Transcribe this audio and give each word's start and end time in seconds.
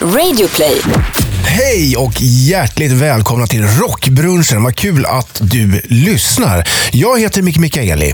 Radioplay. 0.00 0.80
Hej 1.44 1.96
och 1.96 2.12
hjärtligt 2.20 2.92
välkomna 2.92 3.46
till 3.46 3.66
Rockbrunchen. 3.66 4.62
Vad 4.62 4.76
kul 4.76 5.06
att 5.06 5.40
du 5.40 5.80
lyssnar. 5.84 6.68
Jag 6.92 7.20
heter 7.20 7.42
Micke 7.42 7.58
Mikaeli. 7.58 8.12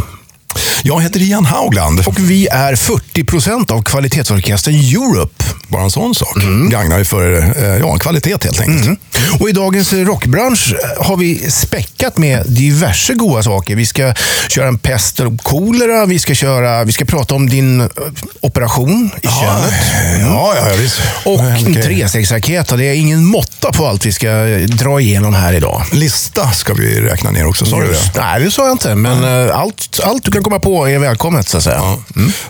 Jag 0.82 1.02
heter 1.02 1.22
Ian 1.22 1.44
Haugland. 1.44 2.00
Och 2.06 2.18
vi 2.18 2.46
är 2.46 2.74
40% 2.74 3.72
av 3.72 3.82
kvalitetsorkestern 3.82 4.74
Europe. 4.74 5.43
Bara 5.74 5.84
en 5.84 5.90
sån 5.90 6.14
sak. 6.14 6.36
Gagnar 6.70 6.98
ju 6.98 7.04
för 7.04 7.54
eh, 7.56 7.78
ja, 7.78 7.96
kvalitet 7.96 8.30
helt 8.30 8.60
enkelt. 8.60 8.86
Mm. 8.86 8.96
Och 9.40 9.48
I 9.48 9.52
dagens 9.52 9.92
rockbransch 9.92 10.74
har 10.98 11.16
vi 11.16 11.50
späckat 11.50 12.18
med 12.18 12.42
diverse 12.46 13.14
goda 13.14 13.42
saker. 13.42 13.76
Vi 13.76 13.86
ska 13.86 14.14
köra 14.48 14.68
en 14.68 14.78
pest 14.78 15.20
och 15.20 15.42
kolera, 15.42 16.06
vi 16.06 16.18
ska, 16.18 16.34
köra, 16.34 16.84
vi 16.84 16.92
ska 16.92 17.04
prata 17.04 17.34
om 17.34 17.50
din 17.50 17.80
eh, 17.80 17.86
operation 18.40 19.10
i 19.22 19.26
könet. 19.26 19.74
Ja, 20.20 20.54
ja, 20.56 20.70
ja, 20.70 20.76
visst. 20.76 21.00
Och 21.24 21.40
en 21.40 21.74
trestegsraket. 21.82 22.68
Det 22.68 22.84
är 22.84 22.94
ingen 22.94 23.24
måtta 23.24 23.72
på 23.72 23.86
allt 23.86 24.06
vi 24.06 24.12
ska 24.12 24.28
dra 24.68 25.00
igenom 25.00 25.34
här 25.34 25.52
idag. 25.52 25.82
Lista 25.92 26.50
ska 26.50 26.74
vi 26.74 27.00
räkna 27.00 27.30
ner 27.30 27.46
också, 27.46 27.66
sa 27.66 27.80
du 27.80 27.86
det? 27.86 28.20
Nej, 28.20 28.40
det 28.40 28.50
sa 28.50 28.64
jag 28.64 28.72
inte. 28.72 28.94
Men 28.94 29.46
eh, 29.48 29.56
allt, 29.58 30.00
allt 30.02 30.24
du 30.24 30.30
kan 30.30 30.42
komma 30.42 30.58
på 30.58 30.88
är 30.88 30.98
välkommet, 30.98 31.48
så 31.48 31.56
att 31.56 31.64
säga. 31.64 31.76
Ja. 31.76 31.98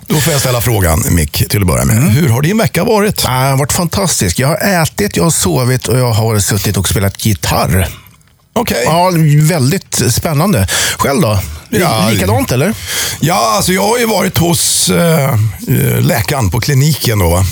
Då 0.06 0.16
får 0.16 0.32
jag 0.32 0.40
ställa 0.40 0.60
frågan, 0.60 1.04
Mick, 1.10 1.48
till 1.48 1.60
att 1.60 1.66
börja 1.66 1.84
med. 1.84 2.12
Hur 2.12 2.28
har 2.28 2.42
din 2.42 2.58
vecka 2.58 2.84
varit? 2.84 3.13
Äh, 3.18 3.24
Det 3.24 3.30
har 3.30 3.56
varit 3.56 3.72
fantastiskt. 3.72 4.38
Jag 4.38 4.48
har 4.48 4.82
ätit, 4.82 5.16
jag 5.16 5.24
har 5.24 5.30
sovit 5.30 5.88
och 5.88 5.98
jag 5.98 6.12
har 6.12 6.38
suttit 6.38 6.76
och 6.76 6.88
spelat 6.88 7.26
gitarr. 7.26 8.03
Okej. 8.56 8.82
Ja, 8.84 9.10
väldigt 9.40 10.02
spännande. 10.10 10.66
Själv 10.98 11.20
då? 11.20 11.40
Ja, 11.70 12.08
Likadant 12.10 12.52
eller? 12.52 12.74
Ja, 13.20 13.52
alltså 13.56 13.72
jag 13.72 13.82
har 13.82 13.98
ju 13.98 14.06
varit 14.06 14.38
hos 14.38 14.88
eh, 14.90 15.30
eh, 15.68 16.00
läkaren 16.00 16.50
på 16.50 16.60
kliniken. 16.60 17.18
Då, 17.18 17.28
va? 17.30 17.44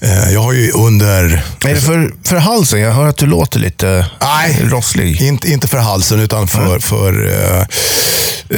eh, 0.00 0.32
jag 0.32 0.40
har 0.40 0.52
ju 0.52 0.70
under... 0.72 1.44
Är 1.64 1.74
det 1.74 1.80
för, 1.80 2.14
för 2.24 2.36
halsen? 2.36 2.80
Jag 2.80 2.92
hör 2.92 3.06
att 3.06 3.16
du 3.16 3.26
låter 3.26 3.58
lite 3.60 4.06
Nej. 4.20 4.58
rosslig. 4.62 5.22
Inte, 5.22 5.50
inte 5.50 5.68
för 5.68 5.78
halsen, 5.78 6.20
utan 6.20 6.48
för, 6.48 6.78
för 6.78 7.26
eh, 7.28 7.60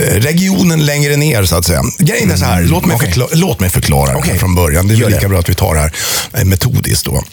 eh, 0.00 0.14
regionen 0.20 0.86
längre 0.86 1.16
ner, 1.16 1.44
så 1.44 1.56
att 1.56 1.66
säga. 1.66 1.82
Grejen 1.98 2.30
är 2.30 2.36
så 2.36 2.44
här, 2.44 2.62
låt 2.62 2.86
mig, 2.86 2.96
okej. 2.96 3.08
förkla- 3.12 3.28
låt 3.32 3.60
mig 3.60 3.70
förklara 3.70 4.20
det 4.20 4.26
här 4.32 4.38
från 4.38 4.54
början. 4.54 4.88
Det 4.88 4.94
är 4.94 5.10
lika 5.10 5.28
bra 5.28 5.38
att 5.38 5.48
vi 5.48 5.54
tar 5.54 5.74
det 5.74 5.80
här 5.80 6.44
metodiskt. 6.44 7.04
Då. 7.04 7.24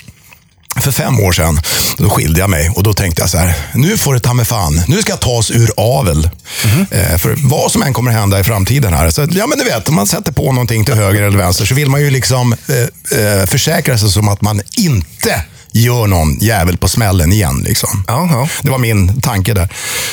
För 0.80 0.92
fem 0.92 1.20
år 1.20 1.32
sedan 1.32 1.62
då 1.98 2.10
skilde 2.10 2.40
jag 2.40 2.50
mig 2.50 2.70
och 2.70 2.84
då 2.84 2.94
tänkte 2.94 3.22
jag 3.22 3.30
så 3.30 3.38
här, 3.38 3.56
nu 3.74 3.98
får 3.98 4.14
det 4.14 4.20
ta 4.20 4.34
mig 4.34 4.46
fan. 4.46 4.84
Nu 4.88 5.02
ska 5.02 5.12
jag 5.12 5.20
tas 5.20 5.52
ur 5.52 5.72
avel. 5.78 6.30
Mhm. 6.66 6.86
Eh, 6.92 7.18
för 7.18 7.36
vad 7.38 7.72
som 7.72 7.82
än 7.82 7.94
kommer 7.94 8.12
hända 8.12 8.40
i 8.40 8.44
framtiden 8.44 8.94
här. 8.94 9.10
Så, 9.10 9.28
ja, 9.32 9.48
men 9.48 9.58
du 9.58 9.64
vet, 9.64 9.90
om 9.90 9.96
man 9.96 10.08
sätter 10.08 10.32
på 10.32 10.52
någonting 10.52 10.86
till 10.86 10.94
höger 10.94 11.22
eller 11.22 11.38
vänster 11.38 11.66
så 11.66 11.76
vill 11.76 11.90
man 11.90 12.02
ju 12.02 12.10
liksom 12.10 12.54
eh, 12.54 13.20
eh, 13.20 13.46
försäkra 13.46 13.98
sig 13.98 14.12
som 14.12 14.30
att 14.30 14.42
man 14.42 14.62
inte 14.78 15.44
gör 15.74 16.08
någon 16.08 16.38
jävel 16.40 16.78
på 16.78 16.88
smällen 16.88 17.32
igen. 17.32 17.64
Liksom. 17.68 18.04
Ja, 18.08 18.30
ja. 18.32 18.48
Det 18.62 18.70
var 18.70 18.78
min 18.78 19.22
tanke 19.22 19.54
där. 19.54 19.70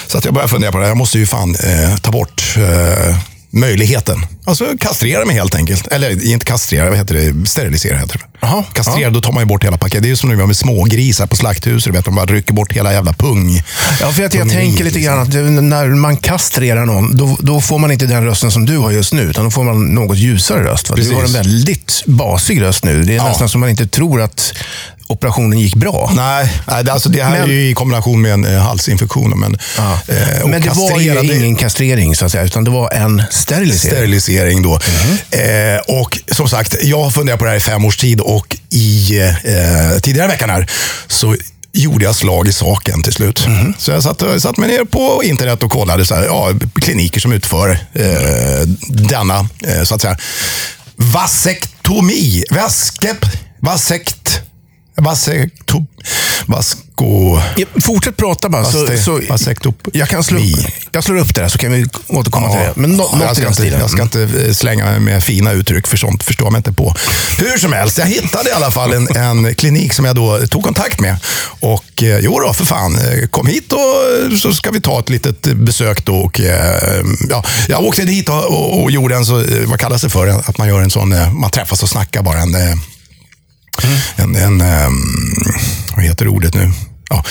Så 0.07 0.19
att 0.19 0.25
jag 0.25 0.35
började 0.35 0.51
fundera 0.51 0.73
på 0.73 0.79
det. 0.79 0.89
Jag 0.89 0.97
måste 0.97 1.19
ju 1.19 1.27
fan 1.27 1.55
eh, 1.55 1.97
ta 1.97 2.11
bort 2.11 2.57
eh, 2.57 3.17
möjligheten. 3.51 4.27
Alltså 4.45 4.65
kastrera 4.81 5.25
mig 5.25 5.37
helt 5.37 5.55
enkelt. 5.55 5.87
Eller 5.87 6.27
inte 6.27 6.47
kastrera, 6.47 6.89
vad 6.89 6.99
heter 6.99 7.15
det? 7.15 7.49
Sterilisera 7.49 7.99
heter 7.99 8.19
det. 8.19 8.25
Jaha, 8.41 8.65
kastrera, 8.73 9.11
då 9.11 9.21
tar 9.21 9.33
man 9.33 9.43
ju 9.43 9.47
bort 9.47 9.65
hela 9.65 9.77
paketet. 9.79 10.03
Det 10.03 10.07
är 10.07 10.11
ju 10.11 10.17
som 10.17 10.39
var 10.39 10.47
med 10.47 10.57
smågrisar 10.57 11.27
på 11.27 11.37
slakthuset. 11.37 11.95
Vet, 11.95 12.05
de 12.05 12.15
bara 12.15 12.27
rycker 12.27 12.55
bort 12.55 12.73
hela 12.73 12.93
jävla 12.93 13.13
pung. 13.13 13.63
Ja, 14.01 14.13
för 14.13 14.23
jag 14.23 14.31
Pungeriet, 14.33 14.53
tänker 14.59 14.85
lite 14.85 15.01
grann 15.01 15.19
att 15.19 15.35
när 15.63 15.87
man 15.87 16.17
kastrerar 16.17 16.87
någon, 16.87 17.17
då, 17.17 17.37
då 17.41 17.61
får 17.61 17.79
man 17.79 17.93
inte 17.93 18.07
den 18.07 18.25
rösten 18.25 18.51
som 18.51 18.67
du 18.67 18.79
har 18.79 18.91
just 18.91 19.13
nu, 19.13 19.23
utan 19.23 19.45
då 19.45 19.51
får 19.51 19.65
man 19.65 19.95
något 19.95 20.19
ljusare 20.19 20.65
röst. 20.65 20.91
Va? 20.91 20.97
Du 20.97 21.15
har 21.15 21.25
en 21.25 21.33
väldigt 21.33 22.03
basig 22.07 22.61
röst 22.63 22.85
nu. 22.85 23.03
Det 23.03 23.13
är 23.13 23.17
Ja. 23.17 23.29
nästan 23.29 23.49
som 23.49 23.61
man 23.61 23.71
inte 23.71 23.87
tror 23.87 24.21
att 24.21 24.53
operationen 25.09 25.59
gick 25.59 25.75
bra. 25.75 26.13
Nej, 26.17 26.53
alltså 26.67 27.09
det 27.09 27.23
här 27.23 27.31
Men- 27.31 27.43
är 27.43 27.47
ju 27.47 27.71
i 27.71 27.75
kombination 27.75 28.23
med 28.23 28.33
en 28.33 28.45
eh, 28.45 28.61
halsinfektion. 28.61 29.41
Men, 29.41 29.59
Ja. 29.77 29.99
eh, 30.09 30.47
Men 30.47 30.63
det 30.63 30.69
var 30.75 31.01
ju 31.01 31.35
ingen 31.37 31.57
kastrering, 31.57 32.17
så 32.17 32.25
att 32.25 32.33
säga, 32.33 32.45
utan 32.45 32.65
det 32.65 32.71
var 32.71 32.91
en 32.93 33.23
sterilisering. 33.31 33.95
sterilisering. 33.95 34.63
Då. 34.63 34.71
Mhm. 34.71 35.19
Eh, 35.31 36.01
och 36.01 36.19
som 36.33 36.49
sagt, 36.49 36.77
jag 36.83 37.03
har 37.05 37.11
funderat 37.11 37.39
på 37.39 37.45
det 37.45 37.51
här 37.51 37.57
i 37.57 37.61
fem 37.61 37.85
års 37.85 37.97
tid 37.97 38.21
och 38.21 38.57
i 38.71 39.19
eh, 39.45 40.01
tidigare 40.03 40.29
veckan 40.29 40.51
här 40.51 40.71
så 41.09 41.37
gjorde 41.73 42.05
jag 42.05 42.17
slag 42.17 42.49
i 42.49 42.53
saken 42.53 43.03
till 43.03 43.13
slut. 43.13 43.47
Mhm. 43.47 43.75
Så 43.79 43.91
jag 43.91 44.03
satt, 44.03 44.23
satt 44.39 44.57
mig 44.57 44.69
ner 44.69 44.85
på 44.85 45.23
internet 45.25 45.63
och 45.63 45.71
kollade 45.71 46.05
så 46.07 46.15
här, 46.15 46.25
ja, 46.25 46.51
kliniker 46.81 47.21
som 47.21 47.33
utför 47.33 47.71
eh, 47.93 48.69
denna, 48.89 49.49
eh, 49.67 49.83
så 49.85 49.95
att 49.95 50.01
säga, 50.03 50.17
vasektomi. 50.97 52.45
Vaskep, 52.51 53.27
vasekt, 53.61 54.41
vasekto, 54.99 55.87
vasko... 56.47 57.41
Ja, 57.57 57.67
Fortsätt 57.85 58.17
prata 58.17 58.49
bara. 58.49 58.65
Så, 58.65 58.87
så, 59.05 59.21
jag, 59.93 60.09
kan 60.09 60.25
slå, 60.25 60.41
jag 60.93 61.05
slår 61.05 61.17
upp 61.17 61.35
det 61.35 61.41
här 61.41 61.49
så 61.49 61.59
kan 61.59 61.73
vi 61.73 61.87
återkomma 62.07 62.51
till 62.51 62.59
det. 62.61 62.73
Men 62.77 62.91
nå, 62.91 63.11
Ja, 63.13 63.27
jag, 63.27 63.37
ska 63.37 63.47
inte, 63.47 63.55
stilen. 63.63 63.81
jag 63.81 63.91
ska 63.91 64.03
inte 64.03 64.23
eh, 64.23 64.53
slänga 64.53 64.99
med 64.99 65.25
fina 65.25 65.53
uttryck, 65.53 65.87
för 65.87 65.97
sånt 65.97 66.23
förstår 66.23 66.51
mig 66.51 66.59
inte 66.59 66.73
på. 66.73 66.95
Hur 67.39 67.59
som 67.59 67.73
helst, 67.73 67.99
jag 67.99 68.07
hittade 68.07 68.51
i 68.51 68.53
alla 68.53 68.71
fall 68.71 68.93
en, 68.93 69.17
en 69.17 69.55
klinik 69.55 69.93
som 69.93 70.05
jag 70.05 70.17
då 70.17 70.47
tog 70.47 70.63
kontakt 70.65 71.01
med. 71.01 71.17
Och 71.61 72.03
eh, 72.03 72.19
jo 72.19 72.41
då, 72.41 72.53
för 72.53 72.65
fan, 72.65 72.95
eh, 72.95 73.27
kom 73.29 73.47
hit 73.47 73.73
och 73.73 74.39
så 74.39 74.53
ska 74.55 74.71
vi 74.71 74.81
ta 74.81 74.99
ett 75.01 75.09
litet 75.09 75.43
besök 75.43 76.05
då. 76.05 76.15
Och, 76.17 76.41
eh, 76.41 77.03
ja, 77.31 77.45
jag 77.69 77.85
åkte 77.85 78.05
dit 78.05 78.29
och, 78.29 78.45
och, 78.45 78.83
och 78.83 78.91
gjorde 78.91 79.17
en, 79.17 79.25
så, 79.27 79.41
eh, 79.41 79.67
vad 79.67 79.81
kallas 79.81 80.03
det 80.03 80.11
för? 80.11 80.27
Att 80.29 80.59
man 80.59 80.69
gör 80.69 80.81
en 80.81 80.91
sån, 80.91 81.13
eh, 81.13 81.33
man 81.33 81.51
träffas 81.51 81.83
och 81.83 81.89
snackar 81.89 82.23
bara. 82.23 82.39
En, 82.41 82.55
eh, 83.85 84.25
en, 84.25 84.37
en 84.37 84.61
eh, 84.61 84.89
vad 85.97 86.05
heter 86.05 86.29
ordet 86.29 86.55
nu? 86.55 86.73
Ja, 87.11 87.25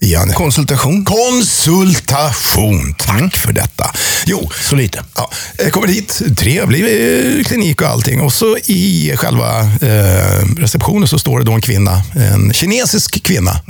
igen. 0.00 0.32
Konsultation. 0.32 1.04
Konsultation. 1.04 2.94
Tack 2.94 3.36
för 3.36 3.52
detta. 3.52 3.90
Jo, 4.26 4.50
Så 4.60 4.76
lite. 4.76 5.04
Ja, 5.16 5.30
jag 5.58 5.72
kommer 5.72 5.86
dit, 5.86 6.22
trevlig 6.36 6.82
eh, 6.82 7.44
klinik 7.44 7.82
och 7.82 7.88
allting. 7.88 8.20
Och 8.20 8.32
så 8.32 8.56
i 8.66 9.12
själva 9.16 9.60
eh, 9.60 10.44
receptionen 10.56 11.08
så 11.08 11.18
står 11.18 11.38
det 11.38 11.44
då 11.44 11.52
en 11.52 11.60
kvinna, 11.60 12.02
en 12.14 12.52
kinesisk 12.52 13.22
kvinna. 13.22 13.60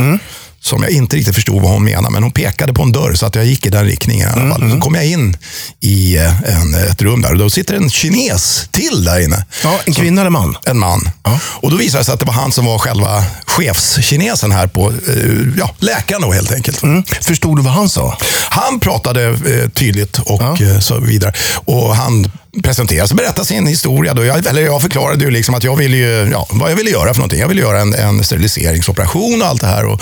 Som 0.61 0.83
jag 0.83 0.93
inte 0.93 1.17
riktigt 1.17 1.35
förstod 1.35 1.63
vad 1.63 1.71
hon 1.71 1.85
menade, 1.85 2.11
men 2.11 2.23
hon 2.23 2.33
pekade 2.33 2.73
på 2.75 2.83
en 2.83 2.93
dörr 2.93 3.15
så 3.15 3.27
att 3.27 3.35
jag 3.35 3.45
gick 3.45 3.67
i 3.67 3.71
den 3.71 3.85
riktningen. 3.85 4.29
I 4.29 4.33
alla 4.33 4.55
fall. 4.55 4.71
Så 4.71 4.81
kom 4.81 4.95
jag 4.95 5.07
in 5.07 5.37
i 5.81 6.17
eh, 6.17 6.43
en, 6.43 6.75
ett 6.75 7.03
rum 7.03 7.23
där 7.23 7.33
och 7.33 7.39
då 7.39 7.51
sitter 7.51 7.75
en 7.75 7.91
kines 7.91 8.69
till 8.73 9.05
där 9.05 9.21
inne. 9.21 9.47
Ja, 9.65 9.81
en 9.85 9.95
kvinna 9.95 10.21
eller 10.21 10.31
man? 10.31 10.57
En 10.65 10.79
man. 10.79 11.11
Och 11.41 11.71
då 11.71 11.77
visade 11.77 12.01
det 12.01 12.05
sig 12.05 12.15
att 12.15 12.21
det 12.21 12.27
var 12.27 12.33
han 12.33 12.53
som 12.53 12.65
var 12.65 12.79
själva 12.79 13.25
chefskinesen 13.47 14.53
här 14.53 14.67
på, 14.67 14.93
eh, 15.09 15.59
ja, 15.59 15.75
läkaren 15.79 16.23
då 16.23 16.33
helt 16.33 16.53
enkelt. 16.53 16.83
Mm. 16.83 17.05
Förstod 17.21 17.59
du 17.59 17.63
vad 17.63 17.73
han 17.73 17.89
sa? 17.89 18.19
Han 18.51 18.81
pratade 18.81 19.25
eh, 19.25 19.69
tydligt 19.71 20.19
och 20.19 20.61
eh, 20.61 20.79
så 20.81 21.01
vidare. 21.01 21.33
Och 21.65 21.97
han 21.97 22.31
presenterade 22.63 23.09
sig, 23.09 23.17
berättade 23.17 23.47
sin 23.47 23.67
historia. 23.67 24.15
Då. 24.15 24.25
Jag, 24.25 24.47
eller 24.47 24.63
jag 24.63 24.83
förklarade 24.83 25.25
ju 25.25 25.31
liksom 25.31 25.55
att 25.55 25.65
jag 25.65 25.77
ville 25.77 25.97
ju, 25.97 26.31
ja, 26.33 26.47
vad 26.51 26.71
jag 26.71 26.77
ville 26.77 26.91
göra 26.91 27.15
för 27.15 27.19
någonting. 27.19 27.41
Jag 27.41 27.49
ville 27.49 27.61
göra 27.61 27.81
en, 27.81 27.95
en 27.95 28.25
steriliseringsoperation 28.25 29.43
och 29.43 29.49
allt 29.49 29.61
det 29.61 29.67
här. 29.67 29.85
Och, 29.85 30.01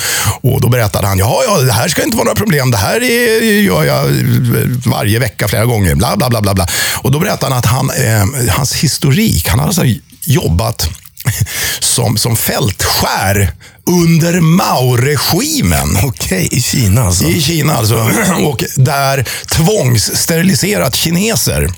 och 0.55 0.61
då 0.61 0.69
berättade 0.69 1.07
han, 1.07 1.19
ja, 1.19 1.43
ja, 1.47 1.59
det 1.59 1.73
här 1.73 1.89
ska 1.89 2.03
inte 2.03 2.17
vara 2.17 2.25
några 2.25 2.37
problem. 2.37 2.71
Det 2.71 2.77
här 2.77 3.03
är, 3.03 3.41
gör 3.63 3.85
jag 3.85 4.05
varje 4.87 5.19
vecka 5.19 5.49
flera 5.49 5.65
gånger. 5.65 5.95
Bla, 5.95 6.17
bla, 6.17 6.29
bla, 6.31 6.41
bla, 6.41 6.55
bla. 6.55 6.67
Och 7.03 7.11
då 7.11 7.19
berättade 7.19 7.53
han 7.55 7.59
att 7.59 7.67
han, 7.67 7.91
eh, 7.91 8.51
hans 8.57 8.75
historik, 8.75 9.49
han 9.49 9.59
hade 9.59 9.69
alltså 9.69 9.85
jobbat 10.27 10.89
som, 11.81 12.17
som 12.17 12.37
fältskär 12.37 13.53
under 13.87 14.41
Mao-regimen. 14.41 15.99
Okej, 16.05 16.49
i 16.53 16.63
Kina 16.63 17.07
alltså. 17.07 17.25
I 17.25 17.43
Kina 17.43 17.75
alltså. 17.75 17.95
Och 18.45 18.65
där 18.77 19.25
tvångssteriliserat 19.51 20.95
kineser. 20.97 21.71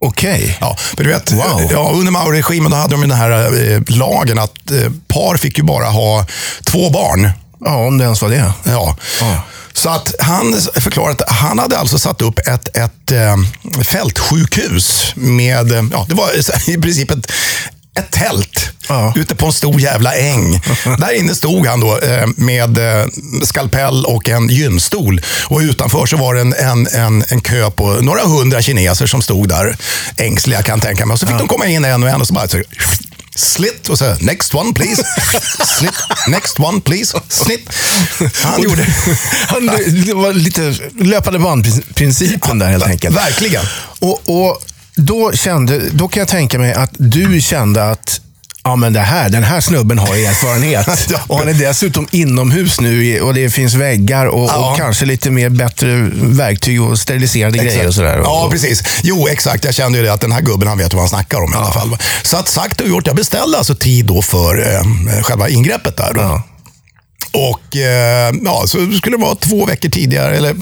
Okej. 0.00 0.58
Ja, 0.60 0.76
men 0.96 1.06
du 1.06 1.12
vet, 1.12 1.32
Wow. 1.32 1.68
ja, 1.72 1.90
under 1.94 2.12
Mao-regimen 2.12 2.72
hade 2.72 2.94
de 2.94 3.00
den 3.00 3.10
här 3.10 3.30
eh, 3.72 3.80
lagen 3.86 4.38
att 4.38 4.70
eh, 4.70 4.92
par 5.08 5.36
fick 5.36 5.58
ju 5.58 5.64
bara 5.64 5.86
ha 5.86 6.26
två 6.64 6.90
barn. 6.90 7.30
Ja, 7.64 7.86
om 7.86 7.98
det 7.98 8.04
ens 8.04 8.22
var 8.22 8.28
det. 8.28 8.52
Ja. 8.64 8.96
Ja. 9.20 9.42
Så 9.72 9.88
att 9.88 10.14
han 10.18 10.60
förklarade 10.74 11.24
att 11.24 11.30
han 11.36 11.58
hade 11.58 11.78
alltså 11.78 11.98
satt 11.98 12.22
upp 12.22 12.38
ett, 12.38 12.76
ett 12.76 13.12
eh, 13.12 13.36
fältsjukhus 13.84 15.12
med, 15.14 15.72
eh, 15.72 15.84
ja, 15.92 16.06
det 16.08 16.14
var 16.14 16.28
i 16.70 16.78
princip 16.78 17.10
ett, 17.10 17.32
ett 17.98 18.10
tält 18.10 18.70
Ja. 18.88 19.12
ute 19.16 19.34
på 19.34 19.46
en 19.46 19.52
stor 19.52 19.80
jävla 19.80 20.14
äng. 20.14 20.52
Där 20.98 21.18
inne 21.18 21.34
stod 21.34 21.66
han 21.66 21.80
då 21.80 21.98
eh, 21.98 22.26
med 22.36 22.78
eh, 23.00 23.06
skalpell 23.42 24.04
och 24.04 24.28
en 24.28 24.48
gynstol. 24.48 25.20
Och 25.44 25.58
utanför 25.60 26.06
så 26.06 26.16
var 26.16 26.34
det 26.34 26.40
en, 26.40 26.54
en, 26.54 26.86
en, 26.86 27.24
en 27.28 27.40
kö 27.40 27.70
på 27.70 27.86
några 27.90 28.22
hundra 28.24 28.62
kineser 28.62 29.06
som 29.06 29.22
stod 29.22 29.48
där 29.48 29.76
ängsliga 30.16 30.62
kan 30.62 30.78
jag 30.78 30.86
tänka 30.86 31.06
mig. 31.06 31.12
Och 31.14 31.20
så 31.20 31.26
fick 31.26 31.38
de 31.38 31.48
komma 31.48 31.66
in 31.66 31.84
en 31.84 32.02
och 32.02 32.08
en 32.08 32.20
och 32.20 32.26
så 32.26 32.34
bara 32.34 32.48
så, 32.48 32.62
slit 33.38 33.88
och 33.88 33.98
så 33.98 34.14
next 34.20 34.54
one 34.54 34.72
please. 34.72 35.02
Slit, 35.78 35.94
next 36.28 36.60
one 36.60 36.80
please. 36.80 37.20
Snitt. 37.28 37.70
Han 38.44 38.62
gjorde... 38.62 38.86
Han, 39.48 39.66
det 40.06 40.14
var 40.14 40.32
lite 40.32 40.74
löpande 41.00 41.38
band-principen 41.38 42.58
där 42.58 42.66
helt 42.66 42.86
enkelt. 42.86 43.16
Verkligen. 43.16 43.64
Och, 43.98 44.22
och 44.24 44.62
då, 44.94 45.32
kände, 45.32 45.90
då 45.90 46.08
kan 46.08 46.20
jag 46.20 46.28
tänka 46.28 46.58
mig 46.58 46.72
att 46.72 46.90
du 46.96 47.40
kände 47.40 47.90
att 47.90 48.20
Ja, 48.68 48.76
men 48.76 48.92
det 48.92 49.00
här, 49.00 49.28
den 49.28 49.42
här 49.44 49.60
snubben 49.60 49.98
har 49.98 50.06
erfarenhet. 50.28 50.88
Och 51.26 51.38
han 51.38 51.48
är 51.48 51.54
dessutom 51.54 52.08
inomhus 52.10 52.80
nu 52.80 53.20
och 53.20 53.34
det 53.34 53.50
finns 53.50 53.74
väggar 53.74 54.26
och, 54.26 54.48
Ja. 54.48 54.70
och 54.70 54.76
kanske 54.76 55.04
lite 55.04 55.30
mer 55.30 55.48
bättre 55.48 56.10
verktyg 56.14 56.82
och 56.82 56.98
steriliserade 56.98 57.58
grejer 57.58 57.86
och 57.86 57.94
sådär. 57.94 58.20
Ja, 58.24 58.48
precis. 58.50 58.82
Jo, 59.02 59.28
exakt. 59.28 59.64
Jag 59.64 59.74
kände 59.74 59.98
ju 59.98 60.04
det 60.04 60.12
att 60.12 60.20
den 60.20 60.32
här 60.32 60.40
gubben, 60.40 60.68
han 60.68 60.78
vet 60.78 60.92
vad 60.92 61.02
han 61.02 61.08
snackar 61.08 61.38
om 61.38 61.52
i 61.52 61.56
alla 61.56 61.72
fall. 61.72 61.96
Så 62.22 62.36
att 62.36 62.48
sagt 62.48 62.80
och 62.80 62.88
gjort, 62.88 63.06
jag 63.06 63.16
beställde 63.16 63.58
alltså 63.58 63.74
tid 63.74 64.04
då 64.06 64.22
för 64.22 64.74
eh, 64.74 65.22
själva 65.22 65.48
ingreppet 65.48 65.96
där. 65.96 66.12
Ja. 66.16 66.42
Och 67.32 67.76
eh, 67.76 68.32
ja, 68.44 68.62
så 68.66 68.92
skulle 68.92 69.16
det 69.16 69.22
vara 69.22 69.34
två 69.34 69.66
veckor 69.66 69.88
tidigare, 69.88 70.36
eller 70.36 70.56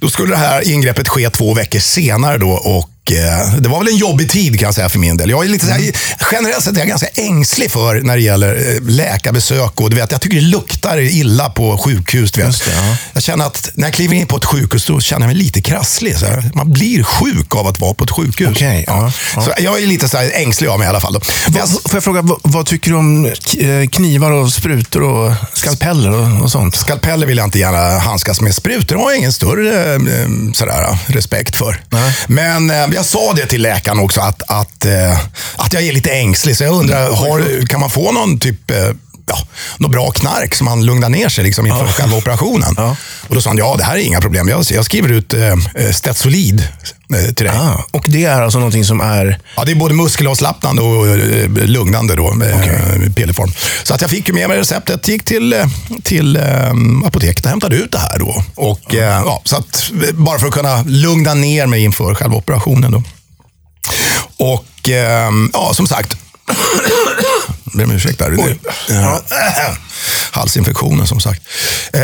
då 0.00 0.10
skulle 0.10 0.30
det 0.32 0.36
här 0.38 0.68
ingreppet 0.70 1.08
ske 1.08 1.30
två 1.30 1.54
veckor 1.54 1.78
senare 1.78 2.38
då. 2.38 2.50
Och 2.50 2.89
eh, 3.10 3.54
det 3.58 3.68
var 3.68 3.78
väl 3.78 3.88
en 3.88 3.96
jobbig 3.96 4.30
tid 4.30 4.58
kan 4.58 4.66
jag 4.66 4.74
säga 4.74 4.88
för 4.88 4.98
min 4.98 5.16
del. 5.16 5.30
Jag 5.30 5.44
är 5.44 5.48
lite 5.48 5.66
här, 5.66 5.92
generellt 6.32 6.64
sett 6.64 6.74
är 6.74 6.78
jag 6.78 6.88
ganska 6.88 7.06
ängslig 7.14 7.70
för 7.72 8.00
när 8.00 8.16
det 8.16 8.22
gäller 8.22 8.74
eh, 8.74 8.82
läkarbesök. 8.82 9.80
Och 9.80 9.90
du 9.90 9.96
vet, 9.96 10.12
jag 10.12 10.20
tycker 10.20 10.36
det 10.36 10.42
luktar 10.42 10.98
illa 11.00 11.50
på 11.50 11.78
sjukhus. 11.78 12.32
Du 12.32 12.42
vet. 12.42 12.64
Det, 12.64 12.70
ja. 12.76 12.96
Jag 13.12 13.22
känner 13.22 13.46
att 13.46 13.70
när 13.74 13.86
jag 13.86 13.94
kliver 13.94 14.14
in 14.14 14.26
på 14.26 14.36
ett 14.36 14.44
sjukhus 14.44 14.84
så 14.84 15.00
känner 15.00 15.26
jag 15.26 15.34
mig 15.34 15.44
lite 15.44 15.60
krasslig. 15.60 16.16
Så 16.18 16.26
här. 16.26 16.50
Man 16.54 16.72
blir 16.72 17.02
sjuk 17.02 17.54
av 17.56 17.66
att 17.66 17.80
vara 17.80 17.94
på 17.94 18.04
ett 18.04 18.10
sjukhus. 18.10 18.48
Okej, 18.50 18.84
ja, 18.86 19.12
ja. 19.36 19.42
Så 19.42 19.52
jag 19.58 19.82
är 19.82 19.86
lite 19.86 20.08
så 20.08 20.16
här 20.16 20.30
ängslig 20.34 20.68
av 20.68 20.78
mig 20.78 20.86
i 20.86 20.88
alla 20.88 21.00
fall. 21.00 21.12
Då. 21.12 21.20
Vad- 21.48 21.68
Får 21.70 21.94
jag 21.94 22.04
fråga, 22.04 22.22
vad, 22.22 22.38
vad 22.42 22.66
tycker 22.66 22.90
du 22.90 22.96
om 22.96 23.26
eh, 23.26 23.88
knivar 23.92 24.30
och 24.30 24.52
sprutor 24.52 25.02
och 25.02 25.32
skalpeller 25.54 26.10
och, 26.10 26.42
och 26.42 26.50
sånt? 26.50 26.76
Skalpeller 26.76 27.26
vill 27.26 27.38
jag 27.38 27.46
inte 27.46 27.58
gärna 27.58 27.98
handskas 27.98 28.40
med. 28.40 28.54
Sprutor 28.54 28.96
har 28.96 29.10
jag 29.10 29.18
ingen 29.18 29.32
större 29.32 29.94
eh, 29.94 29.98
sådär, 30.54 30.98
respekt 31.06 31.56
för. 31.56 31.82
Nej. 31.90 32.16
Men 32.26 32.70
jag 32.94 33.04
sa 33.04 33.32
det 33.32 33.46
till 33.46 33.62
läkaren 33.62 33.98
också, 33.98 34.20
att, 34.20 34.42
att, 34.46 34.84
eh, 34.84 35.18
att 35.56 35.72
jag 35.72 35.82
är 35.82 35.92
lite 35.92 36.10
ängslig. 36.10 36.56
Så 36.56 36.64
jag 36.64 36.74
undrar, 36.74 37.10
har, 37.12 37.66
kan 37.66 37.80
man 37.80 37.90
få 37.90 38.12
någon 38.12 38.38
typ 38.38 38.70
eh, 38.70 38.76
Ja, 39.30 39.38
något 39.78 39.90
bra 39.90 40.10
knark 40.10 40.54
så 40.54 40.64
man 40.64 40.86
lugnar 40.86 41.08
ner 41.08 41.28
sig 41.28 41.44
liksom 41.44 41.66
inför 41.66 41.86
själva 41.86 42.16
operationen. 42.16 42.74
Ja. 42.76 42.96
Och 43.28 43.34
Då 43.34 43.40
sa 43.40 43.50
han, 43.50 43.58
ja 43.58 43.74
det 43.78 43.84
här 43.84 43.96
är 43.96 44.00
inga 44.00 44.20
problem. 44.20 44.48
Jag, 44.48 44.64
jag 44.70 44.84
skriver 44.84 45.08
ut 45.08 45.34
eh, 45.34 45.52
eh, 45.74 45.90
Stetsolid 45.92 46.68
eh, 47.14 47.34
till 47.34 47.46
dig. 47.46 47.56
Ah, 47.56 47.84
och 47.90 48.04
det 48.08 48.24
är 48.24 48.42
alltså 48.42 48.58
någonting 48.58 48.84
som 48.84 49.00
är... 49.00 49.38
Ja, 49.56 49.64
det 49.64 49.72
är 49.72 49.76
både 49.76 49.94
muskelavslappnande 49.94 50.82
och 50.82 51.08
eh, 51.08 51.48
lugnande 51.48 52.16
då, 52.16 52.26
okay. 52.26 53.10
pillerform. 53.16 53.52
Så 53.82 53.94
att 53.94 54.00
jag 54.00 54.10
fick 54.10 54.28
ju 54.28 54.34
med 54.34 54.48
mig 54.48 54.58
receptet, 54.58 55.08
gick 55.08 55.24
till, 55.24 55.52
eh, 55.52 55.66
till 56.02 56.36
eh, 56.36 56.72
apoteket 57.04 57.44
och 57.44 57.50
hämtade 57.50 57.76
ut 57.76 57.92
det 57.92 57.98
här. 57.98 58.18
Då. 58.18 58.44
Och, 58.54 58.94
eh, 58.94 59.22
ja, 59.24 59.42
så 59.44 59.56
att, 59.56 59.90
eh, 60.08 60.14
bara 60.14 60.38
för 60.38 60.46
att 60.46 60.52
kunna 60.52 60.82
lugna 60.82 61.34
ner 61.34 61.66
mig 61.66 61.84
inför 61.84 62.14
själva 62.14 62.36
operationen. 62.36 62.92
Då. 62.92 63.02
Och 64.36 64.88
eh, 64.88 65.30
ja, 65.52 65.74
som 65.74 65.86
sagt, 65.86 66.16
ber 67.74 67.84
om 67.84 67.90
ursäkt 67.90 68.18
där. 68.18 68.34
Oj. 68.38 68.58
Ja. 68.88 69.20
Halsinfektionen 70.30 71.06
som 71.06 71.20
sagt. 71.20 71.42
Eh, 71.92 72.00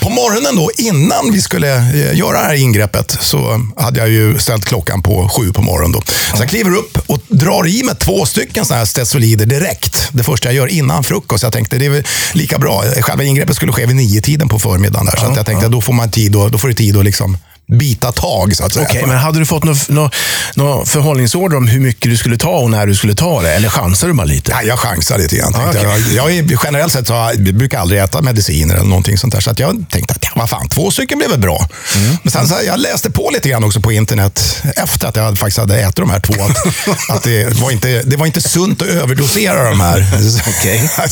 på 0.00 0.10
morgonen 0.10 0.56
då, 0.56 0.70
innan 0.76 1.32
vi 1.32 1.40
skulle 1.40 1.76
eh, 1.76 2.18
göra 2.18 2.38
det 2.40 2.46
här 2.46 2.54
ingreppet, 2.54 3.18
så 3.20 3.60
hade 3.76 4.00
jag 4.00 4.08
ju 4.08 4.38
ställt 4.38 4.64
klockan 4.64 5.02
på 5.02 5.28
sju 5.28 5.52
på 5.52 5.62
morgonen. 5.62 5.92
Då. 5.92 6.02
Så 6.36 6.42
jag 6.42 6.48
kliver 6.48 6.76
upp 6.76 6.98
och 7.06 7.20
drar 7.28 7.66
i 7.66 7.82
mig 7.82 7.94
två 7.94 8.26
stycken 8.26 8.64
sådana 8.64 8.78
här 8.78 8.86
Stetsolider 8.86 9.46
direkt. 9.46 10.08
Det 10.12 10.24
första 10.24 10.48
jag 10.48 10.54
gör 10.54 10.66
innan 10.66 11.04
frukost. 11.04 11.42
Jag 11.42 11.52
tänkte 11.52 11.78
det 11.78 11.86
är 11.86 11.90
väl 11.90 12.04
lika 12.32 12.58
bra. 12.58 12.84
Själva 13.00 13.24
ingreppet 13.24 13.56
skulle 13.56 13.72
ske 13.72 13.86
vid 13.86 13.96
nio 13.96 14.20
tiden 14.20 14.48
på 14.48 14.58
förmiddagen. 14.58 15.06
Där, 15.06 15.16
så 15.16 15.32
jag 15.36 15.46
tänkte 15.46 15.68
då 15.68 15.82
får 15.82 15.92
man 15.92 16.10
tid 16.10 16.36
och, 16.36 16.50
då 16.50 16.58
får 16.58 16.68
du 16.68 16.74
tid 16.74 16.96
att 16.96 17.04
liksom 17.04 17.38
bita 17.72 18.12
tag 18.12 18.56
så 18.56 18.64
att 18.64 18.72
säga. 18.74 18.86
Okej, 18.90 19.04
men 19.06 19.16
hade 19.18 19.38
du 19.38 19.46
fått 19.46 19.64
något 19.64 19.88
nå, 19.88 20.10
nå 20.54 20.84
förhållningsorder 20.86 21.56
om 21.56 21.66
hur 21.68 21.80
mycket 21.80 22.10
du 22.10 22.16
skulle 22.16 22.36
ta 22.36 22.48
och 22.58 22.70
när 22.70 22.86
du 22.86 22.94
skulle 22.94 23.14
ta 23.14 23.42
det? 23.42 23.52
Eller 23.54 23.68
chansade 23.68 24.12
du 24.12 24.16
bara 24.16 24.24
lite? 24.26 24.50
Ja, 24.52 24.62
jag 24.62 24.78
chansade 24.78 25.22
lite 25.22 25.36
grann. 25.36 25.54
Ah, 25.54 25.68
okej. 25.68 25.82
jag. 25.82 26.00
Jag 26.30 26.38
är, 26.38 26.58
generellt 26.64 26.92
sett 26.92 27.06
så 27.06 27.14
har- 27.14 27.30
jag 27.32 27.54
brukar 27.54 27.78
aldrig 27.78 28.00
äta 28.00 28.22
mediciner 28.22 28.74
eller 28.74 28.86
någonting 28.86 29.18
sånt 29.18 29.34
där. 29.34 29.40
Så 29.40 29.50
att 29.50 29.58
jag 29.58 29.84
tänkte 29.90 30.14
att 30.14 30.24
ja, 30.24 30.30
vad 30.34 30.50
fan, 30.50 30.68
två 30.68 30.90
stycken 30.90 31.18
blev 31.18 31.30
väl 31.30 31.38
bra. 31.40 31.68
Mm. 31.96 32.16
Men 32.22 32.30
sen 32.32 32.48
så 32.48 32.54
här, 32.54 32.62
jag 32.62 32.80
läste 32.80 33.10
på 33.10 33.30
lite 33.32 33.48
grann 33.48 33.64
också 33.64 33.80
på 33.80 33.92
internet 33.92 34.62
efter 34.76 35.08
att 35.08 35.16
jag 35.16 35.22
hade- 35.24 35.36
faktiskt 35.36 35.58
hade 35.58 35.80
ätit 35.80 35.96
de 35.96 36.10
här 36.10 36.20
två. 36.20 36.34
Att, 36.42 37.10
att 37.16 37.22
det, 37.22 37.54
var 37.60 37.70
inte, 37.70 38.02
det 38.02 38.16
var 38.16 38.26
inte 38.26 38.40
sunt 38.40 38.82
att 38.82 38.88
överdosera 38.88 39.70
de 39.70 39.80
här. 39.80 40.06
Okej. 40.58 40.90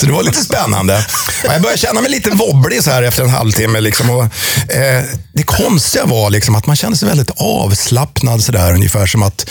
Så 0.00 0.06
det 0.06 0.12
var 0.12 0.22
lite 0.22 0.44
spännande. 0.44 1.06
Jag 1.44 1.62
började 1.62 1.78
känna 1.78 2.00
mig 2.00 2.10
lite 2.10 2.30
wobblig 2.30 2.82
så 2.84 2.90
här 2.90 3.02
efter 3.02 3.22
en 3.22 3.30
halvtimme. 3.30 3.80
Liksom. 3.80 4.10
Och, 4.10 4.24
eh, 4.74 5.04
det 5.36 5.42
konstiga 5.42 6.06
var 6.06 6.30
liksom 6.30 6.54
att 6.54 6.66
man 6.66 6.76
kände 6.76 6.96
sig 6.96 7.08
väldigt 7.08 7.30
avslappnad. 7.36 8.42
Så 8.44 8.52
där, 8.52 8.72
ungefär 8.74 9.06
som 9.06 9.22
att, 9.22 9.50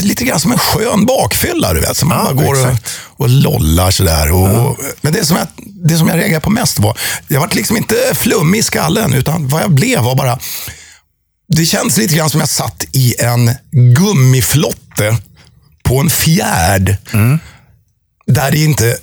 lite 0.00 0.24
grann 0.24 0.40
som 0.40 0.52
en 0.52 0.58
skön 0.58 1.06
bakfylla. 1.06 1.72
Du 1.74 1.80
vet. 1.80 1.96
Så 1.96 2.06
man 2.06 2.18
Ja, 2.18 2.34
bara 2.34 2.44
går 2.46 2.52
och, 2.54 2.70
exakt. 2.70 2.90
och 3.16 3.28
lollar 3.28 3.90
sådär. 3.90 4.32
Och, 4.32 4.66
och, 4.66 4.76
men 5.00 5.12
det 5.12 5.24
som, 5.24 5.36
jag, 5.36 5.46
det 5.66 5.96
som 5.96 6.08
jag 6.08 6.16
reagerade 6.18 6.40
på 6.44 6.50
mest 6.50 6.78
var, 6.78 6.98
jag 7.28 7.40
var 7.40 7.48
liksom 7.52 7.76
inte 7.76 7.94
flummig 8.14 8.58
i 8.58 8.62
skallen, 8.62 9.12
utan 9.14 9.48
vad 9.48 9.62
jag 9.62 9.70
blev 9.70 10.00
var 10.02 10.14
bara, 10.16 10.38
det 11.48 11.64
känns 11.66 11.96
lite 11.96 12.14
grann 12.16 12.30
som 12.30 12.40
jag 12.40 12.48
satt 12.48 12.84
i 12.92 13.14
en 13.18 13.50
gummiflotte 13.72 15.16
på 15.84 16.00
en 16.00 16.10
fjärd. 16.10 16.96
Där 18.26 18.50
det 18.50 18.58
inte 18.58 18.98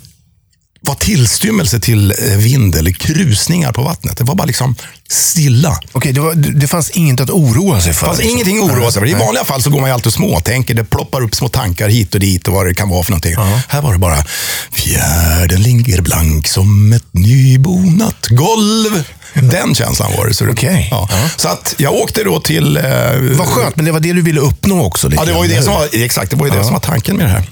var 0.84 0.94
tillstymmelse 0.94 1.80
till 1.80 2.10
eh, 2.10 2.36
vind 2.36 2.74
eller 2.74 2.92
krusningar 2.92 3.72
på 3.72 3.82
vattnet. 3.82 4.16
Det 4.16 4.24
var 4.24 4.34
bara 4.34 4.44
liksom 4.44 4.74
stilla. 5.08 5.80
Okej, 5.92 6.12
det, 6.12 6.20
var, 6.20 6.34
det 6.34 6.68
fanns 6.68 6.90
inget 6.90 7.20
att 7.20 7.30
oroa 7.30 7.80
sig 7.80 7.92
för. 7.94 8.00
Det 8.00 8.06
fanns 8.06 8.18
liksom. 8.18 8.34
ingenting 8.34 8.58
att 8.58 8.70
oroa 8.70 8.90
sig 8.90 9.02
för. 9.02 9.08
I 9.08 9.14
vanliga 9.14 9.44
fall 9.44 9.62
så 9.62 9.70
går 9.70 9.80
man 9.80 9.90
ju 9.90 9.94
alltid 9.94 10.06
och 10.06 10.12
småtänker. 10.12 10.74
Det 10.74 10.84
ploppar 10.84 11.22
upp 11.22 11.34
små 11.34 11.48
tankar 11.48 11.88
hit 11.88 12.14
och 12.14 12.20
dit 12.20 12.48
och 12.48 12.54
vad 12.54 12.66
det 12.66 12.74
kan 12.74 12.88
vara 12.88 13.04
för 13.04 13.10
någonting. 13.10 13.34
Här 13.68 13.82
var 13.82 13.92
det 13.92 13.98
bara, 13.98 14.24
fjärden 14.72 15.62
ligger 15.62 16.00
blank 16.00 16.48
som 16.48 16.92
ett 16.92 17.06
nybonat 17.12 18.26
golv. 18.28 19.04
Den 19.34 19.74
känslan 19.74 20.12
var 20.16 20.26
det. 20.26 20.34
Så, 20.34 20.48
Okej. 20.48 20.88
ja. 20.90 21.08
Ja. 21.10 21.28
så 21.36 21.48
att 21.48 21.74
jag 21.78 21.94
åkte 21.94 22.24
då 22.24 22.40
till... 22.40 22.76
Eh, 22.76 22.82
Vad 23.20 23.46
skönt, 23.46 23.76
men 23.76 23.84
det 23.84 23.92
var 23.92 24.00
det 24.00 24.12
du 24.12 24.22
ville 24.22 24.40
uppnå 24.40 24.84
också. 24.84 25.10
Ja, 25.12 25.24
det 25.24 25.32
var 25.32 25.44
ju 25.44 25.54
det 25.54 25.62
som 25.62 25.72
var, 25.72 25.88
exakt, 25.92 26.30
det 26.30 26.36
var 26.36 26.46
ju 26.46 26.52
det 26.52 26.64
som 26.64 26.72
var 26.72 26.80
tanken 26.80 27.16
med 27.16 27.26
det 27.26 27.30
här. 27.30 27.44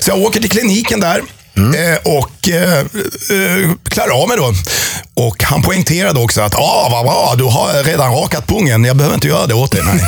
Så 0.00 0.10
jag 0.10 0.18
åker 0.18 0.40
till 0.40 0.50
kliniken 0.50 1.00
där 1.00 1.20
eh, 1.56 1.96
och 2.04 2.48
eh, 2.48 2.78
eh, 2.78 3.70
klarar 3.88 4.22
av 4.22 4.28
mig 4.28 4.36
då. 4.36 4.54
Och 5.14 5.42
han 5.42 5.62
poängterade 5.62 6.20
också 6.20 6.40
att 6.40 6.54
ah, 6.54 6.88
vad 6.90 7.04
bra, 7.04 7.34
du 7.38 7.44
har 7.44 7.84
redan 7.84 8.12
rakat 8.12 8.46
pungen. 8.46 8.84
Jag 8.84 8.96
behöver 8.96 9.14
inte 9.14 9.28
göra 9.28 9.46
det 9.46 9.54
åt 9.54 9.72
dig. 9.72 9.82
Nej. 9.84 10.00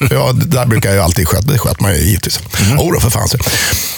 ja, 0.10 0.32
där 0.32 0.66
brukar 0.66 0.94
jag 0.94 1.04
alltid 1.04 1.28
sköta. 1.28 1.52
Det 1.52 1.58
sköter 1.58 1.82
man 1.82 1.94
ju 1.94 2.00
givetvis. 2.00 2.40
Mm. 2.60 2.78
Oh, 2.78 2.92
då 2.92 3.00
för 3.00 3.10
fan. 3.10 3.28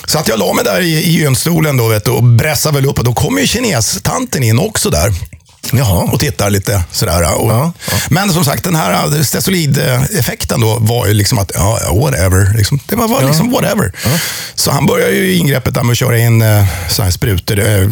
Så. 0.06 0.18
att 0.18 0.28
jag 0.28 0.38
la 0.38 0.52
mig 0.52 0.64
där 0.64 0.80
i, 0.80 0.94
i 0.94 1.10
gynstolen 1.10 1.76
då, 1.76 1.88
vet 1.88 2.08
och 2.08 2.38
pressade 2.38 2.74
väl 2.74 2.86
upp. 2.86 2.98
Och 2.98 3.04
då 3.04 3.14
kommer 3.14 3.40
ju 3.40 3.46
kinestanten 3.46 4.42
in 4.42 4.58
också 4.58 4.90
där. 4.90 5.14
Jaha. 5.72 6.02
Och 6.12 6.20
tittar 6.20 6.50
lite 6.50 6.84
sådär. 6.92 7.34
Och, 7.34 7.50
Ja, 7.50 7.72
Men 8.10 8.32
som 8.32 8.44
sagt, 8.44 8.64
den 8.64 8.74
här 8.76 9.22
stesolid-effekten 9.22 10.60
då 10.60 10.78
var 10.80 11.06
ju 11.06 11.14
liksom 11.14 11.38
att, 11.38 11.52
ja, 11.54 11.78
ja, 11.82 11.94
whatever. 11.94 12.54
Liksom. 12.56 12.80
Det 12.86 12.96
var, 12.96 13.08
var 13.08 13.22
liksom 13.22 13.50
whatever. 13.50 13.92
Så 14.54 14.70
han 14.70 14.86
börjar 14.86 15.10
ju 15.10 15.34
ingreppet 15.34 15.74
där 15.74 15.82
med 15.82 15.92
att 15.92 15.98
köra 15.98 16.18
in 16.18 16.42
eh, 16.42 16.64
så 16.90 17.02
här 17.02 17.10
sprutor, 17.10 17.58
eh, 17.58 17.66
eh, 17.66 17.88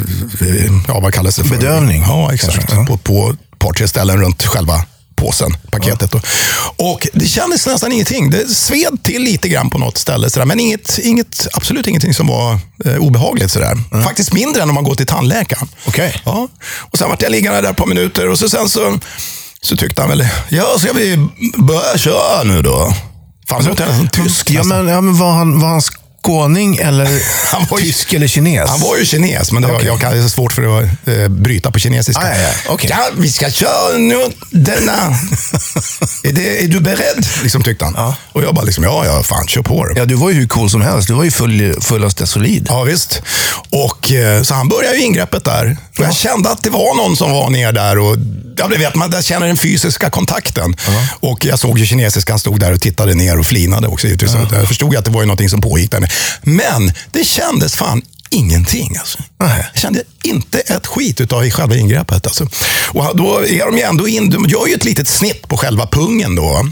ja 0.89 1.01
vad 1.01 1.15
kallas 1.15 1.37
det 1.37 1.45
för? 1.45 1.57
Bedövning. 1.57 2.03
Ja, 2.03 2.33
exakt. 2.35 2.67
Ja. 2.71 2.85
På, 2.85 2.97
på 2.97 3.31
ett 3.31 3.59
par, 3.59 3.73
tre 3.73 3.89
ställen 3.89 4.21
runt 4.21 4.45
själva 4.45 4.85
påsen, 5.23 5.57
paketet. 5.71 6.11
Då. 6.11 6.21
Och 6.77 7.07
det 7.13 7.27
kändes 7.27 7.67
nästan 7.67 7.93
ingenting. 7.93 8.31
Det 8.31 8.49
sved 8.49 9.03
till 9.03 9.23
lite 9.23 9.49
grann 9.49 9.71
på 9.71 9.79
något 9.79 9.99
ställe, 9.99 10.31
sådär. 10.31 10.47
men 10.47 10.61
inget, 10.61 10.99
inget, 10.99 11.47
absolut 11.53 11.87
ingenting 11.87 12.15
som 12.15 12.27
var 12.27 12.59
eh, 12.85 12.97
obehagligt. 12.97 13.51
Sådär. 13.53 13.79
Faktiskt 14.05 14.33
mindre 14.33 14.63
än 14.63 14.69
om 14.69 14.75
man 14.75 14.85
går 14.85 14.95
till 14.95 15.07
tandläkaren. 15.07 15.69
Okej. 15.87 16.23
Ja. 16.25 16.49
Och 16.79 16.99
sen 16.99 17.09
vart 17.09 17.23
jag 17.23 17.33
liggande 17.33 17.61
där 17.61 17.71
ett 17.71 17.77
par 17.77 17.87
minuter 17.87 18.29
och 18.29 18.39
så 18.39 18.49
sen 18.49 18.69
så, 18.69 18.99
så 19.61 19.77
tyckte 19.77 20.03
han 20.03 20.11
väl, 20.11 20.29
ja 20.49 20.79
ska 20.79 20.93
vi 20.93 21.29
börja 21.59 21.99
köra 21.99 22.43
nu 22.45 22.63
då? 22.63 22.95
Fan, 23.49 23.63
så 23.63 23.69
låter 23.69 23.87
nästan 23.87 24.09
tysk 24.09 24.51
Ja, 24.51 24.65
men, 24.65 24.89
ja, 24.89 25.01
men 25.01 25.19
var, 25.19 25.33
han, 25.33 25.61
var 25.61 25.69
han 25.69 25.83
skåning 26.23 26.77
eller 26.77 27.09
Han 27.53 27.67
var 27.71 27.79
ju- 27.79 27.85
tysk 27.85 28.13
eller 28.13 28.27
kines? 28.27 28.71
Han 28.71 28.81
var 28.81 28.97
ju 28.97 29.05
kines, 29.05 29.53
men 29.53 29.63
det 29.63 29.69
var, 29.69 29.75
Okej. 29.77 29.87
jag 30.01 30.19
är 30.19 30.29
svårt 30.29 30.53
för 30.53 30.79
att 30.79 30.85
eh, 31.09 31.29
bryta 31.29 31.71
på 31.71 31.79
kinesiska. 31.79 32.23
Ah, 32.23 32.29
ja, 32.29 32.43
ja. 32.43 32.73
Okej. 32.73 32.91
Ja, 32.93 33.09
vi 33.17 33.33
ska 33.33 33.51
köra 33.51 33.99
nu 33.99 34.17
denna. 34.51 34.93
är, 36.23 36.33
det, 36.33 36.65
är 36.65 36.69
du 36.69 36.81
beredd? 36.81 37.27
Liksom 37.43 37.63
tyckte 37.63 37.85
han. 37.85 37.95
Ja. 37.97 38.15
Och 38.33 38.43
jag 38.43 38.55
bara, 38.55 38.65
liksom, 38.65 38.85
ja, 38.85 39.07
ja, 39.07 39.23
fan, 39.23 39.47
kör 39.47 39.63
på 39.63 39.87
det. 39.87 39.99
Ja, 40.01 40.05
du 40.05 40.15
var 40.15 40.31
ju 40.31 40.37
hur 40.37 40.47
cool 40.47 40.71
som 40.71 40.81
helst. 40.83 41.09
Du 41.09 41.15
var 41.15 41.25
ju 41.25 41.31
full, 41.31 41.75
full 41.81 42.05
av 42.05 42.11
stesolid. 42.11 42.67
Ja, 42.69 42.83
visst. 42.83 43.23
Och, 43.71 44.13
eh, 44.13 44.43
så 44.43 44.55
han 44.55 44.69
började 44.69 44.97
ju 44.97 45.03
ingreppet 45.05 45.45
där. 45.45 45.77
Och 45.99 46.05
jag 46.05 46.15
kände 46.15 46.51
att 46.51 46.63
det 46.63 46.71
var 46.71 46.97
någon 46.97 47.17
som 47.17 47.31
var 47.31 47.51
ner 47.51 47.73
där. 47.73 47.99
Och, 47.99 48.17
ja, 48.57 48.69
det 48.69 48.79
vet 48.79 48.95
man, 48.95 49.11
där 49.11 49.23
känner 49.23 49.47
den 49.47 49.57
fysiska 49.57 50.11
kontakten. 50.11 50.77
Och 51.21 51.45
jag 51.45 51.59
såg 51.59 51.79
ju 51.79 51.87
kinesiskan 51.87 52.39
stod 52.39 52.61
där 52.61 52.73
och 52.73 52.81
tittade 52.81 53.15
ner 53.15 53.39
och 53.39 53.47
flinade 53.47 53.89
också. 53.89 54.09
Så 54.27 54.49
Jag 54.53 54.69
förstod 54.69 54.97
att 54.97 55.05
det 55.05 55.11
var 55.11 55.21
ju 55.21 55.27
någonting 55.27 55.49
som 55.49 55.61
pågick 55.61 55.91
där 55.91 56.01
nere. 56.01 56.12
Men 56.43 56.93
det 57.11 57.25
kändes 57.25 57.77
fan 57.77 58.03
ingenting. 58.33 58.97
Alltså. 58.99 59.19
Jag 59.39 59.81
kände 59.81 60.03
inte 60.25 60.59
ett 60.59 60.87
skit 60.87 61.21
utav 61.21 61.45
i 61.47 61.51
själva 61.51 61.77
ingreppet. 61.77 62.27
Alltså. 62.27 62.47
Och 62.89 63.17
då 63.17 63.47
är 63.47 63.67
de 63.67 63.77
ju 63.77 63.83
ändå 63.83 64.09
in, 64.09 64.31
de 64.31 64.47
gör 64.49 64.67
ju 64.67 64.75
ett 64.75 64.85
litet 64.85 65.09
snitt 65.09 65.49
på 65.49 65.57
själva 65.57 65.87
pungen 65.87 66.35
då. 66.35 66.67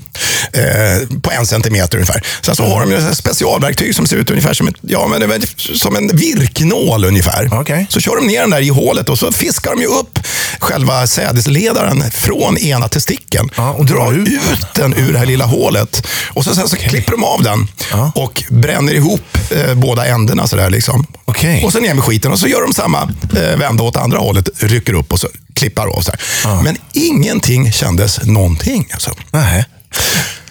Eh, 0.53 1.09
på 1.23 1.31
en 1.31 1.47
centimeter 1.47 1.99
ungefär. 1.99 2.23
Sen 2.43 2.57
så 2.57 2.65
har 2.65 2.81
de 2.81 2.91
ju 2.91 2.97
ett 3.11 3.17
specialverktyg 3.17 3.95
som 3.95 4.07
ser 4.07 4.17
ut 4.17 4.31
ungefär 4.31 4.55
som, 4.55 4.69
ett, 4.69 4.75
ja, 4.81 5.07
men 5.07 5.21
det 5.31 5.47
som 5.79 5.97
en 5.97 6.17
virknål 6.17 7.05
ungefär. 7.05 7.49
Okej. 7.53 7.87
Så 7.89 8.01
kör 8.01 8.17
de 8.17 8.27
ner 8.27 8.41
den 8.41 8.51
där 8.51 8.61
i 8.61 8.69
hålet 8.69 9.09
och 9.09 9.19
så 9.19 9.33
fiskar 9.33 9.71
de 9.71 9.81
ju 9.81 9.87
upp 9.87 10.19
själva 10.59 11.07
sädesledaren 11.07 12.11
från 12.11 12.59
ena 12.59 12.89
testikeln. 12.89 13.51
Ja, 13.57 13.71
och 13.73 13.87
drar 13.87 14.13
ut. 14.13 14.41
den 14.75 14.95
ur 14.95 15.13
det 15.13 15.19
här 15.19 15.27
lilla 15.27 15.45
hålet. 15.45 16.07
Och 16.29 16.45
så, 16.45 16.55
sen 16.55 16.69
så 16.69 16.77
klipper 16.77 17.13
de 17.13 17.25
av 17.25 17.43
den 17.43 17.69
Ja. 17.91 18.13
och 18.15 18.43
bränner 18.51 18.95
ihop 18.95 19.39
eh, 19.51 19.75
båda 19.75 20.07
ändarna. 20.07 20.47
Sådär, 20.47 20.71
liksom. 20.71 21.07
Okej. 21.51 21.65
Och 21.65 21.73
så 21.73 21.81
ner 21.81 21.95
med 21.95 22.05
skiten 22.05 22.33
och 22.33 22.39
så 22.39 22.47
gör 22.47 22.63
de 22.63 22.75
samma 22.75 23.03
eh, 23.37 23.59
vända 23.59 23.85
åt 23.85 23.97
andra 23.97 24.19
hållet, 24.19 24.49
rycker 24.57 24.95
upp 24.95 25.13
och 25.13 25.21
så 25.21 25.29
klippar 25.55 25.87
av. 25.87 26.01
Så 26.01 26.13
här. 26.45 26.63
Men 26.63 26.77
ingenting 26.93 27.73
kändes 27.73 28.23
någonting. 28.23 28.89
Alltså. 28.93 29.11
Nej. 29.31 29.65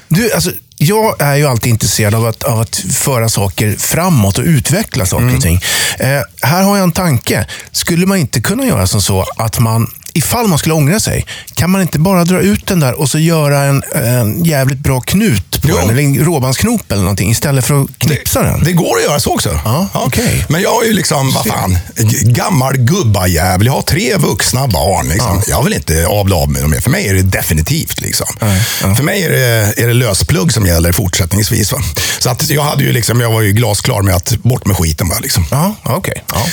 Du, 0.07 0.31
alltså, 0.31 0.51
jag 0.77 1.21
är 1.21 1.35
ju 1.35 1.47
alltid 1.47 1.69
intresserad 1.69 2.15
av 2.15 2.25
att, 2.25 2.43
av 2.43 2.59
att 2.59 2.75
föra 2.75 3.29
saker 3.29 3.75
framåt 3.79 4.37
och 4.37 4.43
utveckla 4.43 5.05
saker 5.05 5.35
och 5.35 5.41
ting. 5.41 5.61
Eh, 5.99 6.21
här 6.41 6.63
har 6.63 6.77
jag 6.77 6.83
en 6.83 6.91
tanke. 6.91 7.47
Skulle 7.71 8.05
man 8.05 8.17
inte 8.17 8.41
kunna 8.41 8.65
göra 8.65 8.87
som 8.87 9.01
så 9.01 9.25
att 9.37 9.59
man, 9.59 9.91
ifall 10.19 10.47
man 10.47 10.59
skulle 10.59 10.75
ångra 10.75 10.99
sig, 10.99 11.25
kan 11.55 11.69
man 11.69 11.81
inte 11.81 11.99
bara 11.99 12.23
dra 12.23 12.39
ut 12.41 12.67
den 12.67 12.79
där 12.79 12.93
och 12.99 13.09
så 13.09 13.19
göra 13.19 13.63
en, 13.63 13.83
en 13.95 14.43
jävligt 14.43 14.79
bra 14.79 15.01
knut 15.01 15.61
på 15.61 15.67
Jo. 15.69 15.75
den, 15.77 15.89
eller 15.89 16.03
en 16.03 16.25
råbandsknop 16.25 16.91
eller 16.91 17.01
någonting, 17.01 17.31
istället 17.31 17.65
för 17.65 17.81
att 17.83 17.87
knipsa 17.97 18.41
den? 18.43 18.63
Det 18.63 18.71
går 18.73 18.97
att 18.97 19.03
göra 19.03 19.19
så 19.19 19.33
också. 19.33 19.59
Ja, 19.65 19.87
okej. 19.93 20.45
Men 20.49 20.61
jag 20.61 20.83
är 20.83 20.87
ju 20.87 20.93
liksom, 20.93 21.31
vad 21.31 21.45
fan, 21.45 21.77
gammal 22.23 22.77
gubbajävel. 22.77 23.67
Jag 23.67 23.73
har 23.73 23.81
tre 23.81 24.17
vuxna 24.17 24.67
barn. 24.67 25.07
Liksom. 25.09 25.41
Jag 25.47 25.63
vill 25.63 25.73
inte 25.73 26.07
avla 26.07 26.35
av 26.35 26.53
dem 26.53 26.71
mer. 26.71 26.79
För 26.79 26.89
mig 26.89 27.07
är 27.07 27.13
det 27.13 27.21
definitivt. 27.21 28.01
Liksom. 28.01 28.27
För 28.97 29.03
mig 29.03 29.23
är 29.23 29.29
det, 29.29 29.73
är 29.83 29.87
det 29.87 29.93
lösplugg 29.93 30.53
som 30.53 30.65
gäller 30.65 30.91
fortsättningsvis. 30.91 31.71
Va? 31.71 31.79
Så 32.19 32.29
att 32.29 32.49
jag, 32.49 32.63
hade 32.63 32.83
ju 32.83 32.91
liksom, 32.91 33.19
jag 33.21 33.31
var 33.31 33.41
ju 33.41 33.51
glasklar 33.51 34.01
med 34.01 34.15
att 34.15 34.29
bort 34.43 34.65
med 34.65 34.77
skiten. 34.77 35.09
Va? 35.09 35.15
Liksom. 35.21 35.45
Ja. 35.51 35.75
Ja. 35.85 36.01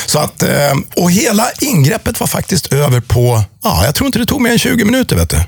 Så 0.06 0.18
att, 0.18 0.42
eh, 0.42 0.50
och 0.96 1.10
hela 1.12 1.46
ingreppet 1.60 2.20
var 2.20 2.26
faktiskt 2.26 2.72
över 2.72 3.00
på, 3.00 3.42
ja, 3.66 3.84
jag 3.84 3.94
tror 3.94 4.06
inte 4.06 4.18
det 4.18 4.26
tog 4.26 4.40
mer 4.40 4.50
än 4.50 4.58
20 4.58 4.84
minuter. 4.84 5.16
Vet 5.16 5.30
du. 5.30 5.40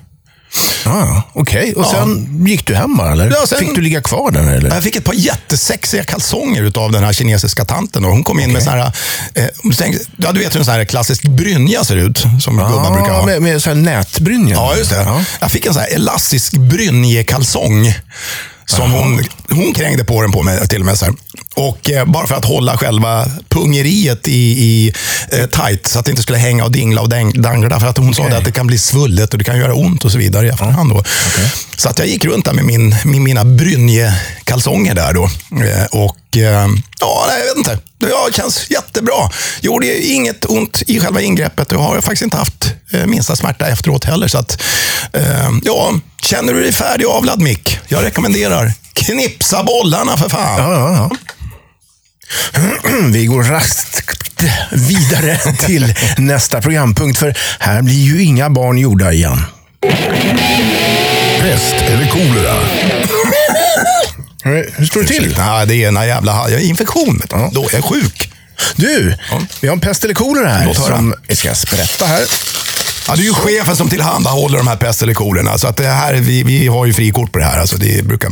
Ja, 0.84 1.22
okej. 1.32 1.74
Och 1.74 1.86
sen 1.86 2.46
gick 2.46 2.66
du 2.66 2.74
hem 2.74 2.96
bara, 2.96 3.12
eller? 3.12 3.30
Ja, 3.30 3.46
sen- 3.46 3.58
Fick 3.58 3.74
du 3.74 3.80
ligga 3.80 4.00
kvar 4.02 4.30
där, 4.30 4.54
eller? 4.54 4.70
Jag 4.74 4.82
fick 4.82 4.96
ett 4.96 5.04
par 5.04 5.12
jättesexiga 5.14 6.04
kalsonger 6.04 6.72
av 6.78 6.92
den 6.92 7.04
här 7.04 7.12
kinesiska 7.12 7.64
tanten. 7.64 8.04
Och 8.04 8.10
hon 8.10 8.24
kom 8.24 8.40
in 8.40 8.52
med 8.52 8.62
sån 8.62 8.72
här, 8.72 8.92
eh, 9.34 9.44
tänk, 9.78 9.96
ja, 10.16 10.32
du 10.32 10.40
vet 10.40 10.54
hur 10.54 10.58
en 10.58 10.64
sån 10.64 10.74
här 10.74 10.84
klassisk 10.84 11.22
brynja 11.22 11.84
ser 11.84 11.96
ut, 11.96 12.18
som 12.40 12.56
gubbar 12.56 12.90
brukar 12.94 13.12
ha. 13.12 13.26
med, 13.26 13.42
med 13.42 13.62
så 13.62 13.70
här 13.70 13.76
nätbrynja? 13.76 14.54
Ja, 14.54 14.76
just 14.76 14.90
det. 14.90 14.96
Ja. 14.96 15.24
Jag 15.40 15.52
fick 15.52 15.66
en 15.66 15.72
sån 15.74 15.82
här 15.82 15.94
elastisk 15.94 16.52
brynjekalsong. 16.52 17.94
Som 18.68 18.90
hon, 18.92 19.24
hon 19.50 19.74
krängde 19.74 20.04
på 20.04 20.22
den 20.22 20.32
på 20.32 20.42
mig 20.42 20.68
till 20.68 20.80
och 20.80 20.86
med. 20.86 20.98
Så 20.98 21.04
här. 21.04 21.14
Och 21.54 21.90
eh, 21.90 22.04
bara 22.04 22.26
för 22.26 22.34
att 22.34 22.44
hålla 22.44 22.78
själva 22.78 23.26
pungeriet 23.48 24.28
i, 24.28 24.32
i 24.40 24.92
eh, 25.32 25.46
tight, 25.46 25.86
så 25.86 25.98
att 25.98 26.04
det 26.04 26.10
inte 26.10 26.22
skulle 26.22 26.38
hänga 26.38 26.64
och 26.64 26.72
dingla 26.72 27.00
och 27.00 27.08
däng- 27.08 27.40
dangla. 27.42 27.80
För 27.80 27.86
att 27.86 27.98
hon 27.98 28.14
sa 28.14 28.22
Okej. 28.22 28.32
det 28.32 28.38
att 28.38 28.44
det 28.44 28.52
kan 28.52 28.66
bli 28.66 28.78
svullet 28.78 29.32
och 29.32 29.38
det 29.38 29.44
kan 29.44 29.58
göra 29.58 29.74
ont 29.74 30.04
och 30.04 30.12
så 30.12 30.18
vidare 30.18 30.46
i 30.46 30.50
efterhand. 30.50 30.90
Då. 30.90 31.04
Så 31.76 31.88
att 31.88 31.98
jag 31.98 32.08
gick 32.08 32.24
runt 32.24 32.44
där 32.44 32.52
med, 32.52 32.64
min, 32.64 32.88
med 33.04 33.20
mina 33.20 33.44
brynjekalsonger 33.44 34.94
där 34.94 35.12
då. 35.14 35.24
Eh, 35.64 35.84
och 35.90 36.36
eh, 36.36 36.68
ja, 37.00 37.24
nej, 37.28 37.38
jag 37.38 37.46
vet 37.46 37.56
inte. 37.56 37.78
Det 38.00 38.36
känns 38.36 38.70
jättebra. 38.70 39.30
Gjorde 39.60 39.86
ju 39.86 40.02
inget 40.02 40.44
ont 40.44 40.82
i 40.86 41.00
själva 41.00 41.20
ingreppet 41.20 41.72
och 41.72 41.82
har 41.82 41.94
jag 41.94 42.04
faktiskt 42.04 42.22
inte 42.22 42.36
haft 42.36 42.72
eh, 42.92 43.06
minsta 43.06 43.36
smärta 43.36 43.66
efteråt 43.68 44.04
heller. 44.04 44.28
Så 44.28 44.38
att, 44.38 44.62
eh, 45.12 45.50
ja, 45.64 45.92
känner 46.28 46.52
du 46.52 46.62
dig 46.62 46.72
färdig 46.72 47.04
avlad 47.04 47.40
Mick? 47.42 47.78
Jag 47.88 48.04
rekommenderar 48.04 48.72
knipsa 48.92 49.62
bollarna 49.62 50.16
för 50.16 50.28
fan. 50.28 50.58
Ja, 50.58 50.72
ja, 50.72 51.10
ja. 52.52 52.60
Vi 53.12 53.26
går 53.26 53.42
raskt 53.42 54.04
vidare 54.72 55.38
till 55.52 55.94
nästa 56.18 56.60
programpunkt, 56.60 57.18
för 57.18 57.34
här 57.58 57.82
blir 57.82 57.94
ju 57.94 58.22
inga 58.22 58.50
barn 58.50 58.78
gjorda 58.78 59.12
igen. 59.12 59.44
Pest 61.40 61.74
eller 61.74 62.06
kolera? 62.08 62.54
Hur 64.76 64.86
står 64.86 65.00
det 65.00 65.06
till? 65.06 65.34
Nej, 65.38 65.66
det 65.66 65.74
är 65.74 65.88
ena 65.88 66.06
jävla 66.06 66.32
jag 66.32 66.58
har 66.58 66.64
infektion. 66.64 67.22
Du. 67.30 67.50
Då 67.52 67.68
är 67.68 67.74
jag 67.74 67.84
sjuk. 67.84 68.32
Du, 68.76 69.16
vi 69.60 69.68
har 69.68 69.74
en 69.74 69.80
pest 69.80 70.04
eller 70.04 70.14
kolera 70.14 70.48
här 70.48 70.66
Låt 70.66 70.76
som 70.76 71.14
jag 71.26 71.36
ska 71.36 71.54
sprätta 71.54 72.06
här. 72.06 72.26
Ja, 73.08 73.16
det 73.16 73.22
är 73.22 73.24
ju 73.24 73.34
chefen 73.34 73.76
som 73.76 73.88
tillhandahåller 73.88 74.58
de 74.58 74.66
här 74.66 74.76
pest 74.76 75.02
eller 75.02 75.14
kolorna. 75.14 75.58
Så 75.58 75.68
att 75.68 75.76
det 75.76 75.86
här, 75.88 76.14
vi, 76.14 76.42
vi 76.42 76.66
har 76.66 76.86
ju 76.86 76.92
frikort 76.92 77.32
på 77.32 77.38
det 77.38 77.44
här. 77.44 77.60
Alltså 77.60 77.76
det 77.76 78.04
brukar 78.04 78.30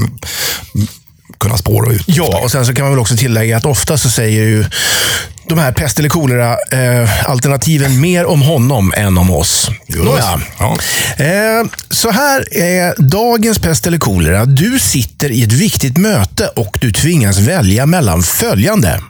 kunna 1.38 1.56
spåra 1.59 1.92
ut. 1.92 2.04
Ja, 2.06 2.40
och 2.42 2.50
sen 2.50 2.66
så 2.66 2.75
kan 2.75 2.85
man 2.85 2.92
väl 2.92 3.00
också 3.00 3.16
tillägga 3.16 3.56
att 3.56 3.64
ofta 3.66 3.99
så 3.99 4.11
säger 4.11 4.42
ju 4.42 4.64
de 5.49 5.59
här 5.59 5.73
pest 5.73 5.99
eller 5.99 6.09
kolera 6.09 6.52
eh, 6.52 7.30
alternativen 7.30 8.00
mer 8.00 8.25
om 8.25 8.42
honom 8.42 8.92
än 8.97 9.18
om 9.18 9.30
oss. 9.30 9.71
Nåja. 9.88 10.40
Ja. 10.59 10.76
Eh, 11.25 11.66
så 11.90 12.11
här 12.11 12.56
är 12.59 13.02
dagens 13.02 13.59
pest 13.59 13.87
eller 13.87 13.99
kolera. 13.99 14.45
Du 14.45 14.78
sitter 14.78 15.30
i 15.30 15.42
ett 15.42 15.52
viktigt 15.52 15.97
möte 15.97 16.47
och 16.56 16.78
du 16.80 16.92
tvingas 16.92 17.38
välja 17.38 17.87
mellan 17.87 18.23
följande. 18.23 19.00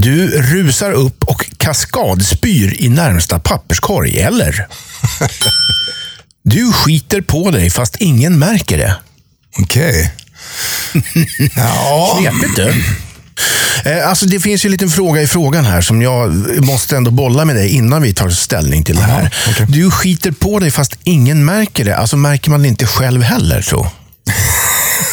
Du 0.00 0.28
rusar 0.42 0.92
upp 0.92 1.24
och 1.24 1.50
kaskadspyr 1.56 2.76
i 2.82 2.88
närmsta 2.88 3.38
papperskorg, 3.38 4.18
eller? 4.20 4.66
Du 6.42 6.72
skiter 6.72 7.20
på 7.20 7.50
dig 7.50 7.70
fast 7.70 7.96
ingen 7.96 8.38
märker 8.38 8.78
det. 8.78 8.96
Okej. 9.58 10.14
Ja, 11.56 12.18
Knepigt 12.20 12.56
du. 12.56 12.74
Eh, 13.90 14.08
Alltså 14.08 14.26
det 14.26 14.40
finns 14.40 14.64
ju 14.64 14.66
en 14.66 14.72
liten 14.72 14.88
fråga 14.90 15.22
i 15.22 15.26
frågan 15.26 15.64
här 15.64 15.80
som 15.80 16.02
jag 16.02 16.34
måste 16.64 16.96
ändå 16.96 17.10
bolla 17.10 17.44
med 17.44 17.56
dig 17.56 17.68
innan 17.68 18.02
vi 18.02 18.14
tar 18.14 18.30
ställning 18.30 18.84
till 18.84 18.96
det 18.96 19.02
här. 19.02 19.34
okej. 19.50 19.66
Du 19.68 19.90
skiter 19.90 20.30
på 20.30 20.58
dig 20.58 20.70
fast 20.70 20.98
ingen 21.04 21.44
märker 21.44 21.84
det. 21.84 21.96
Alltså 21.96 22.16
märker 22.16 22.50
man 22.50 22.62
det 22.62 22.68
inte 22.68 22.86
själv 22.86 23.22
heller 23.22 23.62
så. 23.62 23.90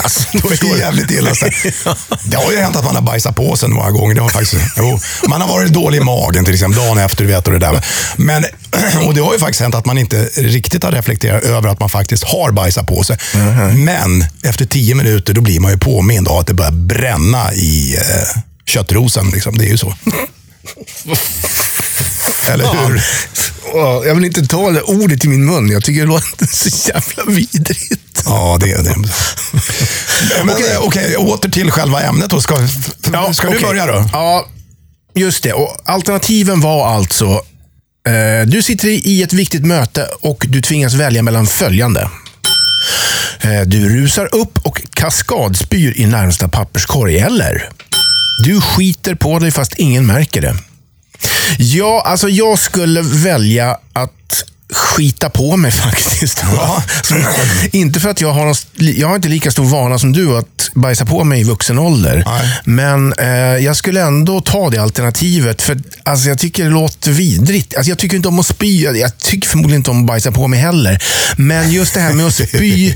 Alltså, 0.06 0.24
det 0.68 0.72
är 0.72 0.78
jävligt 0.78 1.12
illa. 1.12 1.36
Så. 1.36 1.46
Det 2.24 2.38
har 2.38 2.52
ju 2.52 2.58
hänt 2.58 2.76
att 2.76 2.86
man 2.86 2.96
har 2.96 3.02
bajsat 3.02 3.36
på 3.36 3.56
sig 3.56 3.70
några 3.70 3.92
gånger. 3.92 4.16
Det 4.16 4.22
har 4.22 4.30
faktiskt, 4.30 4.56
jo, 4.78 5.00
man 5.28 5.42
har 5.42 5.48
varit 5.48 5.74
dålig 5.74 5.98
i 5.98 6.02
magen 6.02 6.46
till 6.46 6.54
exempel 6.54 6.80
dagen 6.80 6.98
efter. 6.98 7.24
Du 7.24 7.30
vet, 7.30 7.48
och, 7.48 7.54
det 7.54 7.60
där. 7.60 7.86
Men, 8.16 8.46
och 9.08 9.14
det 9.14 9.22
har 9.22 9.34
ju 9.34 9.40
faktiskt 9.40 9.62
hänt 9.62 9.76
att 9.76 9.86
man 9.86 9.98
inte 9.98 10.30
riktigt 10.38 10.84
har 10.84 10.92
reflekterat 10.92 11.44
över 11.44 11.70
att 11.70 11.80
man 11.80 11.90
faktiskt 11.90 12.24
har 12.24 12.52
bajsat 12.52 12.88
på 12.88 13.04
sig. 13.04 13.18
Men 13.74 14.26
efter 14.44 14.66
tio 14.66 14.96
minuter 14.96 15.34
då 15.34 15.42
blir 15.42 15.60
man 15.60 15.72
ju 15.72 15.78
påmind 15.78 16.28
av 16.28 16.38
att 16.38 16.48
det 16.48 16.54
börjar 16.54 16.72
bränna 16.72 17.54
i 17.54 17.96
eh, 17.96 18.42
köttrosen. 18.66 19.30
Liksom. 19.30 19.58
Det 19.58 19.66
är 19.66 19.70
ju 19.70 19.78
så. 19.78 19.94
Eller 22.50 22.66
hur? 22.88 23.04
Åh, 23.74 24.08
Jag 24.08 24.16
vill 24.16 24.26
inte 24.26 24.48
ta 24.48 24.72
det 24.72 24.82
ordet 24.82 25.26
i 25.26 25.28
min 25.28 25.46
mun. 25.46 25.70
Jag 25.70 25.84
tycker 25.84 26.02
det 26.02 26.08
låter 26.08 26.46
så 26.46 26.90
jävla 26.90 27.24
vidrigt. 27.34 28.24
Ja, 28.26 28.58
det 28.62 28.72
är 28.72 28.84
det. 28.84 28.96
Men 30.46 30.56
okej, 30.56 30.78
okej, 30.80 31.16
åter 31.18 31.50
till 31.50 31.72
själva 31.72 32.02
ämnet. 32.02 32.30
Då. 32.30 32.42
Ska, 32.42 32.56
ska 33.34 33.48
du 33.48 33.48
okej. 33.48 33.62
börja 33.62 33.86
då? 33.86 34.10
Ja, 34.14 34.48
just 35.16 35.44
det. 35.44 35.54
Och 35.54 35.78
alternativen 35.86 36.62
var 36.62 36.88
alltså, 36.96 37.26
eh, 38.08 38.46
du 38.48 38.64
sitter 38.64 38.88
i 38.88 39.24
ett 39.24 39.34
viktigt 39.34 39.66
möte 39.66 40.08
och 40.22 40.46
du 40.50 40.62
tvingas 40.62 40.94
välja 40.94 41.22
mellan 41.24 41.48
följande. 41.48 42.10
Eh, 43.42 43.62
du 43.66 43.90
rusar 44.02 44.36
upp 44.36 44.58
och 44.64 44.82
kaskadspyr 44.94 45.94
i 46.00 46.06
närmsta 46.06 46.48
papperskorg, 46.48 47.18
eller? 47.20 47.70
Du 48.44 48.62
skiter 48.62 49.16
på 49.16 49.40
dig 49.40 49.52
fast 49.52 49.74
ingen 49.74 50.06
märker 50.06 50.42
det. 50.42 50.56
Ja, 51.60 52.04
alltså 52.06 52.30
jag 52.30 52.60
skulle 52.60 53.02
välja 53.02 53.78
att 53.94 54.12
skita 54.74 55.30
på 55.30 55.58
mig 55.58 55.72
faktiskt. 55.86 56.44
Ja. 56.56 56.84
Inte 57.72 58.00
för 58.00 58.10
att 58.10 58.22
jag 58.22 58.32
har, 58.34 58.46
någon, 58.46 58.56
jag 58.76 59.08
har 59.08 59.16
inte 59.16 59.28
lika 59.30 59.52
stor 59.52 59.64
vana 59.66 60.00
som 60.00 60.14
du 60.14 60.38
att 60.38 60.70
bajsa 60.74 61.06
på 61.06 61.24
mig 61.24 61.42
i 61.42 61.44
vuxen 61.44 61.80
ålder. 61.80 62.24
Nej. 62.26 62.60
Men 62.66 63.14
eh, 63.14 63.28
jag 63.66 63.76
skulle 63.78 64.02
ändå 64.02 64.42
ta 64.42 64.70
det 64.70 64.78
alternativet. 64.78 65.62
För 65.62 65.78
alltså, 66.04 66.30
Jag 66.30 66.38
tycker 66.40 66.64
det 66.64 66.70
låter 66.70 67.12
vidrigt. 67.12 67.76
Alltså, 67.76 67.90
jag 67.90 67.98
tycker 67.98 68.16
inte 68.16 68.28
om 68.28 68.40
att 68.40 68.46
spy. 68.46 68.84
Jag- 68.84 68.98
Jag 68.98 69.18
tycker 69.18 69.50
förmodligen 69.50 69.80
inte 69.80 69.92
om 69.92 70.00
att 70.02 70.08
bajsa 70.08 70.32
på 70.32 70.48
mig 70.48 70.60
heller. 70.60 71.04
Men 71.38 71.72
just 71.72 71.94
det 71.94 72.00
här 72.00 72.14
med 72.14 72.26
att 72.26 72.34
spy 72.34 72.94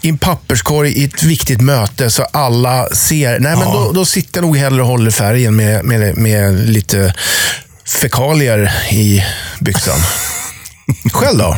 i 0.00 0.08
en 0.08 0.18
papperskorg 0.18 0.92
i 0.92 1.04
ett 1.04 1.22
viktigt 1.22 1.60
möte 1.60 2.10
så 2.10 2.22
alla 2.22 2.88
ser. 2.88 3.30
Nej, 3.40 3.56
men 3.56 3.60
Ja. 3.68 3.72
då, 3.74 3.92
då 3.92 4.04
sitter 4.04 4.38
jag 4.40 4.46
nog 4.46 4.56
hellre 4.56 4.82
och 4.82 4.88
håller 4.88 5.10
färgen 5.10 5.56
med, 5.56 5.84
med, 5.84 6.16
med 6.16 6.68
lite 6.70 7.14
fekalier 7.86 8.72
i 8.90 9.24
byxan. 9.60 10.00
Själv 11.12 11.38
då? 11.38 11.56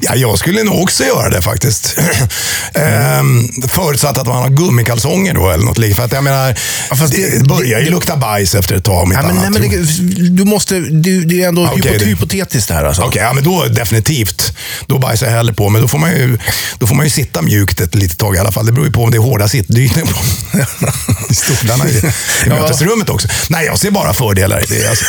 Ja, 0.00 0.14
jag 0.14 0.38
skulle 0.38 0.62
nog 0.62 0.82
också 0.82 1.04
göra 1.04 1.30
det 1.30 1.42
faktiskt. 1.42 1.98
ehm, 2.74 3.48
förutsatt 3.68 4.18
att 4.18 4.26
man 4.26 4.36
har 4.36 4.48
gummikalsonger 4.50 5.34
då 5.34 5.50
eller 5.50 5.64
något 5.64 5.78
liknande. 5.78 5.96
För 5.96 6.04
att 6.04 6.12
jag 6.12 6.24
menar, 6.24 6.54
fast 6.96 7.12
det, 7.12 7.38
det- 7.38 7.44
börjar 7.48 7.80
ju 7.80 7.90
lukta 7.90 8.16
bajs 8.16 8.54
efter 8.54 8.74
ett 8.74 8.84
tag. 8.84 9.02
om 9.02 9.12
Ja, 9.12 9.22
men, 9.22 9.34
nej, 9.36 9.46
annat. 9.46 9.60
men 9.60 9.70
det, 9.70 10.28
du 10.28 10.44
måste, 10.44 10.80
du, 10.80 11.24
det 11.24 11.42
är 11.42 11.48
ändå 11.48 11.66
Okej, 11.66 11.82
hypo, 11.92 11.98
det- 11.98 12.04
hypotetiskt 12.10 12.68
det 12.68 12.74
här. 12.74 12.84
Alltså. 12.84 13.02
Okej, 13.02 13.22
ja, 13.22 13.32
men 13.32 13.44
då 13.44 13.64
definitivt. 13.64 14.52
Då 14.86 14.98
bajsar 14.98 15.26
jag 15.26 15.32
hellre 15.34 15.54
på. 15.54 15.68
Men 15.68 15.82
då 15.82 15.88
får, 15.88 15.98
man 15.98 16.10
ju, 16.10 16.38
då 16.78 16.86
får 16.86 16.94
man 16.94 17.06
ju 17.06 17.10
sitta 17.10 17.42
mjukt 17.42 17.80
ett 17.80 17.94
litet 17.94 18.18
tag 18.18 18.36
i 18.36 18.38
alla 18.38 18.52
fall. 18.52 18.66
Det 18.66 18.72
beror 18.72 18.86
ju 18.86 18.92
på 18.92 19.02
om 19.04 19.10
det 19.10 19.16
är 19.16 19.20
hårda 19.20 19.48
sittdynor 19.48 20.02
på 20.06 21.34
stolarna 21.34 21.88
i, 21.88 21.92
i 21.96 22.02
Ja. 22.46 22.54
mötesrummet 22.60 23.08
också. 23.10 23.28
Nej, 23.48 23.66
jag 23.66 23.78
ser 23.78 23.90
bara 23.90 24.14
fördelar 24.14 24.62
i 24.72 24.78
det. 24.80 24.86
Alltså. 24.88 25.04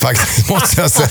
Faktiskt, 0.00 0.48
måste 0.48 0.80
jag 0.80 0.90
säga. 0.90 1.08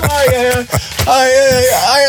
Aj, 0.00 0.28
aj, 0.36 0.46
aj. 0.46 0.68
Aj, 1.06 1.30
aj, 1.30 2.06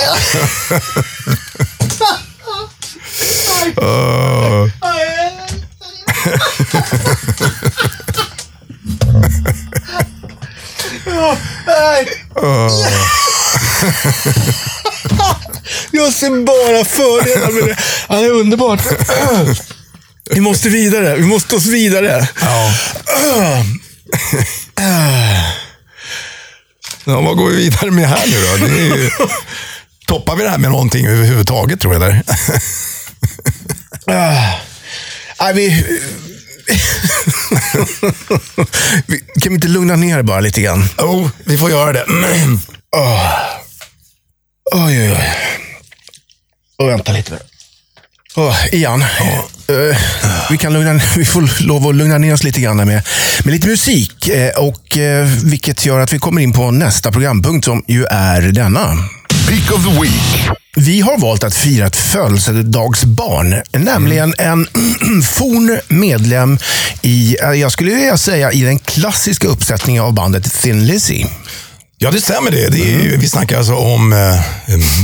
aj, 4.81 5.09
Jag 15.91 16.13
ser 16.13 16.45
bara 16.45 16.85
fördelar 16.85 17.51
med 17.51 17.63
det. 17.63 17.77
Han 18.07 18.23
är 18.23 18.31
underbart. 18.31 18.81
Vi 20.39 20.43
måste 20.43 20.69
vidare. 20.69 21.15
Vi 21.15 21.25
måste 21.25 21.55
oss 21.55 21.65
vidare. 21.65 22.27
Ja. 22.41 22.73
Ja, 27.05 27.21
vad 27.21 27.37
går 27.37 27.49
vi 27.49 27.55
vidare 27.55 27.91
med 27.91 28.09
här 28.09 28.27
nu 28.27 28.41
då? 28.41 28.65
Det 28.65 28.81
ju, 28.81 29.09
toppar 30.07 30.35
vi 30.35 30.43
det 30.43 30.49
här 30.49 30.57
med 30.57 30.71
någonting 30.71 31.07
överhuvudtaget 31.07 31.79
tror 31.79 31.93
jag? 31.93 32.01
Där? 32.01 32.23
Ah. 34.07 34.59
Nej, 35.41 35.53
vi... 35.53 35.85
Kan 39.41 39.49
vi 39.49 39.55
inte 39.55 39.67
lugna 39.67 39.95
ner 39.95 40.21
bara 40.21 40.39
lite 40.39 40.61
grann? 40.61 40.89
Oh, 40.97 41.29
vi 41.45 41.57
får 41.57 41.69
göra 41.69 41.93
det. 41.93 42.05
Oj, 44.71 44.99
oj, 45.01 45.11
oj. 45.11 45.35
Och 46.77 46.89
vänta 46.89 47.11
lite. 47.11 47.39
Oh, 48.35 48.55
Ian, 48.71 49.01
eh, 49.01 49.97
vi, 50.49 50.57
kan 50.57 50.73
lugna, 50.73 50.93
vi 51.17 51.25
får 51.25 51.63
lov 51.63 51.87
att 51.87 51.95
lugna 51.95 52.17
ner 52.17 52.33
oss 52.33 52.43
lite 52.43 52.59
grann 52.59 52.77
med, 52.77 53.01
med 53.43 53.53
lite 53.53 53.67
musik. 53.67 54.27
Eh, 54.27 54.49
och, 54.49 54.97
eh, 54.97 55.25
vilket 55.43 55.85
gör 55.85 55.99
att 55.99 56.13
vi 56.13 56.19
kommer 56.19 56.41
in 56.41 56.53
på 56.53 56.71
nästa 56.71 57.11
programpunkt 57.11 57.65
som 57.65 57.83
ju 57.87 58.05
är 58.05 58.41
denna. 58.41 58.97
Peak 59.47 59.71
of 59.71 59.85
the 59.85 60.01
Week. 60.01 60.49
Vi 60.75 61.01
har 61.01 61.17
valt 61.17 61.43
att 61.43 61.55
fira 61.55 61.87
ett 61.87 61.95
födelsedagsbarn, 61.95 63.55
nämligen 63.71 64.33
en 64.37 64.67
forn 65.23 65.79
medlem 65.87 66.57
i, 67.01 67.37
jag 67.55 67.71
skulle 67.71 67.95
vilja 67.95 68.17
säga, 68.17 68.51
i 68.51 68.61
den 68.61 68.79
klassiska 68.79 69.47
uppsättningen 69.47 70.03
av 70.03 70.13
bandet 70.13 70.53
Thin 70.61 70.87
Lizzy. 70.87 71.25
Ja, 72.01 72.11
det 72.11 72.21
stämmer 72.21 72.51
det. 72.51 72.67
det 72.69 72.81
är, 72.81 72.99
ju- 73.03 73.17
Vi 73.17 73.29
snackar 73.29 73.57
alltså 73.57 73.75
om 73.75 74.13
eh, 74.13 74.19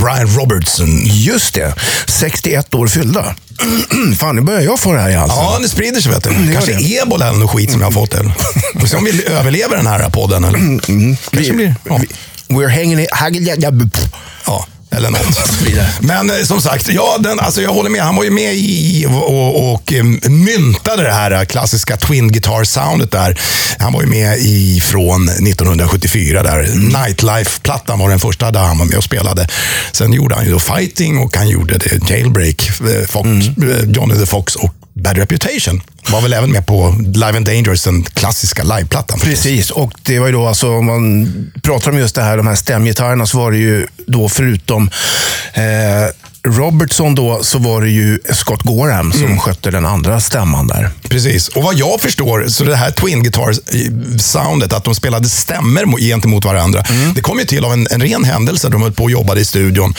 Brian 0.04 0.28
Robertson. 0.28 1.02
Just 1.06 1.54
det, 1.54 1.74
61 2.08 2.74
år 2.74 2.88
fyllda. 2.88 3.36
Fan, 4.20 4.36
nu 4.36 4.42
börjar 4.42 4.62
jag 4.62 4.80
få 4.80 4.94
det 4.94 5.00
här 5.02 5.10
i 5.10 5.14
halsen. 5.14 5.38
Ja, 5.38 5.60
det 5.62 5.70
sprider 5.70 6.02
sig 6.02 6.12
vet 6.12 6.24
du. 6.24 6.30
gör 6.46 6.54
Kanske 6.54 6.74
det. 6.74 6.98
ebola 6.98 7.28
eller 7.30 7.40
något 7.40 7.52
skit 7.52 7.72
som 7.72 7.82
jag 7.82 7.88
har 7.88 7.92
fått. 7.92 8.14
Eller. 8.14 8.34
Får 8.80 8.88
se 8.88 8.98
om 8.98 9.04
vi 9.04 9.26
överlever 9.28 9.78
den 9.78 9.88
här 9.88 10.10
podden. 10.10 10.44
Eller? 10.44 10.58
Kanske 11.32 11.54
blir... 11.54 11.76
Ja. 11.84 12.02
We're 12.48 12.70
hanging 12.70 13.06
ja, 14.46 14.66
eller 14.96 15.10
något. 15.10 15.38
Men 16.00 16.30
eh, 16.30 16.44
som 16.44 16.62
sagt, 16.62 16.90
ja, 16.90 17.18
den, 17.20 17.40
alltså, 17.40 17.62
jag 17.62 17.74
håller 17.74 17.90
med. 17.90 18.02
Han 18.02 18.16
var 18.16 18.24
ju 18.24 18.30
med 18.30 18.56
i 18.56 19.06
och, 19.10 19.74
och, 19.74 19.94
eh, 19.94 20.04
myntade 20.30 21.04
det 21.04 21.12
här 21.12 21.32
eh, 21.32 21.44
klassiska 21.44 21.98
twin 21.98 22.32
guitar 22.32 22.64
soundet 22.64 23.12
där. 23.12 23.40
Han 23.80 23.94
var 23.94 24.02
ju 24.02 24.08
med 24.08 24.38
i 24.38 24.82
från 24.82 25.30
1974 25.30 26.44
där. 26.44 26.68
Nightlife-plattan 26.76 28.00
var 28.00 28.10
den 28.10 28.20
första 28.20 28.52
där 28.52 28.60
han 28.60 28.78
var 28.78 28.86
med 28.86 28.98
och 28.98 29.04
spelade. 29.04 29.48
Sen 29.92 30.14
gjorde 30.14 30.36
han 30.36 30.46
ju 30.46 30.52
då 30.52 30.60
Fighting 30.60 31.18
och 31.20 31.38
han 31.38 31.50
gjorde 31.50 31.78
det 31.78 32.10
Jailbreak, 32.10 32.72
Fox, 33.08 33.28
eh, 33.28 33.90
Johnny 33.90 34.16
the 34.16 34.26
Fox 34.26 34.56
och 34.56 34.85
Bad 35.04 35.18
Reputation. 35.18 35.82
Var 36.10 36.22
väl 36.22 36.34
även 36.34 36.52
med 36.52 36.66
på 36.66 36.96
Live 37.14 37.38
and 37.38 37.46
Dangerous, 37.46 37.84
den 37.84 38.04
klassiska 38.04 38.64
liveplattan. 38.64 39.20
Precis, 39.20 39.70
och 39.70 39.92
det 40.04 40.20
var 40.20 40.28
ju 40.28 40.34
då 40.34 40.48
alltså, 40.48 40.70
om 40.70 40.86
man 40.86 41.28
pratar 41.64 41.92
om 41.92 41.98
just 41.98 42.16
det 42.16 42.22
här, 42.22 42.38
de 42.38 42.48
här 42.48 42.56
stämgitarrerna, 42.56 43.26
så 43.26 43.38
var 43.38 43.52
det 43.52 43.58
ju 43.58 43.88
då 44.08 44.30
förutom 44.30 44.90
eh, 45.54 45.64
Robertson 46.48 47.16
då, 47.16 47.44
så 47.44 47.58
var 47.60 47.82
det 47.82 47.90
ju 47.90 48.20
Scott 48.34 48.62
Gorham 48.64 49.12
som 49.14 49.40
skötte 49.40 49.72
den 49.72 49.86
andra 49.86 50.20
stämman 50.22 50.68
där. 50.68 50.90
Precis. 51.10 51.48
Och 51.48 51.64
vad 51.64 51.76
jag 51.76 52.02
förstår, 52.02 52.46
så 52.48 52.64
det 52.64 52.76
här 52.76 52.92
twin 52.92 53.24
guitar-soundet, 53.24 54.74
att 54.74 54.84
de 54.84 54.96
spelade 54.96 55.30
stämmer 55.30 55.84
mo- 55.86 56.00
gentemot 56.00 56.46
varandra, 56.46 56.84
det 57.16 57.22
kom 57.22 57.40
ju 57.40 57.46
till 57.46 57.66
av 57.66 57.74
en, 57.74 57.88
en 57.92 58.02
ren 58.02 58.24
händelse. 58.24 58.70
De 58.70 58.82
höll 58.82 58.92
på 58.92 59.04
och 59.04 59.12
jobbade 59.12 59.42
i 59.42 59.46
studion. 59.46 59.94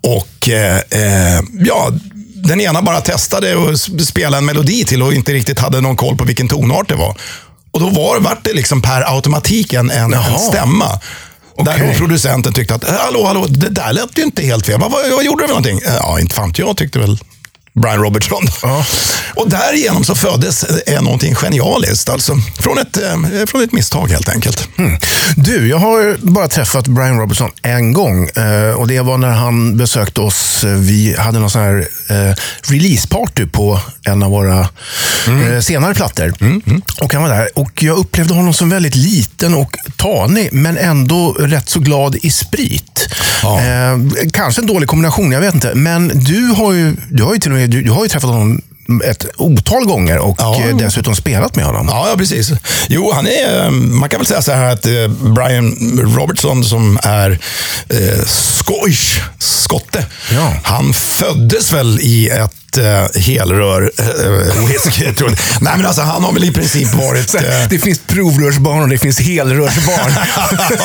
Och 0.00 0.48
eh, 0.48 0.76
eh, 0.76 1.40
ja, 1.64 1.90
den 2.44 2.60
ena 2.60 2.82
bara 2.82 3.00
testade 3.00 3.68
att 3.68 3.74
s- 3.74 4.08
spela 4.08 4.38
en 4.38 4.44
melodi 4.44 4.84
till 4.84 5.02
och 5.02 5.14
inte 5.14 5.32
riktigt 5.32 5.58
hade 5.58 5.80
någon 5.80 5.96
koll 5.96 6.16
på 6.16 6.24
vilken 6.24 6.48
tonart 6.48 6.88
det 6.88 6.94
var. 6.94 7.16
Och 7.70 7.80
då 7.80 7.88
var, 7.88 8.20
vart 8.20 8.44
det 8.44 8.52
liksom 8.52 8.82
per 8.82 9.14
automatik 9.16 9.72
en, 9.72 9.90
en, 9.90 10.14
en 10.14 10.38
stämma. 10.38 11.00
Där 11.64 11.74
Okej. 11.76 11.90
då 11.92 11.98
producenten 11.98 12.52
tyckte 12.52 12.74
att, 12.74 12.84
hallå, 12.88 13.26
hallå, 13.26 13.46
det 13.48 13.68
där 13.68 13.92
lät 13.92 14.18
ju 14.18 14.22
inte 14.22 14.42
helt 14.42 14.66
fel. 14.66 14.80
Vad, 14.80 14.90
vad, 14.92 15.10
vad 15.10 15.24
gjorde 15.24 15.42
du 15.42 15.46
för 15.48 15.54
någonting? 15.54 15.80
Ja, 16.00 16.20
inte 16.20 16.34
fan 16.34 16.52
jag 16.56 16.76
tyckte 16.76 16.98
väl 16.98 17.18
Brian 17.80 17.98
Robertson. 18.00 18.42
Ja. 18.62 18.84
Och 19.34 19.50
därigenom 19.50 20.04
så 20.04 20.14
föddes 20.14 20.64
eh, 20.64 21.02
någonting 21.02 21.34
genialiskt. 21.34 22.08
Alltså, 22.08 22.36
från, 22.60 22.78
ett, 22.78 22.96
eh, 22.96 23.46
från 23.46 23.62
ett 23.62 23.72
misstag 23.72 24.08
helt 24.08 24.28
enkelt. 24.28 24.68
Mm. 24.78 24.98
Du, 25.36 25.68
jag 25.68 25.78
har 25.78 26.16
bara 26.32 26.48
träffat 26.48 26.86
Brian 26.88 27.18
Robertson 27.18 27.50
en 27.62 27.92
gång. 27.92 28.28
Eh, 28.28 28.74
och 28.74 28.88
Det 28.88 29.00
var 29.00 29.18
när 29.18 29.30
han 29.30 29.76
besökte 29.76 30.20
oss. 30.20 30.64
Eh, 30.64 30.70
Vi 30.70 31.16
hade 31.18 31.38
någon 31.38 31.50
sån 31.50 31.62
här 31.62 31.88
eh, 32.10 32.34
releaseparty 32.62 33.46
på 33.46 33.80
en 34.04 34.22
av 34.22 34.30
våra 34.30 34.60
eh, 34.60 35.60
senare 35.60 35.94
plattor. 35.94 36.34
Och 37.00 37.12
han 37.14 37.22
var 37.22 37.28
där. 37.30 37.48
Och 37.54 37.82
Jag 37.82 37.98
upplevde 37.98 38.34
honom 38.34 38.54
som 38.54 38.70
väldigt 38.70 38.94
liten 38.94 39.54
och 39.54 39.76
tanig, 39.96 40.48
men 40.52 40.76
ändå 40.78 41.32
rätt 41.38 41.68
så 41.68 41.80
glad 41.80 42.16
i 42.22 42.30
sprit. 42.30 43.08
Ja. 43.42 43.60
Kanske 44.32 44.60
en 44.60 44.66
dålig 44.66 44.88
kombination, 44.88 45.32
jag 45.32 45.40
vet 45.40 45.54
inte. 45.54 45.74
Men 45.74 46.08
du 46.14 46.46
har 46.46 46.72
ju, 46.72 46.96
du 47.10 47.22
har 47.22 47.34
ju 47.34 47.40
till 47.40 47.50
och 47.52 47.56
med 47.58 47.69
du, 47.70 47.82
du 47.82 47.90
har 47.90 48.02
ju 48.02 48.08
träffat 48.08 48.30
honom 48.30 48.62
ett 49.04 49.26
otal 49.36 49.84
gånger 49.84 50.18
och 50.18 50.36
Ja. 50.38 50.60
eh, 50.68 50.76
dessutom 50.76 51.16
spelat 51.16 51.56
med 51.56 51.64
honom. 51.64 51.86
Ja, 51.90 52.08
ja, 52.10 52.16
precis. 52.16 52.50
Jo, 52.88 53.12
han 53.14 53.26
är, 53.26 53.64
eh, 53.64 53.70
man 53.70 54.08
kan 54.08 54.18
väl 54.20 54.26
säga 54.26 54.42
så 54.42 54.52
här 54.52 54.72
att 54.72 54.86
eh, 54.86 55.08
Brian 55.08 55.76
Robertson 56.16 56.64
som 56.64 56.98
är 57.02 57.30
eh, 57.88 58.24
skojs, 58.26 59.14
skotte, 59.38 60.06
Ja. 60.32 60.54
han 60.62 60.94
föddes 60.94 61.72
väl 61.72 62.00
i 62.00 62.28
ett 62.28 62.52
eh, 62.78 63.20
helrör 63.20 63.90
eh, 63.98 64.66
whisky. 64.66 65.14
tror. 65.14 65.28
Nej, 65.60 65.72
men 65.76 65.86
alltså 65.86 66.02
han 66.02 66.24
har 66.24 66.32
väl 66.32 66.44
i 66.44 66.52
princip 66.52 66.94
varit... 66.94 67.34
Eh, 67.34 67.40
Det 67.70 67.78
finns 67.78 68.00
provrörsbarn 68.06 68.82
och 68.82 68.88
det 68.88 68.98
finns 68.98 69.20
helrörsbarn. 69.20 70.12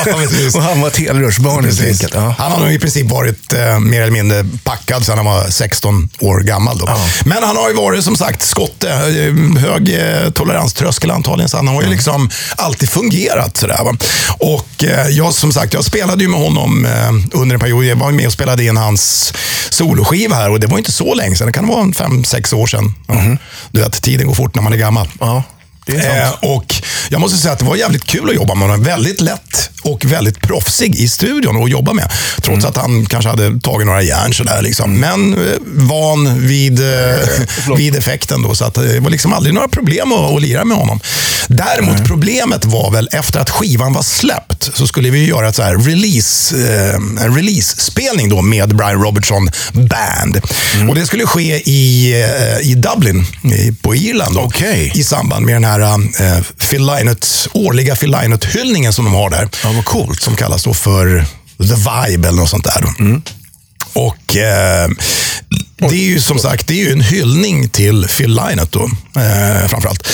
Ja, 0.05 0.13
och 0.55 0.61
han 0.63 0.81
var 0.81 0.87
ett 0.87 0.97
helrörsbarn 0.97 1.65
helt 1.65 1.77
Precis. 1.79 1.91
enkelt. 2.03 2.13
Ja. 2.13 2.35
Han 2.39 2.51
har 2.51 2.59
nog 2.59 2.71
i 2.71 2.79
princip 2.79 3.11
varit 3.11 3.53
eh, 3.53 3.79
mer 3.79 4.01
eller 4.01 4.11
mindre 4.11 4.45
packad 4.63 5.05
sedan 5.05 5.17
han 5.17 5.25
var 5.25 5.45
16 5.49 6.09
år 6.19 6.39
gammal. 6.39 6.77
Då. 6.77 6.85
Ja. 6.87 6.97
Men 7.25 7.43
han 7.43 7.55
har 7.57 7.69
ju 7.69 7.75
varit 7.75 8.03
som 8.03 8.15
sagt 8.15 8.41
skotte, 8.45 8.89
eh, 8.89 9.61
hög 9.61 9.89
eh, 9.95 10.29
toleranströskel 10.31 11.11
antagligen, 11.11 11.49
så 11.49 11.57
han 11.57 11.67
har 11.67 11.81
ju 11.81 11.89
liksom 11.89 12.29
alltid 12.55 12.89
fungerat. 12.89 13.57
Sådär, 13.57 13.83
va? 13.83 13.95
Och 14.39 14.83
eh, 14.83 15.07
jag 15.07 15.33
som 15.33 15.51
sagt, 15.53 15.73
jag 15.73 15.85
spelade 15.85 16.23
ju 16.23 16.29
med 16.29 16.39
honom 16.39 16.85
eh, 16.85 17.39
under 17.41 17.53
en 17.55 17.59
period. 17.59 17.85
Jag 17.85 17.95
var 17.95 18.11
med 18.11 18.27
och 18.27 18.33
spelade 18.33 18.63
in 18.63 18.77
hans 18.77 19.33
soloskiva 19.69 20.35
här 20.35 20.49
och 20.49 20.59
det 20.59 20.67
var 20.67 20.77
inte 20.77 20.91
så 20.91 21.13
länge 21.13 21.35
sedan. 21.35 21.47
Det 21.47 21.53
kan 21.53 21.67
vara 21.67 21.74
en 21.81 21.93
fem, 21.93 22.23
sex 22.23 22.53
år 22.53 22.67
sedan. 22.67 22.93
Ja. 23.07 23.37
Du 23.71 23.79
vet, 23.79 24.01
tiden 24.01 24.27
går 24.27 24.35
fort 24.35 24.55
när 24.55 24.61
man 24.61 24.73
är 24.73 24.77
gammal. 24.77 25.07
Ja. 25.19 25.43
Eh, 25.87 26.31
och 26.41 26.75
jag 27.09 27.21
måste 27.21 27.37
säga 27.37 27.53
att 27.53 27.59
det 27.59 27.65
var 27.65 27.75
jävligt 27.75 28.05
kul 28.05 28.29
att 28.29 28.35
jobba 28.35 28.55
med 28.55 28.67
honom. 28.67 28.83
Väldigt 28.83 29.21
lätt 29.21 29.69
och 29.81 30.05
väldigt 30.05 30.39
proffsig 30.41 30.95
i 30.95 31.07
studion 31.09 31.63
att 31.63 31.69
jobba 31.69 31.93
med. 31.93 32.11
Trots 32.41 32.65
Mm. 32.65 32.69
att 32.69 32.77
han 32.77 33.05
kanske 33.05 33.29
hade 33.29 33.59
tagit 33.59 33.87
några 33.87 34.01
järn 34.01 34.33
sådär. 34.33 34.61
Liksom. 34.61 34.99
Men 34.99 35.33
eh, 35.33 35.53
van 35.65 36.47
vid, 36.47 36.79
eh, 36.79 37.19
vid 37.77 37.95
effekten 37.95 38.41
då. 38.41 38.55
Så 38.55 38.65
att 38.65 38.73
det 38.73 38.99
var 38.99 39.09
liksom 39.09 39.33
aldrig 39.33 39.53
några 39.53 39.67
problem 39.67 40.11
att, 40.11 40.31
att 40.35 40.41
lira 40.41 40.65
med 40.65 40.77
honom. 40.77 40.99
Däremot 41.47 42.05
problemet 42.07 42.65
var 42.65 42.91
väl 42.91 43.09
efter 43.11 43.39
att 43.39 43.49
skivan 43.49 43.93
var 43.93 44.01
släppt 44.01 44.69
så 44.77 44.87
skulle 44.87 45.09
vi 45.09 45.25
göra 45.25 45.49
ett 45.49 45.55
så 45.55 45.63
här 45.63 45.77
release, 45.77 46.55
eh, 46.57 46.95
en 47.25 47.35
release-spelning 47.35 48.29
då 48.29 48.41
med 48.41 48.75
Brian 48.75 49.01
Robertson 49.03 49.49
Band. 49.73 50.41
Mm. 50.75 50.89
Och 50.89 50.95
det 50.95 51.05
skulle 51.05 51.25
ske 51.25 51.69
i, 51.69 52.13
eh, 52.23 52.69
i 52.71 52.75
Dublin 52.75 53.25
i, 53.43 53.71
på 53.81 53.95
Irland. 53.95 54.35
Då, 54.35 54.41
Okej. 54.41 54.91
I 54.95 55.03
samband 55.03 55.45
med 55.45 55.55
den 55.55 55.63
här 55.63 55.74
eh, 55.81 56.43
Phil 56.69 56.85
Lynott, 56.85 57.47
årliga 57.53 57.95
Phil 57.95 58.11
Lynott-hyllningen 58.11 58.93
som 58.93 59.05
de 59.05 59.13
har 59.13 59.29
där. 59.29 59.49
Ja, 59.63 59.71
vad 59.71 59.85
coolt. 59.85 60.21
Som 60.21 60.35
kallas 60.35 60.63
då 60.63 60.73
för 60.73 61.25
The 61.57 61.75
Vibe 61.75 62.27
eller 62.27 62.37
något 62.37 62.49
sånt 62.49 62.63
där. 62.63 62.83
Mm. 62.99 63.21
Och 63.93 64.35
eh, 64.35 64.89
det 65.77 65.95
är 65.95 66.05
ju 66.05 66.21
som 66.21 66.39
sagt 66.39 66.67
det 66.67 66.73
är 66.73 66.85
ju 66.85 66.91
en 66.91 67.01
hyllning 67.01 67.69
till 67.69 68.07
Phil 68.07 68.29
Lynott 68.29 68.71
då, 68.71 68.83
eh, 69.21 69.67
framförallt. 69.67 70.07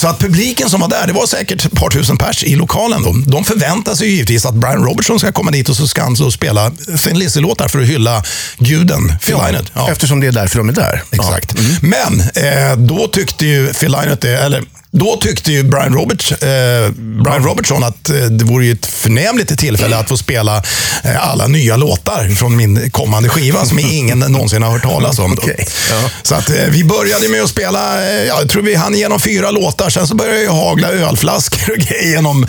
Så 0.00 0.08
att 0.08 0.18
publiken 0.18 0.70
som 0.70 0.80
var 0.80 0.88
där, 0.88 1.06
det 1.06 1.12
var 1.12 1.26
säkert 1.26 1.64
ett 1.64 1.72
par 1.72 1.90
tusen 1.90 2.16
pers 2.16 2.44
i 2.44 2.56
lokalen. 2.56 3.02
Då. 3.02 3.12
De 3.26 3.44
förväntar 3.44 3.94
sig 3.94 4.08
givetvis 4.08 4.46
att 4.46 4.54
Brian 4.54 4.84
Robertson 4.84 5.18
ska 5.18 5.32
komma 5.32 5.50
dit 5.50 5.68
och 5.68 5.76
så 5.76 5.88
ska 5.88 6.02
han 6.02 6.16
så 6.16 6.30
spela 6.30 6.70
Thin 7.04 7.18
Lizzy-låtar 7.18 7.68
för 7.68 7.80
att 7.80 7.86
hylla 7.86 8.22
guden 8.58 9.18
Phil 9.22 9.36
Lynott. 9.46 9.72
Ja. 9.74 9.90
Eftersom 9.90 10.20
det 10.20 10.26
är 10.26 10.32
därför 10.32 10.58
de 10.58 10.68
är 10.68 10.72
där. 10.72 11.02
Exakt. 11.10 11.54
Men 11.82 12.20
eh, 12.20 12.76
då 12.76 13.08
tyckte 13.08 13.46
ju 13.46 13.72
Phil 13.72 13.92
Lynott 13.92 14.20
det, 14.20 14.38
eller 14.38 14.64
då 14.92 15.16
tyckte 15.16 15.52
ju 15.52 15.62
Brian, 15.62 15.94
Roberts, 15.94 16.32
eh, 16.32 16.90
Brian 16.90 17.44
Robertson 17.44 17.84
att 17.84 18.10
eh, 18.10 18.16
det 18.16 18.44
vore 18.44 18.66
ju 18.66 18.72
ett 18.72 18.86
förnämligt 18.86 19.58
tillfälle 19.58 19.96
att 19.96 20.08
få 20.08 20.16
spela 20.16 20.62
eh, 21.04 21.30
alla 21.30 21.46
nya 21.46 21.76
låtar 21.76 22.34
från 22.34 22.56
min 22.56 22.90
kommande 22.90 23.28
skiva 23.28 23.64
som 23.66 23.78
ingen 23.78 24.18
någonsin 24.18 24.62
har 24.62 24.70
hört 24.70 24.82
talas 24.82 25.18
om. 25.18 25.34
Då. 25.34 25.42
Okej, 25.42 25.66
ja. 25.90 26.10
Så 26.22 26.34
att, 26.34 26.50
eh, 26.50 26.56
vi 26.68 26.84
började 26.84 27.28
med 27.28 27.42
att 27.42 27.50
spela, 27.50 28.10
eh, 28.10 28.24
jag 28.26 28.48
tror 28.48 28.62
vi 28.62 28.74
hann 28.74 28.94
igenom 28.94 29.20
fyra 29.20 29.50
låtar, 29.50 29.90
sen 29.90 30.06
så 30.06 30.14
började 30.14 30.42
jag 30.42 30.52
hagla 30.52 30.88
ölflaskor 30.88 31.70
och 31.70 31.78
grejer 31.88 32.10
genom, 32.10 32.46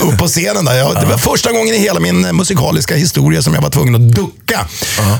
upp 0.00 0.18
på 0.18 0.28
scenen. 0.28 0.64
Där. 0.64 0.74
Jag, 0.74 0.94
det 0.94 1.06
var 1.06 1.18
första 1.18 1.52
gången 1.52 1.74
i 1.74 1.78
hela 1.78 2.00
min 2.00 2.20
musikaliska 2.20 2.96
historia 2.96 3.42
som 3.42 3.54
jag 3.54 3.62
var 3.62 3.70
tvungen 3.70 3.94
att 3.94 4.12
ducka 4.12 4.66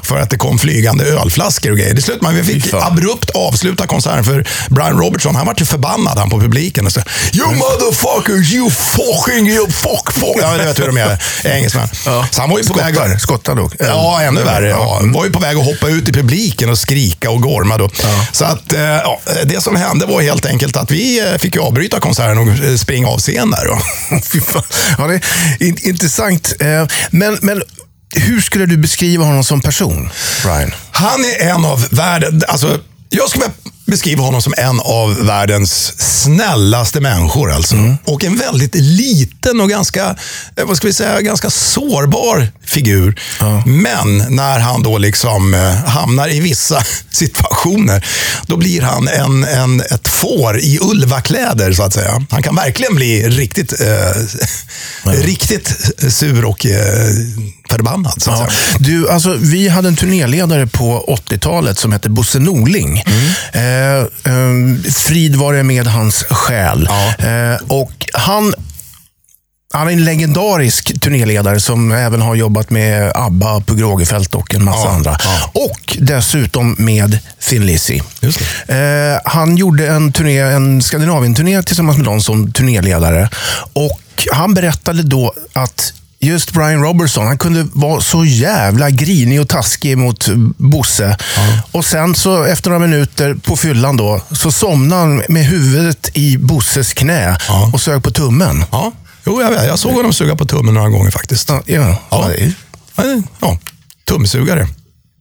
för 0.02 0.18
att 0.18 0.30
det 0.30 0.36
kom 0.38 0.58
flygande 0.58 1.04
ölflaskor 1.04 1.70
och 1.70 1.78
grejer. 1.78 1.94
Det 1.94 2.02
slutade 2.02 2.32
med 2.32 2.40
att 2.40 2.48
vi 2.48 2.60
fick 2.60 2.74
abrupt 2.74 3.30
avsluta 3.30 3.86
konserten 3.86 4.24
för 4.24 4.48
Brian 4.70 4.98
Robertson, 4.98 5.34
han 5.34 5.46
var 5.46 5.54
ju 5.58 5.64
förbannad 5.64 6.01
han 6.06 6.30
på 6.30 6.40
publiken. 6.40 6.86
Och 6.86 6.92
så, 6.92 7.00
you 7.32 7.54
motherfuckers, 7.54 8.52
you 8.52 8.70
fucking, 8.70 9.48
you 9.48 9.70
fuck, 9.70 10.12
fuck. 10.12 10.36
Ja, 10.40 10.56
det 10.56 10.64
vet 10.64 10.78
hur 10.80 10.86
de 10.86 10.96
är, 10.96 11.22
engelsmän. 11.44 11.88
Ja. 12.06 12.26
Så 12.30 12.40
han 12.40 12.50
var 12.50 12.58
ju 12.58 12.64
på 12.64 12.74
väg 12.74 12.94
Skottar, 12.94 13.18
skottar 13.18 13.54
då. 13.54 13.70
Ja, 13.78 14.22
ännu 14.22 14.42
värre. 14.42 14.68
Ja. 14.68 14.96
Han 15.00 15.12
var 15.12 15.24
ju 15.24 15.30
på 15.32 15.38
väg 15.40 15.56
att 15.56 15.64
hoppa 15.64 15.88
ut 15.88 16.08
i 16.08 16.12
publiken 16.12 16.70
och 16.70 16.78
skrika 16.78 17.30
och 17.30 17.42
gorma. 17.42 17.78
Då. 17.78 17.90
Så 18.32 18.44
att, 18.44 18.72
eh, 18.72 18.80
ja, 18.82 19.20
det 19.44 19.62
som 19.62 19.76
hände 19.76 20.06
var 20.06 20.22
helt 20.22 20.46
enkelt 20.46 20.76
att 20.76 20.90
vi 20.90 21.20
eh, 21.32 21.38
fick 21.38 21.56
avbryta 21.56 22.00
konserten 22.00 22.38
och 22.38 22.48
eh, 22.64 22.76
springa 22.76 23.08
av 23.08 23.18
scen 23.18 23.50
där. 23.50 23.66
Då. 23.66 23.78
Ja, 24.98 25.06
det 25.06 25.14
är 25.14 25.66
in- 25.66 25.78
intressant. 25.88 26.52
Men, 27.10 27.38
men 27.42 27.62
hur 28.16 28.40
skulle 28.40 28.66
du 28.66 28.76
beskriva 28.76 29.24
honom 29.24 29.44
som 29.44 29.60
person, 29.60 30.10
Brian? 30.42 30.74
Han 30.90 31.24
är 31.24 31.48
en 31.50 31.64
av 31.64 31.86
världens... 31.90 32.44
Alltså, 32.44 32.78
jag 33.08 33.28
skulle 33.30 33.44
beskriva 33.92 34.22
honom 34.22 34.42
som 34.42 34.54
en 34.56 34.80
av 34.80 35.26
världens 35.26 35.94
snällaste 36.22 37.00
människor. 37.00 37.52
Alltså. 37.52 37.76
Och 38.04 38.24
en 38.24 38.36
väldigt 38.36 38.74
liten 38.74 39.60
och 39.60 39.68
ganska, 39.68 40.16
eh, 40.56 40.64
vad 40.64 40.76
ska 40.76 40.86
vi 40.86 40.92
säga, 40.92 41.20
ganska 41.20 41.50
sårbar 41.50 42.48
figur. 42.64 43.20
Men 43.66 44.36
när 44.36 44.58
han 44.58 44.82
då 44.82 44.98
liksom 44.98 45.54
eh, 45.54 45.74
hamnar 45.74 46.28
i 46.28 46.40
vissa 46.40 46.84
situationer, 47.10 48.06
då 48.46 48.56
blir 48.56 48.80
han 48.82 49.08
en, 49.08 49.44
en, 49.44 49.80
ett 49.80 50.08
får 50.08 50.58
i 50.58 50.78
ulvakläder, 50.82 51.72
så 51.72 51.82
att 51.82 51.94
säga. 51.94 52.26
Han 52.30 52.42
kan 52.42 52.54
verkligen 52.54 52.94
bli 52.94 53.28
riktigt, 53.28 53.80
eh, 53.80 55.12
riktigt 55.12 55.76
sur 56.08 56.44
och 56.44 56.66
eh, 56.66 57.08
förbannad. 57.72 58.22
Så 58.22 58.30
Ja. 58.30 58.48
Du, 58.78 59.10
alltså, 59.10 59.36
vi 59.38 59.68
hade 59.68 59.88
en 59.88 59.96
turnéledare 59.96 60.66
på 60.66 61.04
80-talet 61.28 61.78
som 61.78 61.92
hette 61.92 62.08
Bosse 62.10 62.38
Norling. 62.38 62.98
Eh, 63.52 63.62
eh, 63.62 64.04
frid 64.94 65.36
var 65.36 65.54
det 65.54 65.62
med 65.62 65.86
hans 65.86 66.24
själ. 66.30 66.88
Ja. 66.90 67.26
Eh, 67.26 67.56
och 67.68 68.06
han 68.12 68.54
han 69.74 69.88
är 69.88 69.92
en 69.92 70.04
legendarisk 70.04 71.00
turnéledare 71.00 71.60
som 71.60 71.92
även 71.92 72.22
har 72.22 72.34
jobbat 72.34 72.70
med 72.70 73.12
ABBA, 73.14 73.60
Pugh 73.60 73.82
Rogefeldt 73.82 74.34
och 74.34 74.54
en 74.54 74.64
massa 74.64 74.86
Ja, 74.86 74.90
andra. 74.90 75.16
ja. 75.24 75.50
Och 75.54 75.96
dessutom 76.00 76.76
med 76.78 77.18
Thin 77.40 77.66
Lizzy. 77.66 78.00
Eh, 78.68 78.76
han 79.24 79.56
gjorde 79.56 79.86
en, 79.88 80.12
turné, 80.12 80.38
en 80.40 80.82
Skandinavien-turné 80.82 81.62
tillsammans 81.62 81.96
med 81.98 82.06
dem 82.06 82.20
som 82.20 82.52
turnéledare. 82.52 83.28
Och 83.72 84.00
han 84.32 84.54
berättade 84.54 85.02
då 85.02 85.32
att 85.52 85.92
just 86.22 86.50
Brian 86.52 86.82
Robertson, 86.82 87.26
han 87.26 87.38
kunde 87.38 87.66
vara 87.72 88.00
så 88.00 88.24
jävla 88.24 88.90
grinig 88.90 89.40
och 89.40 89.48
taskig 89.48 89.98
mot 89.98 90.28
Bosse. 90.56 91.16
Och 91.72 91.84
sen 91.84 92.14
så 92.14 92.44
efter 92.44 92.70
några 92.70 92.86
minuter 92.86 93.34
på 93.34 93.56
fyllan 93.56 93.96
då, 93.96 94.20
så 94.32 94.52
somnade 94.52 95.00
han 95.02 95.22
med 95.28 95.44
huvudet 95.46 96.10
i 96.14 96.36
Bosses 96.38 96.94
knä 96.94 97.36
Ja. 97.48 97.70
och 97.74 97.80
sög 97.82 98.02
på 98.02 98.10
tummen. 98.10 98.64
Ja, 98.70 98.92
jo, 99.26 99.42
jag, 99.42 99.66
jag 99.66 99.78
såg 99.78 99.92
honom 99.92 100.12
suga 100.12 100.36
på 100.36 100.44
tummen 100.46 100.74
några 100.74 100.88
gånger 100.88 101.10
faktiskt. 101.10 101.48
Ja, 101.48 101.62
ja, 101.66 101.98
Ja. 102.10 103.04
Ja, 103.40 103.58
tumsugare. 104.08 104.68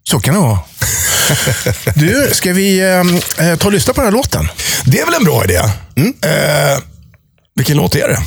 så 0.09 0.19
kan 0.19 0.33
det 0.33 0.39
vara. 0.39 0.59
Du, 1.95 2.29
ska 2.33 2.53
vi 2.53 2.79
eh, 2.79 3.47
eh, 3.47 3.57
ta 3.57 3.65
och 3.67 3.71
lyssna 3.73 3.93
på 3.93 4.01
den 4.01 4.05
här 4.07 4.17
låten? 4.17 4.47
Det 4.85 4.99
är 4.99 5.05
väl 5.05 5.13
en 5.13 5.23
bra 5.23 5.43
idé? 5.43 5.55
Eh, 5.57 6.79
vilken 7.55 7.77
låt 7.77 7.95
är 7.95 8.07
det? 8.07 8.17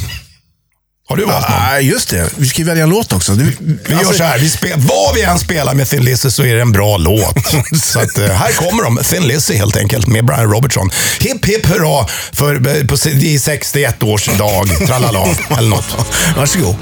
Har 1.09 1.17
du 1.17 1.25
valt 1.25 1.49
någon? 1.49 1.59
Ah, 1.59 1.79
just 1.79 2.09
det, 2.09 2.31
vi 2.37 2.47
ska 2.47 2.59
ju 2.59 2.65
välja 2.65 2.83
en 2.83 2.91
låt 2.91 3.13
också. 3.13 3.33
Du, 3.33 3.57
Vi 3.89 3.95
gör 3.95 4.13
så 4.13 4.25
här, 4.25 4.39
vi 4.39 4.51
spel, 4.51 4.73
vad 4.77 5.15
vi 5.15 5.23
än 5.23 5.39
spelar 5.39 5.75
med 5.75 5.89
Thin 5.89 6.05
Lizzy 6.05 6.31
så 6.31 6.45
är 6.45 6.55
det 6.55 6.61
en 6.61 6.73
bra 6.73 6.97
låt. 6.97 7.35
så 7.83 7.99
att, 8.01 8.19
eh, 8.19 8.27
här 8.27 8.53
kommer 8.53 8.83
de, 8.83 8.99
Thin 9.05 9.23
Lizzy 9.27 9.55
helt 9.55 9.77
enkelt, 9.77 10.07
med 10.07 10.25
Brian 10.25 10.51
Robertson. 10.53 10.91
Hipp 11.21 11.45
hipp 11.45 11.67
hurra 11.67 12.07
för, 12.33 12.55
eh, 12.55 12.87
på, 12.87 13.09
i 13.09 13.39
61 13.39 14.03
års 14.03 14.27
dag, 14.27 14.87
tralala, 14.87 15.19
eller 15.59 15.69
något. 15.69 15.97
Varsågod. 16.37 16.77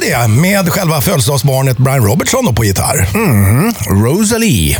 Det. 0.00 0.28
Med 0.28 0.68
själva 0.68 1.00
födelsedagsbarnet 1.00 1.76
Brian 1.76 2.04
Robertson 2.04 2.54
på 2.54 2.64
gitarr. 2.64 3.08
Rosalie. 4.04 4.78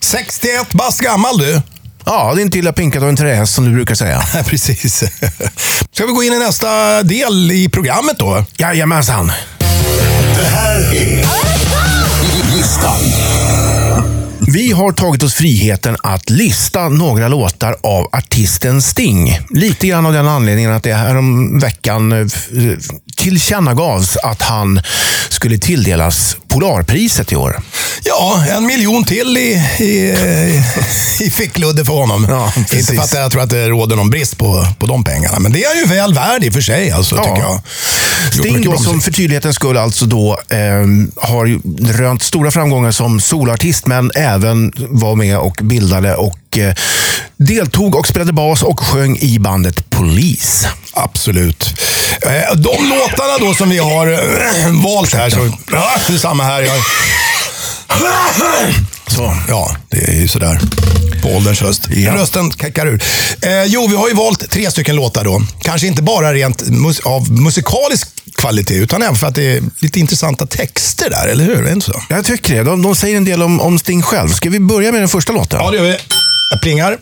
61 0.00 0.72
bast 0.72 1.00
gammal 1.00 1.38
du. 1.38 1.62
Ja, 2.04 2.32
det 2.34 2.40
är 2.40 2.42
inte 2.42 2.58
illa 2.58 2.72
pinkat 2.72 3.02
av 3.02 3.08
en 3.08 3.16
trähäst 3.16 3.54
som 3.54 3.64
du 3.64 3.72
brukar 3.74 3.94
säga. 3.94 4.22
Precis. 4.46 5.04
Ska 5.92 6.06
vi 6.06 6.12
gå 6.12 6.22
in 6.22 6.32
i 6.32 6.38
nästa 6.38 7.02
del 7.02 7.52
i 7.52 7.68
programmet 7.68 8.18
då? 8.18 8.44
Jajamensan. 8.58 9.32
Det 10.36 10.44
här 10.44 10.94
är 10.94 11.26
listan. 12.56 13.41
Vi 14.46 14.72
har 14.72 14.92
tagit 14.92 15.22
oss 15.22 15.34
friheten 15.34 15.96
att 16.02 16.30
lista 16.30 16.88
några 16.88 17.28
låtar 17.28 17.76
av 17.82 18.08
artisten 18.12 18.82
Sting. 18.82 19.38
Lite 19.50 19.86
grann 19.86 20.06
av 20.06 20.12
den 20.12 20.28
anledningen 20.28 20.72
att 20.72 20.82
det 20.82 20.94
här 20.94 21.16
om 21.16 21.58
veckan 21.58 22.12
eh, 22.12 22.26
tillkännagavs 23.16 24.16
att 24.16 24.42
han 24.42 24.80
skulle 25.28 25.58
tilldelas 25.58 26.36
Polarpriset 26.48 27.32
i 27.32 27.36
år. 27.36 27.60
Ja, 28.04 28.44
en 28.50 28.66
miljon 28.66 29.04
till 29.04 29.36
i, 29.38 29.62
i, 29.80 30.14
i 31.20 31.30
fickludde 31.30 31.84
för 31.84 31.92
honom. 31.92 32.26
Ja. 32.30 32.52
Inte 32.56 32.82
för 32.84 33.02
att 33.02 33.12
jag 33.14 33.30
tror 33.32 33.42
att 33.42 33.50
det 33.50 33.68
råder 33.68 33.96
någon 33.96 34.10
brist 34.10 34.38
på, 34.38 34.66
på 34.78 34.86
de 34.86 35.04
pengarna, 35.04 35.38
men 35.38 35.52
det 35.52 35.64
är 35.64 35.76
ju 35.76 35.84
väl 35.84 36.14
värd 36.14 36.44
i 36.44 36.48
och 36.48 36.52
för 36.52 36.60
sig. 36.60 36.90
Alltså, 36.90 37.16
Ja. 37.16 37.22
tycker 37.24 37.40
jag. 37.42 37.60
Sting 38.32 38.62
då, 38.62 38.78
som 38.78 39.00
för 39.00 39.12
tydlighetens 39.12 39.56
skull 39.56 39.76
alltså 39.76 40.06
då 40.06 40.38
eh, 40.48 40.58
har 41.28 41.60
rönt 41.92 42.22
stora 42.22 42.50
framgångar 42.50 42.90
som 42.90 43.20
solartist, 43.20 43.86
men 43.86 44.10
även 44.14 44.31
Även 44.34 44.72
var 44.76 45.14
med 45.16 45.38
och 45.38 45.58
bildade 45.62 46.14
och 46.14 46.58
eh, 46.58 46.74
deltog 47.36 47.94
och 47.94 48.06
spelade 48.06 48.32
bas 48.32 48.62
och 48.62 48.80
sjöng 48.80 49.18
i 49.18 49.38
bandet 49.38 49.90
Police. 49.90 50.68
Absolut. 50.92 51.74
Eh, 52.22 52.56
De 52.56 52.88
låtarna 52.88 53.38
då 53.40 53.54
som 53.54 53.70
vi 53.70 53.78
har 53.78 54.12
eh, 54.12 54.82
valt 54.84 55.14
här, 55.14 55.30
så, 55.30 55.52
ja, 55.72 55.92
det 56.08 56.14
är 56.14 56.18
samma 56.18 56.44
här. 56.44 56.62
Jag, 56.62 56.80
så. 59.06 59.36
ja, 59.48 59.76
det 59.88 60.08
är 60.08 60.20
ju 60.20 60.28
sådär 60.28 60.60
på 61.22 61.28
ålderns 61.28 61.60
höst. 61.60 61.88
Ja. 61.90 62.14
Rösten 62.14 62.50
kackar 62.50 62.86
ur. 62.86 63.02
Eh, 63.42 63.64
jo, 63.64 63.86
vi 63.88 63.96
har 63.96 64.08
ju 64.08 64.14
valt 64.14 64.50
tre 64.50 64.70
stycken 64.70 64.96
låtar 64.96 65.24
då. 65.24 65.42
Kanske 65.60 65.86
inte 65.86 66.02
bara 66.02 66.34
rent 66.34 66.68
mus 66.68 67.00
av 67.00 67.30
musikalisk 67.30 68.08
kvalitet, 68.36 68.74
utan 68.74 69.02
även 69.02 69.14
för 69.16 69.26
att 69.26 69.34
det 69.34 69.56
är 69.56 69.62
lite 69.80 70.00
intressanta 70.00 70.46
texter 70.46 71.10
där, 71.10 71.28
eller 71.28 71.44
hur? 71.44 71.58
Är 71.58 71.62
det 71.62 71.72
inte 71.72 71.86
så? 71.86 72.02
Jag 72.08 72.24
tycker 72.24 72.54
det. 72.54 72.62
De, 72.62 72.82
de 72.82 72.96
säger 72.96 73.16
en 73.16 73.24
del 73.24 73.42
om, 73.42 73.60
om 73.60 73.78
Sting 73.78 74.02
själv. 74.02 74.28
Ska 74.28 74.50
vi 74.50 74.60
börja 74.60 74.92
med 74.92 75.00
den 75.00 75.08
första 75.08 75.32
låten? 75.32 75.60
Ja, 75.62 75.70
det 75.70 75.76
gör 75.76 75.84
vi. 75.84 75.96
Plingar. 76.58 76.98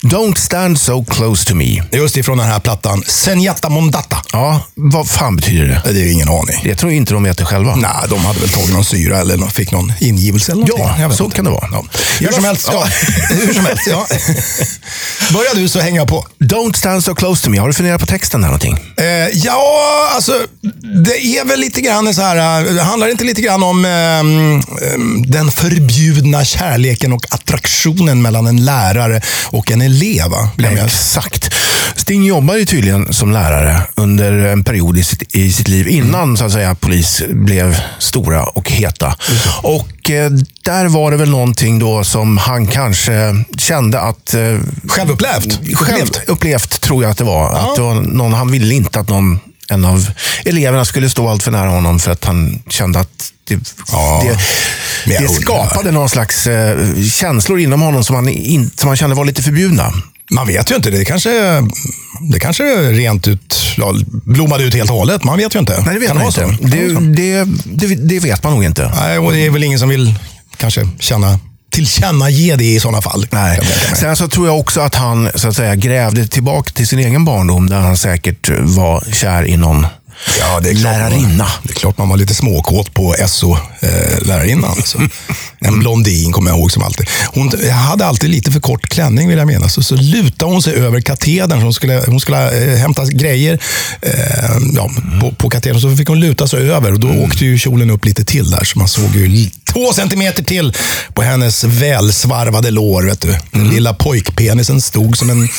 Don't 0.00 0.38
stand 0.38 0.80
so 0.80 1.04
close 1.04 1.48
to 1.48 1.54
me. 1.54 1.82
Just 1.92 2.16
ifrån 2.16 2.38
den 2.38 2.46
här 2.46 2.60
plattan, 2.60 3.04
Senjata 3.06 3.68
Mondata. 3.68 4.16
Ja, 4.32 4.60
vad 4.74 5.08
fan 5.08 5.36
betyder 5.36 5.82
det? 5.84 5.92
Det 5.92 6.00
är 6.00 6.12
ingen 6.12 6.28
aning. 6.28 6.60
Jag 6.64 6.78
tror 6.78 6.92
inte 6.92 7.12
de 7.12 7.22
vet 7.22 7.38
det 7.38 7.44
själva. 7.44 7.76
Nej, 7.76 7.90
de 8.08 8.24
hade 8.24 8.40
väl 8.40 8.48
tagit 8.48 8.72
någon 8.72 8.84
syra 8.84 9.20
eller 9.20 9.48
fick 9.48 9.72
någon 9.72 9.92
ingivelse 10.00 10.52
eller 10.52 10.66
någonting. 10.66 11.02
Ja, 11.02 11.10
så 11.10 11.24
inte. 11.24 11.36
kan 11.36 11.44
det 11.44 11.50
vara. 11.50 11.68
Ja. 11.72 11.84
Hur 12.18 12.32
som 12.32 12.44
helst, 12.44 12.68
ja. 12.72 12.84
Hur 13.28 13.54
som 13.54 13.66
helst, 13.66 13.86
ja. 13.86 14.06
Börja 15.32 15.54
du 15.54 15.68
så 15.68 15.80
hänger 15.80 16.00
jag 16.00 16.08
på. 16.08 16.26
Don't 16.38 16.76
stand 16.76 17.04
so 17.04 17.14
close 17.14 17.44
to 17.44 17.50
me. 17.50 17.58
Har 17.58 17.66
du 17.66 17.74
funderat 17.74 18.00
på 18.00 18.06
texten 18.06 18.40
där 18.40 18.48
någonting? 18.48 18.78
Eh, 18.96 19.04
ja, 19.34 20.08
alltså 20.14 20.32
det 21.04 21.26
är 21.38 21.44
väl 21.44 21.60
lite 21.60 21.80
grann 21.80 22.14
så 22.14 22.22
här, 22.22 22.66
eh, 22.66 22.72
det 22.72 22.82
handlar 22.82 23.08
inte 23.08 23.24
lite 23.24 23.40
grann 23.40 23.62
om 23.62 23.84
ehm, 23.84 24.60
den 25.26 25.52
förbjudna 25.52 26.44
kärleken 26.44 27.12
och 27.12 27.26
attraktionen 27.30 28.22
mellan 28.22 28.46
en 28.46 28.51
lärare 28.58 29.20
och 29.46 29.70
en 29.70 29.82
elev? 29.82 30.30
Jag. 30.56 30.72
Exakt. 30.72 31.54
Sting 31.96 32.24
jobbar 32.24 32.54
ju 32.54 32.64
tydligen 32.64 33.12
som 33.12 33.32
lärare 33.32 33.82
under 33.94 34.32
en 34.32 34.64
period 34.64 34.98
i 34.98 35.04
sitt, 35.04 35.34
i 35.36 35.52
sitt 35.52 35.68
liv 35.68 35.88
innan 35.88 36.36
så 36.36 36.44
att 36.44 36.52
säga, 36.52 36.74
polis 36.74 37.22
blev 37.30 37.80
stora 37.98 38.44
och 38.44 38.70
heta. 38.70 39.16
Och 39.62 40.10
eh, 40.10 40.30
där 40.64 40.88
var 40.88 41.10
det 41.10 41.16
väl 41.16 41.30
någonting 41.30 41.78
då 41.78 42.04
som 42.04 42.36
han 42.38 42.66
kanske 42.66 43.44
kände 43.58 44.00
att... 44.00 44.34
Eh, 44.34 44.40
Självupplevt? 44.88 45.76
själv 45.76 46.02
Upplevt? 46.02 46.28
upplevt 46.28 46.80
tror 46.80 47.02
jag 47.02 47.10
att 47.10 47.18
det 47.18 47.24
var. 47.24 47.50
Att 47.54 47.76
det 47.76 47.82
var 47.82 47.94
någon, 47.94 48.32
han 48.32 48.50
ville 48.50 48.74
inte 48.74 49.00
att 49.00 49.08
någon 49.08 49.38
en 49.72 49.84
av 49.84 50.10
eleverna 50.44 50.84
skulle 50.84 51.10
stå 51.10 51.28
allt 51.28 51.42
för 51.42 51.50
nära 51.50 51.68
honom 51.68 51.98
för 52.00 52.10
att 52.10 52.24
han 52.24 52.62
kände 52.68 53.00
att 53.00 53.32
det, 53.44 53.58
Ja, 53.92 54.24
det, 55.06 55.18
det 55.18 55.28
skapade 55.28 55.90
någon 55.90 56.08
slags 56.08 56.46
eh, 56.46 56.78
känslor 57.10 57.58
inom 57.60 57.82
honom 57.82 58.04
som 58.04 58.16
han, 58.16 58.28
in, 58.28 58.70
som 58.76 58.88
han 58.88 58.96
kände 58.96 59.16
var 59.16 59.24
lite 59.24 59.42
förbjudna. 59.42 59.92
Man 60.30 60.46
vet 60.46 60.70
ju 60.70 60.74
inte. 60.76 60.90
Det 60.90 61.04
kanske, 61.04 61.30
det 62.32 62.40
kanske 62.40 62.64
rent 62.92 63.28
ut 63.28 63.56
ja, 63.76 63.94
blommade 64.10 64.64
ut 64.64 64.74
helt 64.74 64.90
och 64.90 64.96
hållet. 64.96 65.24
Man 65.24 65.38
vet 65.38 65.54
ju 65.54 65.58
inte. 65.58 65.82
Nej, 65.86 65.94
det 65.94 66.00
vet 66.00 66.08
Kan 66.08 66.16
man 66.16 66.26
inte. 66.26 66.46
det, 67.00 67.44
det, 67.64 67.94
det 67.94 68.18
vet 68.18 68.44
man 68.44 68.52
nog 68.52 68.64
inte. 68.64 68.92
Nej, 69.00 69.18
och 69.18 69.32
det 69.32 69.46
är 69.46 69.50
väl 69.50 69.64
ingen 69.64 69.78
som 69.78 69.88
vill 69.88 70.14
kanske 70.56 70.88
känna, 70.98 71.38
tillkännage 71.72 72.54
det 72.58 72.64
i 72.64 72.80
sådana 72.80 73.02
fall. 73.02 73.26
Nej. 73.30 73.60
Sen 74.00 74.16
så 74.16 74.28
tror 74.28 74.46
jag 74.46 74.58
också 74.58 74.80
att 74.80 74.94
han 74.94 75.30
så 75.34 75.48
att 75.48 75.56
säga, 75.56 75.74
grävde 75.74 76.26
tillbaka 76.26 76.70
till 76.72 76.88
sin 76.88 76.98
egen 76.98 77.24
barndom 77.24 77.70
där 77.70 77.80
han 77.80 77.96
säkert 77.96 78.50
var 78.60 79.04
kär 79.12 79.46
i 79.46 79.56
någon 79.56 79.86
Ja, 80.38 80.60
det 80.60 80.70
är 80.70 80.74
klart 80.74 80.82
lärarinna. 80.82 81.44
Man, 81.44 81.48
det 81.62 81.70
är 81.70 81.74
klart 81.74 81.98
man 81.98 82.08
var 82.08 82.16
lite 82.16 82.34
småkåt 82.34 82.94
på 82.94 83.14
SO-lärarinnan. 83.26 84.70
alltså. 84.70 84.98
En 85.64 85.78
blondin 85.78 86.32
kommer 86.32 86.50
jag 86.50 86.58
ihåg 86.58 86.72
som 86.72 86.82
alltid. 86.82 87.08
Hon 87.26 87.70
hade 87.70 88.06
alltid 88.06 88.30
lite 88.30 88.52
för 88.52 88.60
kort 88.60 88.88
klänning 88.88 89.28
vill 89.28 89.38
jag 89.38 89.46
minnas. 89.46 89.74
Så, 89.74 89.82
så 89.82 89.96
lutade 89.96 90.52
hon 90.52 90.62
sig 90.62 90.74
över 90.74 91.00
katedern. 91.00 91.62
Hon 91.62 91.74
skulle, 91.74 92.02
hon 92.06 92.20
skulle 92.20 92.72
eh, 92.72 92.78
hämta 92.78 93.04
grejer 93.04 93.58
eh, 94.02 94.12
ja, 94.74 94.90
på, 95.20 95.32
på 95.32 95.50
katedern. 95.50 95.80
Så 95.80 95.96
fick 95.96 96.08
hon 96.08 96.20
luta 96.20 96.48
sig 96.48 96.70
över 96.70 96.92
och 96.92 97.00
då 97.00 97.08
åkte 97.08 97.44
ju 97.44 97.58
kjolen 97.58 97.90
upp 97.90 98.04
lite 98.04 98.24
till 98.24 98.50
där. 98.50 98.64
Så 98.64 98.78
man 98.78 98.88
såg 98.88 99.16
ju 99.16 99.28
två 99.72 99.92
centimeter 99.92 100.42
till 100.42 100.74
på 101.14 101.22
hennes 101.22 101.64
välsvarvade 101.64 102.70
lår. 102.70 103.02
Vet 103.02 103.20
du. 103.20 103.38
Den 103.50 103.68
lilla 103.70 103.94
pojkpenisen 103.94 104.80
stod 104.80 105.18
som 105.18 105.30
en... 105.30 105.48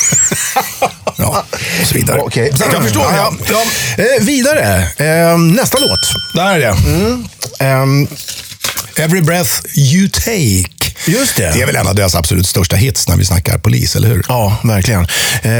Ja, 1.17 1.45
och 1.81 1.87
så 1.87 1.95
vidare. 1.95 2.19
Okej. 2.21 2.51
Så 2.57 2.63
att 2.65 2.73
jag 2.73 2.83
förstår. 2.83 3.01
Ja, 3.15 3.33
Ja. 3.49 3.63
Eh, 4.03 4.23
vidare. 4.25 4.87
Eh, 4.97 5.37
nästa 5.37 5.77
låt. 5.79 5.99
Där 6.35 6.53
är 6.55 6.59
det. 6.59 6.75
Ehm, 7.65 8.07
Every 8.97 9.21
breath 9.21 9.51
you 9.75 10.09
take. 10.09 10.72
Just 11.07 11.35
det. 11.35 11.51
Det 11.53 11.61
är 11.61 11.65
väl 11.65 11.75
en 11.75 11.87
av 11.87 11.95
deras 11.95 12.15
absolut 12.15 12.47
största 12.47 12.75
hits 12.75 13.07
när 13.07 13.17
vi 13.17 13.25
snackar 13.25 13.57
polis, 13.57 13.95
eller 13.95 14.07
hur? 14.07 14.25
Ja, 14.27 14.57
verkligen. 14.63 15.07
Eh, 15.41 15.51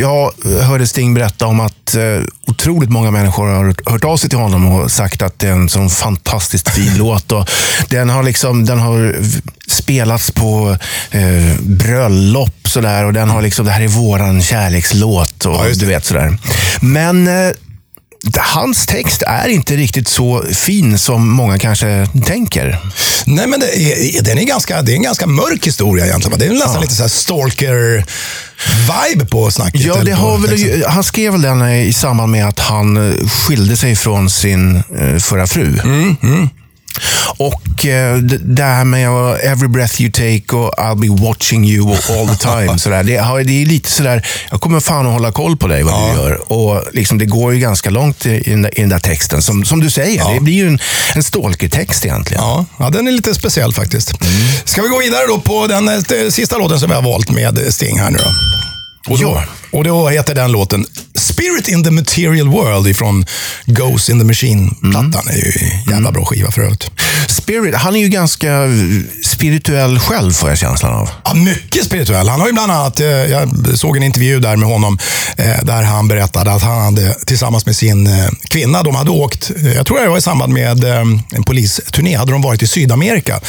jag 0.00 0.32
hörde 0.62 0.86
Sting 0.86 1.14
berätta 1.14 1.46
om 1.46 1.60
att 1.60 1.94
eh, 1.94 2.02
otroligt 2.46 2.90
många 2.90 3.10
människor 3.10 3.46
har 3.46 3.90
hört, 3.90 4.04
av 4.04 4.16
sig 4.16 4.30
till 4.30 4.38
honom 4.38 4.66
och 4.66 4.90
sagt 4.90 5.22
att 5.22 5.38
det 5.38 5.48
är 5.48 5.52
en 5.52 5.68
sån 5.68 5.90
fantastiskt 5.90 6.68
fin 6.68 6.92
låt. 6.98 7.32
Och 7.32 7.50
den, 7.88 8.08
har 8.08 8.22
liksom, 8.22 8.64
den 8.64 8.78
har 8.78 9.16
spelats 9.66 10.30
på 10.30 10.76
eh, 11.10 11.60
bröllop 11.60 12.68
sådär, 12.68 13.04
och 13.04 13.12
den 13.12 13.30
har 13.30 13.42
liksom, 13.42 13.64
det 13.66 13.72
här 13.72 13.80
är 13.80 13.88
våran 13.88 14.42
kärlekslåt. 14.42 15.44
Och, 15.44 15.54
Ja, 15.54 15.74
du 15.74 15.86
vet 15.86 16.04
sådär. 16.04 16.38
Men 16.80 17.28
eh, 17.28 17.52
hans 18.36 18.86
text 18.86 19.22
är 19.26 19.48
inte 19.48 19.76
riktigt 19.76 20.08
så 20.08 20.44
fin 20.52 20.98
som 20.98 21.28
många 21.30 21.58
kanske 21.58 22.08
tänker. 22.26 22.78
Nej, 23.26 23.46
men 23.46 23.60
det 23.60 23.66
är, 23.76 24.22
den 24.22 24.38
är, 24.38 24.44
ganska, 24.44 24.82
det 24.82 24.92
är 24.92 24.96
en 24.96 25.02
ganska 25.02 25.26
mörk 25.26 25.66
historia 25.66 26.06
egentligen. 26.06 26.38
Det 26.38 26.46
är 26.46 26.50
nästan 26.52 26.80
lite 26.80 26.94
så 26.94 27.02
här 27.02 27.08
stalker-vibe 27.08 29.26
på 29.30 29.50
snacket. 29.50 29.80
Ja, 29.80 29.96
det 30.04 30.12
har 30.12 30.38
väl, 30.38 30.58
ju- 30.58 30.84
han 30.88 31.04
skrev 31.04 31.32
väl 31.32 31.42
den 31.42 31.68
i 31.70 31.92
samband 31.92 32.32
med 32.32 32.48
att 32.48 32.58
han 32.58 33.14
skilde 33.28 33.76
sig 33.76 33.96
från 33.96 34.30
sin 34.30 34.76
eh, 34.76 34.82
förra 35.20 35.46
fru. 35.46 35.78
Mm, 35.84 36.16
Och 37.36 37.86
eh, 37.86 38.16
det 38.42 38.62
här 38.62 38.84
med 38.84 39.08
every 39.42 39.68
breath 39.68 40.00
you 40.00 40.12
take 40.12 40.56
och 40.56 40.74
I'll 40.78 41.00
be 41.00 41.22
watching 41.24 41.64
you 41.64 41.90
all 41.90 42.28
the 42.28 42.36
time. 42.36 42.78
sådär. 42.86 43.02
Det, 43.02 43.44
det 43.44 43.62
är 43.62 43.66
lite 43.66 43.90
sådär, 43.90 44.26
jag 44.50 44.60
kommer 44.60 44.80
fan 44.80 45.06
att 45.06 45.12
hålla 45.12 45.32
koll 45.32 45.56
på 45.56 45.66
dig 45.66 45.82
vad 45.82 45.94
du 45.94 46.22
gör. 46.22 46.52
Och 46.52 46.82
liksom, 46.92 47.18
det 47.18 47.26
går 47.26 47.54
ju 47.54 47.60
ganska 47.60 47.90
långt 47.90 48.26
i, 48.26 48.50
den, 48.50 48.62
där, 48.62 48.78
i 48.78 48.80
den 48.80 48.90
där 48.90 48.98
texten. 48.98 49.42
Som, 49.42 49.64
som 49.64 49.80
du 49.80 49.90
säger, 49.90 50.34
det 50.34 50.40
blir 50.40 50.54
ju 50.54 50.68
en, 50.68 50.78
en 51.14 51.22
stalker-text 51.22 52.04
egentligen. 52.04 52.42
Ja, 52.42 52.64
ja, 52.78 52.90
den 52.90 53.08
är 53.08 53.12
lite 53.12 53.34
speciell 53.34 53.72
faktiskt. 53.72 54.14
Ska 54.64 54.82
vi 54.82 54.88
gå 54.88 54.98
vidare 54.98 55.26
då 55.28 55.40
på 55.40 55.66
den 55.66 55.88
eh, 55.88 56.30
sista 56.30 56.58
låten 56.58 56.80
som 56.80 56.88
vi 56.88 56.94
har 56.94 57.02
valt 57.02 57.30
med 57.30 57.74
Sting 57.74 57.98
här 57.98 58.10
nu 58.10 58.18
då? 58.18 58.65
Och, 59.06 59.18
då, 59.18 59.24
Ja. 59.24 59.44
och 59.78 59.84
då 59.84 60.08
heter 60.08 60.34
den 60.34 60.52
låten 60.52 60.86
Spirit 61.14 61.68
in 61.68 61.84
the 61.84 61.90
Material 61.90 62.48
World 62.48 62.86
ifrån 62.88 63.24
Ghost 63.64 64.08
in 64.08 64.18
the 64.18 64.24
Machine-plattan. 64.24 65.28
är 65.28 65.36
ju 65.36 65.52
en 65.86 65.92
jävla 65.92 66.12
bra 66.12 66.24
skiva 66.24 66.50
för 66.50 66.62
övrigt. 66.62 66.90
Spirit, 67.28 67.74
han 67.74 67.96
är 67.96 68.00
ju 68.00 68.08
ganska 68.08 68.48
spirituell 69.24 69.98
själv 69.98 70.32
får 70.32 70.48
jag 70.48 70.58
känslan 70.58 70.92
av. 70.92 71.10
Ja, 71.24 71.34
mycket 71.34 71.84
spirituell. 71.84 72.28
Han 72.28 72.40
har 72.40 72.46
ju 72.46 72.52
bland 72.52 72.72
annat, 72.72 73.00
eh, 73.00 73.06
jag 73.06 73.48
såg 73.74 73.96
en 73.96 74.02
intervju 74.02 74.40
där 74.40 74.56
med 74.56 74.68
honom, 74.68 74.98
eh, 75.36 75.64
där 75.64 75.82
han 75.82 76.08
berättade 76.08 76.52
att 76.52 76.62
han 76.62 76.82
hade 76.84 77.14
tillsammans 77.26 77.66
med 77.66 77.76
sin 77.76 78.06
eh, 78.06 78.28
kvinna, 78.50 78.82
de 78.82 78.94
hade 78.94 79.10
åkt, 79.10 79.50
jag 79.76 79.86
tror 79.86 80.00
det 80.00 80.08
var 80.08 80.18
i 80.18 80.20
samband 80.20 80.52
med 80.52 80.84
en 80.84 81.42
polisturné, 81.46 82.16
hade 82.16 82.32
de 82.32 82.42
varit 82.42 82.62
i 82.62 82.66
Sydamerika. 82.66 83.40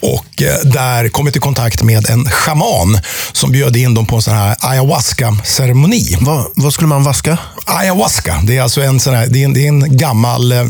Och 0.00 0.42
eh, 0.42 0.54
där 0.64 1.08
kommit 1.08 1.36
i 1.36 1.38
kontakt 1.38 1.82
med 1.82 2.10
en 2.10 2.30
shaman 2.30 2.98
som 3.32 3.52
bjöd 3.52 3.76
in 3.76 3.94
dem 3.94 4.06
på 4.06 4.16
en 4.16 4.22
sån 4.22 4.34
här 4.34 4.56
vaska-ceremoni. 5.00 6.16
Va, 6.20 6.46
vad 6.54 6.72
skulle 6.72 6.88
man 6.88 7.02
vaska? 7.02 7.38
Ayahuasca, 7.64 8.40
det 8.46 8.56
är 8.56 8.62
alltså 8.62 8.82
en, 8.82 9.00
sån 9.00 9.14
här, 9.14 9.26
det 9.26 9.40
är 9.40 9.44
en, 9.44 9.52
det 9.54 9.64
är 9.64 9.68
en 9.68 9.96
gammal 9.96 10.52
eh, 10.52 10.66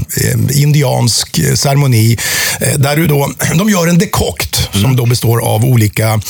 indiansk 0.54 1.38
eh, 1.38 1.54
ceremoni 1.54 2.18
eh, 2.60 2.78
där 2.78 2.96
du 2.96 3.06
då, 3.06 3.30
de 3.58 3.70
gör 3.70 3.86
en 3.86 3.98
dekokt 3.98 4.68
som 4.72 4.96
då 4.96 5.06
består 5.06 5.40
av 5.44 5.64
olika 5.64 6.20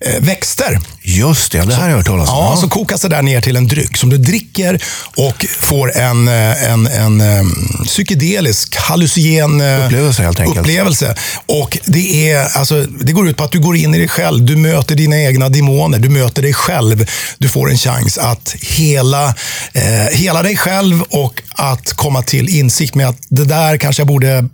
eh, 0.00 0.20
växter. 0.20 0.80
Just 1.02 1.52
det, 1.52 1.58
det 1.58 1.74
här 1.74 1.82
har 1.82 1.88
jag 1.88 1.96
hört 1.96 2.06
talas 2.06 2.28
om. 2.28 2.34
Ja, 2.36 2.56
så 2.60 2.68
kokas 2.68 3.00
det 3.00 3.08
där 3.08 3.22
ner 3.22 3.40
till 3.40 3.56
en 3.56 3.66
dryck 3.66 3.96
som 3.96 4.10
du 4.10 4.18
dricker 4.18 4.82
och 5.16 5.46
får 5.60 5.96
en, 5.96 6.28
eh, 6.28 6.70
en, 6.72 6.86
en, 6.86 7.20
em, 7.20 7.68
psykedelisk, 7.86 8.76
hallucinogen 8.76 9.60
eh, 9.60 9.84
Upplevelse, 9.86 10.22
helt 10.22 10.40
enkelt. 10.40 10.58
upplevelse. 10.58 11.14
Och 11.46 11.78
det, 11.84 12.30
är, 12.30 12.56
alltså, 12.58 12.82
det 13.00 13.12
går 13.12 13.28
ut 13.28 13.36
på 13.36 13.44
att 13.44 13.52
du 13.52 13.60
går 13.60 13.76
in 13.76 13.94
i 13.94 13.98
dig 13.98 14.08
själv. 14.08 14.44
Du 14.44 14.56
möter 14.56 14.94
dina 14.94 15.22
egna 15.22 15.48
demoner. 15.48 15.98
Du 15.98 16.08
möter 16.08 16.42
dig 16.42 16.54
själv. 16.54 17.06
Du 17.38 17.48
får 17.48 17.70
en 17.70 17.78
chans 17.78 18.18
att 18.18 18.54
hela, 18.60 19.34
eh, 19.72 20.05
hela 20.12 20.42
dig 20.42 20.56
själv 20.56 21.02
och 21.02 21.42
att 21.50 21.92
komma 21.92 22.22
till 22.22 22.48
insikt 22.48 22.94
med 22.94 23.08
att 23.08 23.18
det 23.28 23.44
där 23.44 23.76
kanske 23.76 24.00
jag 24.00 24.06
borde 24.06 24.48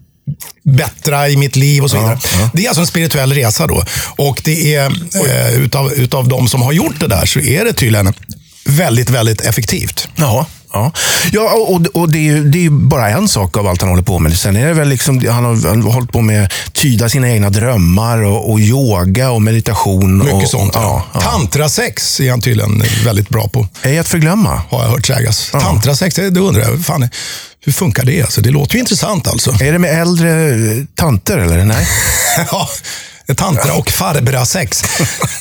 bättra 0.62 1.28
i 1.28 1.36
mitt 1.36 1.56
liv 1.56 1.82
och 1.82 1.90
så 1.90 1.96
vidare. 1.96 2.18
Det 2.52 2.64
är 2.64 2.68
alltså 2.68 2.80
en 2.80 2.86
spirituell 2.86 3.32
resa 3.32 3.66
då. 3.66 3.84
Och 4.16 4.40
det 4.44 4.74
är, 4.74 4.86
eh, 5.26 5.54
utav, 5.54 5.92
utav 5.92 6.28
de 6.28 6.48
som 6.48 6.62
har 6.62 6.72
gjort 6.72 7.00
det 7.00 7.08
där 7.08 7.26
så 7.26 7.40
är 7.40 7.64
det 7.64 7.72
tydligen 7.72 8.14
väldigt, 8.64 9.10
väldigt 9.10 9.40
effektivt. 9.40 10.08
Ja. 10.16 10.46
Ja, 10.72 10.92
ja 11.32 11.52
och, 11.52 11.86
och 12.02 12.10
det, 12.10 12.18
är 12.18 12.22
ju, 12.22 12.44
det 12.44 12.58
är 12.58 12.62
ju 12.62 12.70
bara 12.70 13.10
en 13.10 13.28
sak 13.28 13.56
av 13.56 13.66
allt 13.66 13.80
han 13.80 13.90
håller 13.90 14.02
på 14.02 14.18
med. 14.18 14.38
Sen 14.38 14.56
är 14.56 14.66
det 14.66 14.74
väl 14.74 14.88
liksom, 14.88 15.26
han 15.28 15.44
har, 15.44 15.68
han 15.68 15.82
har 15.82 15.92
hållit 15.92 16.12
på 16.12 16.20
med 16.20 16.44
att 16.44 16.52
tyda 16.72 17.08
sina 17.08 17.30
egna 17.30 17.50
drömmar 17.50 18.22
och, 18.22 18.50
och 18.50 18.60
yoga 18.60 19.30
och 19.30 19.42
meditation. 19.42 20.18
Mycket 20.18 20.34
och, 20.34 20.48
sånt. 20.48 20.72
Ja, 20.74 21.04
ja. 21.14 21.20
Tantrasex 21.20 22.20
är 22.20 22.30
han 22.30 22.40
tydligen 22.40 22.82
väldigt 23.04 23.28
bra 23.28 23.48
på. 23.48 23.68
Ej 23.82 23.98
att 23.98 24.08
förglömma. 24.08 24.62
har 24.68 24.82
jag 24.82 24.90
hört 24.90 25.06
sägas. 25.06 25.50
Tantrasex, 25.50 26.14
det 26.14 26.30
det 26.30 26.40
undrar 26.40 26.62
jag. 26.62 26.84
Fan, 26.84 27.08
hur 27.64 27.72
funkar 27.72 28.04
det? 28.04 28.22
Alltså, 28.22 28.40
det 28.40 28.50
låter 28.50 28.74
ju 28.74 28.80
intressant 28.80 29.28
alltså. 29.28 29.50
Är 29.60 29.72
det 29.72 29.78
med 29.78 30.00
äldre 30.00 30.56
tanter 30.94 31.38
eller? 31.38 31.64
Nej? 31.64 31.86
ja, 32.50 32.68
tantra 33.34 33.72
och 33.74 33.90
farbrasex. 33.90 34.82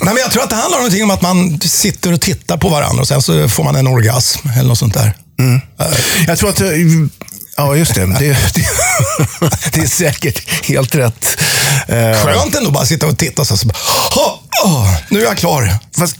Nej, 0.01 0.13
men 0.13 0.17
jag 0.17 0.31
tror 0.31 0.43
att 0.43 0.49
det 0.49 0.55
handlar 0.55 0.77
om 0.77 0.83
någonting 0.83 1.03
om 1.03 1.11
att 1.11 1.21
man 1.21 1.59
sitter 1.61 2.13
och 2.13 2.21
tittar 2.21 2.57
på 2.57 2.69
varandra 2.69 3.01
och 3.01 3.07
sen 3.07 3.21
så 3.21 3.49
får 3.49 3.63
man 3.63 3.75
en 3.75 3.87
orgasm 3.87 4.49
eller 4.49 4.67
något 4.69 4.77
sånt 4.79 4.93
där. 4.93 5.13
Jag 6.27 6.37
tror 6.37 6.49
att... 6.49 6.61
eh, 6.61 6.67
Ja, 7.57 7.75
just 7.75 7.95
det. 7.95 8.05
Det, 8.05 8.17
det, 8.19 8.37
det 9.73 9.79
är 9.79 9.87
säkert 9.87 10.65
helt 10.65 10.95
rätt. 10.95 11.25
Eh, 11.87 12.23
Skönt 12.25 12.55
ändå 12.55 12.71
bara 12.71 12.85
sitta 12.85 13.07
och 13.07 13.17
titta 13.17 13.45
så, 13.45 13.57
så 13.57 13.67
bara, 13.67 13.77
"Åh, 14.17 14.33
åh, 14.65 14.93
nu 15.09 15.19
är 15.21 15.23
jag 15.25 15.37
klar. 15.37 15.75
Fast 15.97 16.15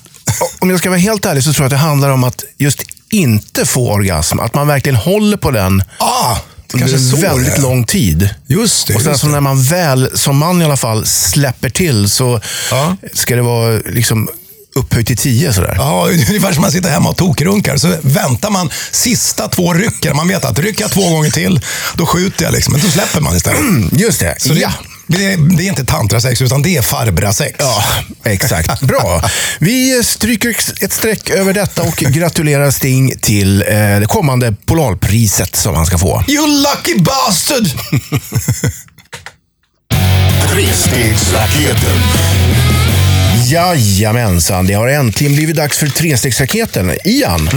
om 0.60 0.70
jag 0.70 0.80
ska 0.80 0.90
vara 0.90 1.00
helt 1.00 1.26
ärlig 1.26 1.44
så 1.44 1.54
tror 1.54 1.64
jag 1.64 1.68
att 1.68 1.72
det 1.82 1.88
handlar 1.88 2.10
om 2.10 2.24
att 2.24 2.44
just 2.58 2.84
inte 3.12 3.66
få 3.66 3.92
orgasm. 3.92 4.40
Att 4.40 4.56
man 4.56 4.68
verkligen 4.68 4.96
håller 4.96 5.38
på 5.38 5.52
den 5.52 5.84
Ah, 6.00 6.36
det 6.74 6.80
kanske 6.80 6.98
är 6.98 7.00
så 7.00 7.16
väldigt 7.16 7.56
det 7.56 7.62
lång 7.62 7.84
tid. 7.84 8.30
Just 8.48 8.88
det. 8.88 8.96
Och 8.96 9.02
sen 9.02 9.18
så 9.18 9.26
det. 9.26 9.32
när 9.32 9.42
man 9.42 9.64
väl, 9.64 10.10
som 10.14 10.38
man 10.38 10.62
i 10.62 10.66
alla 10.66 10.78
fall, 10.78 11.06
släpper 11.06 11.70
till 11.70 12.10
så 12.10 12.42
Ja. 12.72 12.96
ska 13.14 13.36
det 13.36 13.42
vara 13.42 13.80
liksom 13.86 14.30
upphöjt 14.76 15.08
till 15.08 15.18
tio. 15.18 15.54
Sådär. 15.54 15.74
Ja, 15.78 16.08
ungefär 16.30 16.54
som 16.54 16.62
man 16.62 16.72
sitter 16.72 16.90
hemma 16.90 17.10
och 17.10 17.18
tokrunkar. 17.18 17.78
Så 17.78 17.96
väntar 18.02 18.50
man 18.50 18.70
sista 18.92 19.48
två 19.48 19.74
rycken. 19.74 20.16
Man 20.16 20.28
vet 20.28 20.46
att 20.46 20.60
rycker 20.60 20.82
jag 20.82 20.92
två 20.92 21.10
gånger 21.10 21.32
till, 21.32 21.60
då 21.94 22.06
skjuter 22.06 22.46
jag. 22.46 22.54
Liksom. 22.54 22.74
Men 22.74 22.82
då 22.82 22.88
släpper 22.88 23.22
man 23.22 23.36
istället. 23.36 23.62
Just 23.92 24.20
det. 24.20 24.36
Så 24.38 24.54
det, 24.54 24.60
ja. 24.60 24.72
det, 25.01 25.01
är, 25.18 25.58
det 25.58 25.64
är 25.64 25.68
inte 25.68 25.86
tantrasex, 25.86 26.42
utan 26.42 26.62
det 26.62 26.78
är 26.78 26.82
farbrasex. 26.82 27.56
Ja, 27.60 27.84
exakt. 28.24 28.82
Bra. 28.82 29.22
Vi 29.60 30.04
stryker 30.04 30.56
ett 30.82 30.94
streck 30.94 31.30
över 31.30 31.54
detta 31.54 31.82
och 31.82 31.96
gratulerar 31.96 32.72
Sting 32.72 33.18
till 33.22 33.62
eh, 33.62 33.68
det 34.00 34.08
kommande 34.08 34.56
Polarpriset 34.66 35.56
som 35.56 35.76
han 35.76 35.86
ska 35.86 35.98
få. 35.98 36.24
You 36.28 36.48
lucky 36.48 36.96
bastard! 37.00 37.68
Trestegsraketen. 40.50 41.98
Jajamensan, 43.48 44.68
det 44.68 44.74
har 44.74 44.88
äntligen 44.88 45.36
blivit 45.36 45.56
dags 45.56 45.78
för 45.78 45.88
trestegsraketen. 45.88 46.92
Ian, 47.06 47.50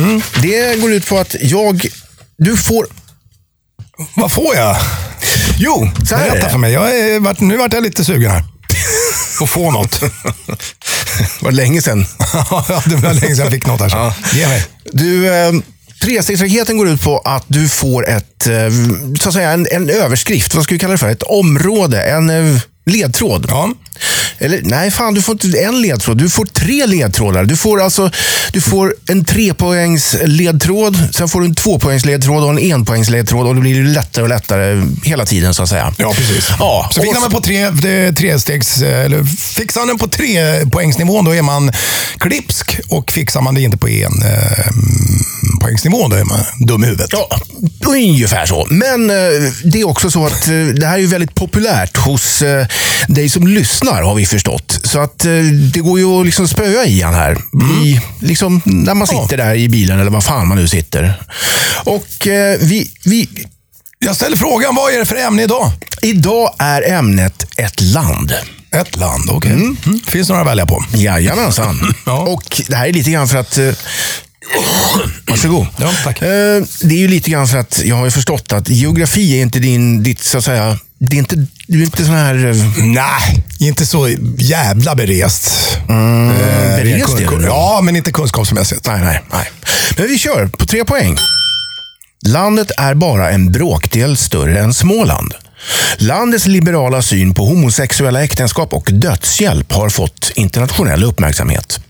det 0.43 0.81
går 0.81 0.93
ut 0.93 1.07
på 1.07 1.19
att 1.19 1.37
jag... 1.41 1.87
Du 2.37 2.57
får... 2.57 2.87
Vad 4.15 4.33
får 4.33 4.55
jag? 4.57 4.77
Jo, 5.59 5.91
så 6.09 6.17
här 6.17 6.25
är 6.25 6.31
Berätta 6.31 6.47
det. 6.47 6.53
för 6.53 6.59
mig. 6.59 6.73
Jag 6.73 6.99
är, 6.99 7.43
nu 7.45 7.57
vart 7.57 7.73
jag 7.73 7.83
lite 7.83 8.05
sugen 8.05 8.31
här. 8.31 8.45
Att 9.41 9.51
få 9.51 9.71
något. 9.71 10.01
var 11.41 11.53
länge 11.53 11.83
sedan. 11.83 12.07
Ja, 12.51 12.83
det 12.87 12.97
var 12.97 13.13
länge 13.15 13.37
sedan 13.37 13.45
jag 13.45 13.53
fick 13.53 13.67
något 13.67 13.81
här. 13.81 13.89
Så. 13.89 14.37
Ge 14.37 14.47
mig. 14.49 14.65
Du, 14.93 15.35
eh, 15.35 15.53
trestegsraketen 16.03 16.77
går 16.77 16.89
ut 16.89 17.03
på 17.03 17.19
att 17.19 17.45
du 17.47 17.69
får 17.69 18.09
ett, 18.09 18.47
eh, 18.47 18.55
så 19.21 19.29
att 19.29 19.35
säga, 19.35 19.51
en, 19.51 19.67
en 19.71 19.91
överskrift. 19.91 20.55
Vad 20.55 20.65
ska 20.65 20.75
vi 20.75 20.79
kalla 20.79 20.93
det 20.93 20.99
för? 20.99 21.09
Ett 21.09 21.23
område, 21.23 22.03
en 22.03 22.31
eh, 22.31 22.61
ledtråd. 22.87 23.47
Ja. 23.49 23.73
Eller 24.39 24.61
nej, 24.63 24.91
fan, 24.91 25.15
du 25.15 25.23
får 25.23 25.33
inte 25.33 25.59
en 25.59 25.81
ledtråd. 25.83 26.19
Du 26.19 26.31
får 26.31 26.47
tre 26.47 26.87
ledtrådar. 26.87 27.45
Du 27.45 27.57
får 27.57 27.83
alltså 27.83 28.11
du 28.53 28.61
får 28.61 28.95
en 29.09 29.25
trepoängs 29.25 30.17
ledtråd, 30.25 30.99
sen 31.15 31.29
får 31.29 31.41
du 31.41 31.47
en 31.47 31.55
tvåpoängs 31.55 32.05
ledtråd 32.05 32.45
och 32.45 32.51
en 32.51 32.73
enpoängs 32.73 33.11
ledtråd 33.11 33.47
och 33.47 33.55
det 33.55 33.61
blir 33.61 33.83
lättare 33.85 34.23
och 34.23 34.29
lättare 34.29 34.83
hela 35.05 35.27
tiden 35.27 35.55
så 35.55 35.63
att 35.63 35.69
säga. 35.69 35.95
Ja, 35.99 36.13
precis. 36.15 36.49
Ja, 36.59 36.89
så 36.93 37.03
fixar 37.03 37.21
man 37.21 37.31
på 37.31 37.41
tre, 37.41 37.71
det- 37.71 38.13
trestegs, 38.13 38.83
eller 38.83 39.25
fixar 39.55 39.87
den 39.87 39.99
på 39.99 40.09
tre 40.09 40.67
poängsnivån, 40.67 41.25
då 41.25 41.35
är 41.35 41.43
man 41.43 41.73
klipsk. 42.19 42.79
Och 42.89 43.13
fixar 43.13 43.41
man 43.41 43.55
det 43.55 43.61
inte 43.63 43.77
på 43.77 43.89
en 43.89 44.23
eh, 44.23 44.67
poängsnivå, 45.63 46.09
då 46.09 46.17
är 46.17 46.25
man 46.25 46.41
dum 46.59 46.85
i 46.85 46.87
huvudet. 46.87 47.09
Ja, 47.13 47.41
ungefär 47.87 48.47
så. 48.47 48.67
Men 48.71 49.11
eh, 49.11 49.17
det 49.65 49.81
är 49.81 49.89
också 49.89 50.11
så 50.11 50.27
att 50.27 50.49
eh, 50.49 50.55
det 50.81 50.87
här 50.87 50.99
är 50.99 51.07
väldigt 51.07 51.35
populärt 51.35 51.97
hos 51.97 52.43
eh, 52.43 52.67
dig 53.09 53.29
som 53.29 53.47
lyssnar, 53.47 54.03
har 54.03 54.15
vi 54.15 54.27
förstått. 54.27 54.81
Så 54.85 54.99
att 54.99 55.25
eh, 55.25 55.33
det 55.73 55.81
går 55.81 55.99
ju 55.99 56.07
att 56.07 56.27
liksom 56.27 56.49
spöa 56.49 56.85
i 56.85 57.01
han 57.01 57.15
här. 57.15 57.39
I, 57.85 58.01
liksom, 58.21 58.63
när 58.65 58.95
man 58.95 59.07
sitter 59.07 59.37
där 59.37 59.55
i 59.55 59.69
bilen 59.69 60.01
eller 60.01 60.11
vad 60.11 60.25
fan 60.25 60.49
man 60.49 60.59
nu 60.59 60.69
sitter. 60.69 61.15
Och 61.85 62.27
eh, 62.27 62.59
vi, 62.61 62.91
vi, 63.05 63.29
Jag 63.99 64.17
ställer 64.17 64.37
frågan, 64.37 64.75
vad 64.75 64.93
är 64.93 64.99
det 64.99 65.07
för 65.07 65.17
ämne 65.17 65.43
idag? 65.43 65.73
idag 66.03 66.55
är 66.59 66.93
ämnet 66.93 67.47
ett 67.57 67.81
land. 67.81 68.35
Ett 68.73 68.97
land, 68.97 69.31
okej. 69.31 69.53
Mm. 69.53 69.77
Finns 70.07 70.27
det 70.29 70.33
några 70.33 70.43
att 70.43 70.51
välja 70.51 70.67
på? 70.67 70.85
Jajamensan. 70.95 71.95
Ja. 72.07 72.19
Och 72.19 72.63
det 72.69 72.77
här 72.77 72.87
är 72.89 72.93
lite 72.93 73.11
grann 73.11 73.29
för 73.29 73.39
att... 73.39 73.59
Eh, 73.59 73.71
varsågod. 75.27 75.67
Ja, 75.81 75.95
tack. 76.05 76.21
Det 76.21 76.95
är 76.95 76.99
ju 76.99 77.09
lite 77.09 77.31
grann 77.31 77.49
för 77.49 77.59
att 77.59 77.81
jag 77.85 77.97
har 77.97 78.05
ju 78.05 78.11
förstått 78.11 78.53
att 78.53 78.69
geografi 78.69 79.39
är 79.39 79.43
inte 79.43 79.59
din, 79.59 80.03
ditt, 80.03 80.23
så 80.23 80.39
att 80.39 80.45
säga, 80.45 80.79
det 80.99 81.17
är 81.17 81.19
inte, 81.19 81.47
du 81.67 81.81
är 81.81 81.85
inte 81.85 82.05
sån 82.05 82.15
här... 82.15 82.47
eh, 82.47 82.85
Nej, 82.85 83.45
inte 83.61 83.87
så 83.87 84.09
jävla 84.39 84.95
berest. 84.95 85.51
Mm, 85.89 86.29
berest 86.77 87.19
är 87.21 87.39
du? 87.39 87.45
Ja, 87.45 87.81
men 87.83 87.97
inte 87.97 88.13
kunskapsmässigt. 88.13 88.87
Nej, 88.87 89.01
nej, 89.01 89.21
nej. 89.33 89.51
Men 89.97 90.07
vi 90.07 90.19
kör 90.19 90.47
på 90.47 90.67
tre 90.67 90.85
poäng. 90.85 91.17
Landet 92.27 92.71
är 92.79 92.95
bara 92.95 93.31
en 93.31 93.53
bråkdel 93.53 94.17
större 94.17 94.61
än 94.61 94.75
Småland. 94.75 95.35
Landets 95.99 96.47
liberala 96.47 97.03
syn 97.03 97.35
på 97.35 97.45
homosexuella 97.47 98.25
äktenskap 98.25 98.73
och 98.73 98.89
dödshjälp 98.93 99.73
har 99.73 99.89
fått 99.91 100.31
internationell 100.35 101.05
uppmärksamhet. 101.05 101.81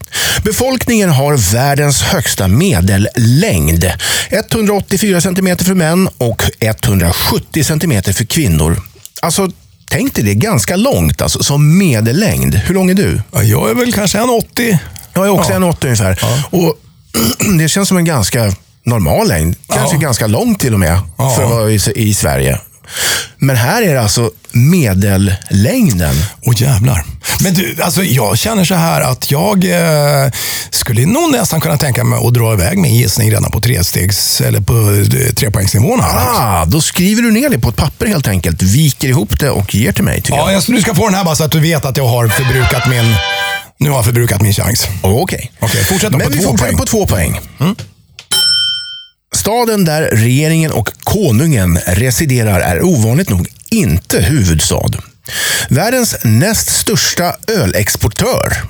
Befolkningen 0.45 1.11
har 1.11 1.53
världens 1.53 2.03
högsta 2.03 2.49
medellängd. 2.49 3.85
184 4.31 5.20
cm 5.20 5.57
för 5.59 5.75
män 5.75 6.09
och 6.18 6.43
170 6.61 7.64
cm 7.64 8.03
för 8.03 8.25
kvinnor. 8.25 8.83
Alltså, 9.22 9.51
tänk 9.95 10.15
dig 10.15 10.25
det, 10.25 10.35
ganska 10.35 10.77
långt 10.77 11.23
alltså, 11.23 11.43
som 11.43 11.79
medellängd. 11.79 12.55
Hur 12.55 12.75
lång 12.75 12.91
är 12.91 12.95
du? 12.95 13.23
Ja, 13.33 13.43
Jag 13.43 13.71
är 13.71 13.75
väl 13.75 13.93
kanske 13.93 14.19
en 14.19 14.31
80. 14.31 14.79
Jag 15.15 15.27
är 15.27 15.31
också 15.31 15.51
Ja. 15.51 15.57
en 15.57 15.63
80 15.63 15.87
ungefär. 15.87 16.21
Och 16.51 16.75
det 17.59 17.69
känns 17.69 17.89
som 17.89 17.97
en 17.97 18.05
ganska 18.05 18.53
normal 18.85 19.29
längd. 19.29 19.57
Kanske 19.69 19.97
Ja. 19.97 20.01
ganska 20.01 20.27
lång 20.27 20.55
till 20.55 20.75
och 20.75 20.81
med 20.81 21.01
Ja. 21.19 21.35
för 21.37 21.45
att 21.45 21.51
vara 21.51 21.71
i, 21.71 21.81
i 21.95 22.15
Sverige. 22.15 22.61
Men 23.39 23.57
här 23.57 23.82
är 23.82 23.95
det 23.95 24.01
alltså 24.03 24.30
medellängden. 24.53 26.14
Åh 26.43 26.55
jävlar. 26.62 27.05
Men 27.41 27.55
du, 27.55 27.76
alltså 27.82 28.03
jag 28.03 28.39
känner 28.39 28.64
så 28.64 28.74
här 28.74 29.01
att 29.01 29.30
jag 29.30 29.64
eh, 29.64 30.30
skulle 30.70 31.07
nog 31.07 31.32
nästan 31.32 31.61
kunna 31.61 31.76
tänka 31.76 32.05
mig 32.05 32.18
att 32.26 32.35
dra 32.35 32.53
iväg 32.53 32.78
min 32.78 32.95
gissning 32.95 33.30
redan 33.30 33.51
på 33.51 33.61
trestegs 33.61 34.41
eller 34.41 34.61
på 34.61 34.74
eh, 35.18 35.32
trepoängsnivån. 35.35 36.01
här. 36.01 36.11
Ah, 36.16 36.64
då 36.64 36.80
skriver 36.80 37.22
du 37.22 37.30
ner 37.30 37.49
det 37.49 37.59
på 37.59 37.68
ett 37.68 37.76
papper 37.76 38.07
helt 38.07 38.28
enkelt, 38.28 38.62
viker 38.62 39.09
ihop 39.09 39.41
det 39.41 39.51
och 39.51 39.74
ger 39.74 39.93
till 39.93 40.05
mig. 40.05 40.22
Ja, 40.28 40.53
jag. 40.53 40.62
du 40.66 40.80
ska 40.80 40.95
få 40.95 41.05
den 41.07 41.14
här 41.14 41.24
bara 41.24 41.37
så 41.37 41.45
att 41.45 41.53
du 41.53 41.61
vet 41.61 41.85
att 41.85 41.97
jag 41.97 42.07
har 42.07 42.28
förbrukat 42.28 42.89
min... 42.89 43.14
Nu 43.78 43.91
har 43.91 43.97
jag 43.97 44.05
förbrukat 44.05 44.41
min 44.43 44.53
chans. 44.53 44.87
Okej. 45.03 45.53
Okej, 45.61 45.85
fortsätt 45.85 46.12
då 46.12 46.18
Men 46.18 46.26
på 46.26 46.32
vi 46.32 46.39
två 46.43 46.51
fortsätter 46.51 46.72
poäng. 46.72 46.78
på 46.78 46.87
två 46.87 47.07
poäng. 47.07 47.41
Staden 49.45 49.85
där 49.85 50.03
regeringen 50.03 50.73
och 50.73 50.91
konungen 51.03 51.79
residerar 51.87 52.61
är 52.61 52.83
ovanligt 52.83 53.29
nog 53.29 53.49
inte 53.71 54.21
huvudstad. 54.21 54.91
Världens 55.69 56.17
näst 56.23 56.71
största 56.71 57.37
ölexportör. 57.49 58.63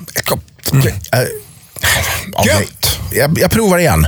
Äh, 0.73 1.19
okej. 2.33 2.51
Gött. 2.59 2.99
Jag, 3.11 3.39
jag 3.39 3.51
provar 3.51 3.77
igen. 3.77 4.07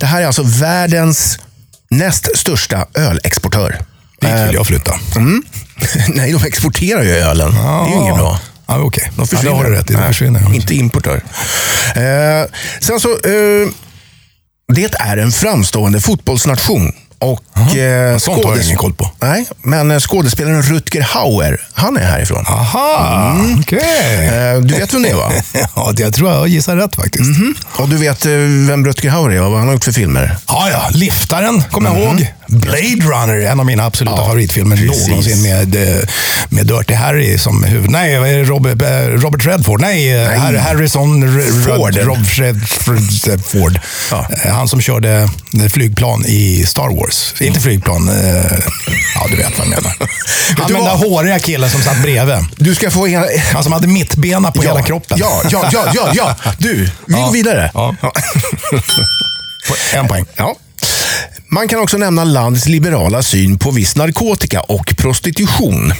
Det 0.00 0.06
här 0.06 0.22
är 0.22 0.26
alltså 0.26 0.42
världens 0.42 1.38
näst 1.90 2.38
största 2.38 2.86
ölexportör. 2.94 3.78
Dit 4.20 4.30
vill 4.30 4.54
jag 4.54 4.66
flytta. 4.66 5.00
Mm. 5.16 5.42
Nej, 6.08 6.32
de 6.32 6.44
exporterar 6.44 7.02
ju 7.02 7.10
ölen. 7.10 7.50
Det 7.54 7.58
är 7.60 7.88
ju 7.88 7.94
inget 8.02 8.14
bra. 8.16 8.40
Ja, 8.66 8.78
Okej, 8.78 9.10
De 9.16 9.20
ja, 9.20 9.26
försvinner. 9.26 9.50
det 9.50 9.56
har 9.56 9.64
du 9.64 9.70
rätt 9.76 9.90
i. 9.90 9.94
De 9.94 10.06
försvinner. 10.06 10.54
Inte 10.54 10.74
importör. 10.74 11.22
Eh, 11.94 12.50
sen 12.80 13.00
så, 13.00 13.08
eh, 13.10 13.68
det 14.72 14.94
är 14.94 15.16
en 15.16 15.32
framstående 15.32 16.00
fotbollsnation. 16.00 16.92
Och 17.18 17.76
eh, 17.76 18.18
Sånt 18.18 18.44
har 18.44 18.56
jag 18.56 18.64
ingen 18.64 18.76
koll 18.76 18.94
på. 18.94 19.10
Nej, 19.20 19.46
men 19.62 19.90
eh, 19.90 19.98
skådespelaren 19.98 20.62
Rutger 20.62 21.00
Hauer, 21.02 21.60
han 21.72 21.96
är 21.96 22.04
härifrån. 22.04 22.44
Aha, 22.46 23.36
okej. 23.60 24.26
Eh, 24.26 24.60
du 24.60 24.74
vet 24.74 24.94
vem 24.94 25.02
det 25.02 25.08
är 25.10 25.14
va? 25.14 25.32
Ja, 25.76 25.92
det- 25.92 26.02
jag 26.02 26.14
tror 26.14 26.30
jag 26.32 26.48
gissar 26.48 26.76
rätt 26.76 26.96
faktiskt. 26.96 27.30
Och 27.78 27.88
du 27.88 27.96
vet 27.96 28.26
eh, 28.26 28.32
vem 28.68 28.86
Rutger 28.86 29.10
Hauer 29.10 29.30
är 29.30 29.42
och 29.42 29.50
vad 29.50 29.58
han 29.58 29.68
har 29.68 29.74
gjort 29.74 29.84
för 29.84 29.92
filmer? 29.92 30.36
Ja, 30.48 30.68
ja. 30.70 30.88
Liftaren 30.92 31.62
kommer 31.70 31.90
jag 31.90 31.98
ihåg. 32.02 32.32
Blade 32.48 33.00
Runner, 33.04 33.40
en 33.40 33.60
av 33.60 33.66
mina 33.66 33.84
absoluta 33.84 34.16
favoritfilmer 34.16 34.76
precis. 34.76 35.08
någonsin 35.08 35.42
med, 35.42 35.76
eh, 35.76 36.02
med 36.48 36.66
Dirty 36.66 36.94
Harry 36.94 37.38
som 37.38 37.64
huvud. 37.64 37.90
Nej, 37.90 38.14
det? 38.14 38.44
Robert, 38.44 38.82
eh, 38.82 38.88
Robert 39.20 39.46
Redford. 39.46 39.80
Nej, 39.80 40.12
eh, 40.22 40.28
Nej. 40.28 40.38
Har- 40.38 40.52
Harrison 40.54 41.40
Ford. 41.64 41.96
Rob 41.96 42.26
Redford. 42.26 43.40
Ford. 43.46 43.80
Ja. 44.10 44.26
Eh, 44.44 44.52
Han 44.54 44.68
som 44.68 44.80
körde 44.80 45.10
eh, 45.60 45.68
flygplan 45.72 46.24
i 46.26 46.64
Star 46.66 46.96
Wars. 47.00 47.34
Inte 47.40 47.60
flygplan. 47.60 48.08
eh, 48.08 48.58
Ja, 49.14 49.26
du 49.30 49.36
vet 49.36 49.58
vad 49.58 49.66
jag 49.66 49.68
menar. 49.68 49.96
Han 50.58 50.68
du 50.68 50.74
den 50.74 50.84
där 50.84 50.96
håriga 50.96 51.38
killen 51.38 51.70
som 51.70 51.80
satt 51.82 52.02
bredvid. 52.02 52.36
Du 52.56 52.74
ska 52.74 52.90
få... 52.90 53.06
En... 53.06 53.24
Han 53.54 53.62
som 53.62 53.72
hade 53.72 53.86
mittbena 53.86 54.52
på 54.52 54.64
ja, 54.64 54.70
hela 54.70 54.82
kroppen. 54.86 55.18
Ja, 55.20 55.42
ja, 55.50 55.70
ja, 55.72 55.86
ja, 55.94 56.08
ja. 56.14 56.36
Du, 56.58 56.74
vi 56.74 56.90
Ja. 57.06 57.18
går 57.24 57.32
vidare. 57.32 57.70
Ja. 57.74 57.94
En 59.94 60.08
poäng. 60.08 60.24
Ja. 60.36 60.56
Man 61.48 61.68
kan 61.68 61.78
också 61.80 61.96
nämna 61.96 62.24
landets 62.24 62.66
liberala 62.66 63.22
syn 63.22 63.58
på 63.58 63.70
viss 63.70 63.96
narkotika 63.96 64.60
och 64.60 64.94
prostitution. 64.96 65.92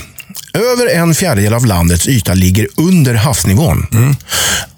Över 0.53 0.95
en 0.97 1.15
fjärdedel 1.15 1.55
av 1.55 1.67
landets 1.67 2.09
yta 2.09 2.35
ligger 2.35 2.69
under 2.77 3.15
havsnivån. 3.15 3.87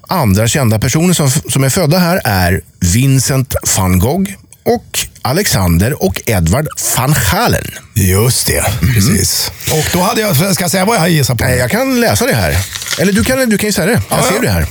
Andra 0.07 0.47
kända 0.47 0.79
personer 0.79 1.13
som, 1.13 1.29
som 1.29 1.63
är 1.63 1.69
födda 1.69 1.97
här 1.97 2.21
är 2.23 2.61
Vincent 2.79 3.55
van 3.77 3.99
Gogh 3.99 4.31
och 4.65 5.08
Alexander 5.21 6.03
och 6.03 6.21
Edvard 6.25 6.67
van 6.97 7.13
Halen. 7.13 7.63
Just 7.93 8.47
det, 8.47 8.63
precis. 8.93 9.51
Och 9.71 9.85
då 9.93 10.01
hade 10.01 10.21
jag, 10.21 10.35
ska 10.53 10.63
jag 10.63 10.71
säga 10.71 10.85
vad 10.85 10.97
jag 10.97 11.09
gissar 11.09 11.35
på? 11.35 11.43
Nej, 11.43 11.57
Jag 11.57 11.71
kan 11.71 11.99
läsa 12.01 12.25
det 12.25 12.35
här. 12.35 12.57
Eller 12.99 13.13
du 13.13 13.23
kan, 13.23 13.49
du 13.49 13.57
kan 13.57 13.67
ju 13.67 13.73
säga 13.73 13.85
det. 13.87 14.01
Jag 14.09 14.19
Ja, 14.19 14.23
ser 14.23 14.35
ja. 14.35 14.41
det 14.41 14.49
här. 14.49 14.65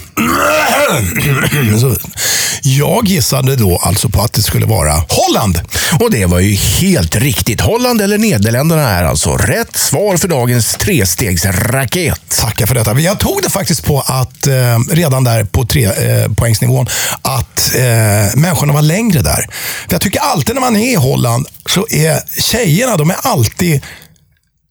Jag 2.63 3.09
gissade 3.09 3.57
då 3.57 3.77
alltså 3.83 4.09
på 4.09 4.23
att 4.23 4.33
det 4.33 4.43
skulle 4.43 4.67
vara 4.67 4.93
Holland. 5.09 5.61
Och 6.01 6.11
det 6.11 6.27
var 6.27 6.39
ju 6.39 6.55
helt 6.55 7.17
riktigt. 7.17 7.61
Holland 7.61 8.01
eller 8.01 8.19
Nederländerna 8.19 8.91
är 8.91 9.05
alltså 9.05 9.37
rätt 9.37 9.77
svar 9.77 10.17
för 10.17 10.29
dagens 10.29 10.77
trestegsraket. 10.77 12.21
Tackar 12.29 12.67
för 12.67 12.75
detta. 12.75 13.01
Jag 13.01 13.19
tog 13.19 13.43
det 13.43 13.51
faktiskt 13.51 13.85
på 13.85 14.01
att, 14.01 14.47
eh, 14.47 14.79
redan 14.91 15.25
där 15.25 15.45
på 15.45 15.65
tre 15.67 15.85
eh, 15.85 16.33
poängsnivån, 16.37 16.87
att 17.23 17.75
eh, 17.75 18.37
människorna 18.37 18.73
var 18.73 18.83
längre 18.83 19.23
där. 19.23 19.47
För 19.87 19.95
jag 19.95 20.01
tycker 20.01 20.21
alltid 20.39 20.55
när 20.55 20.61
man 20.61 20.77
är 20.77 20.93
i 20.93 20.95
Holland 20.95 21.47
så 21.67 21.87
är 21.91 22.41
tjejerna, 22.41 22.97
de 22.97 23.11
är 23.11 23.17
alltid 23.23 23.83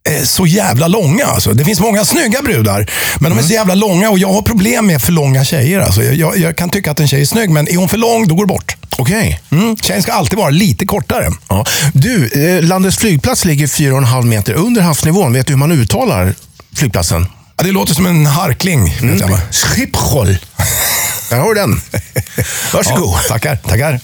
eh, 0.09 0.23
så 0.23 0.45
jävla 0.45 0.87
långa. 0.87 1.25
Alltså. 1.25 1.53
Det 1.53 1.65
finns 1.65 1.79
många 1.79 2.05
snygga 2.05 2.41
brudar, 2.41 2.91
men 3.19 3.31
de 3.31 3.39
är 3.39 3.43
så 3.43 3.53
jävla 3.53 3.75
långa 3.75 4.09
och 4.09 4.19
jag 4.19 4.33
har 4.33 4.41
problem 4.41 4.85
med 4.87 5.01
för 5.01 5.11
långa 5.11 5.45
tjejer. 5.45 5.79
Alltså. 5.79 6.03
Jag, 6.03 6.15
jag, 6.15 6.37
jag 6.37 6.57
kan 6.57 6.69
tycka 6.69 6.91
att 6.91 6.99
en 6.99 7.07
tjej 7.07 7.21
är 7.21 7.25
snygg, 7.25 7.49
men 7.49 7.67
är 7.67 7.77
hon 7.77 7.89
för 7.89 7.97
lång, 7.97 8.27
då 8.27 8.35
går 8.35 8.43
det 8.43 8.47
bort. 8.47 8.75
Okej. 8.97 9.39
Mm. 9.51 9.77
Tjejen 9.77 10.03
ska 10.03 10.13
alltid 10.13 10.37
vara 10.37 10.49
lite 10.49 10.85
kortare. 10.85 11.31
Ja. 11.49 11.65
Du, 11.93 12.27
eh, 12.27 12.63
landets 12.63 12.97
flygplats 12.97 13.45
ligger 13.45 13.67
4,5 13.67 14.25
meter 14.25 14.53
under 14.53 14.81
havsnivån. 14.81 15.33
Vet 15.33 15.47
du 15.47 15.53
hur 15.53 15.57
man 15.57 15.71
uttalar 15.71 16.33
flygplatsen? 16.75 17.27
Ja, 17.57 17.63
det 17.63 17.71
låter 17.71 17.93
som 17.93 18.05
en 18.05 18.25
harkling. 18.25 18.95
Va? 19.29 19.39
Schiphol. 19.51 20.37
Där 21.29 21.37
har 21.37 21.53
du 21.53 21.61
den. 21.61 21.81
Varsågod. 22.73 23.09
Ja, 23.09 23.19
tackar, 23.29 23.55
tackar. 23.55 23.99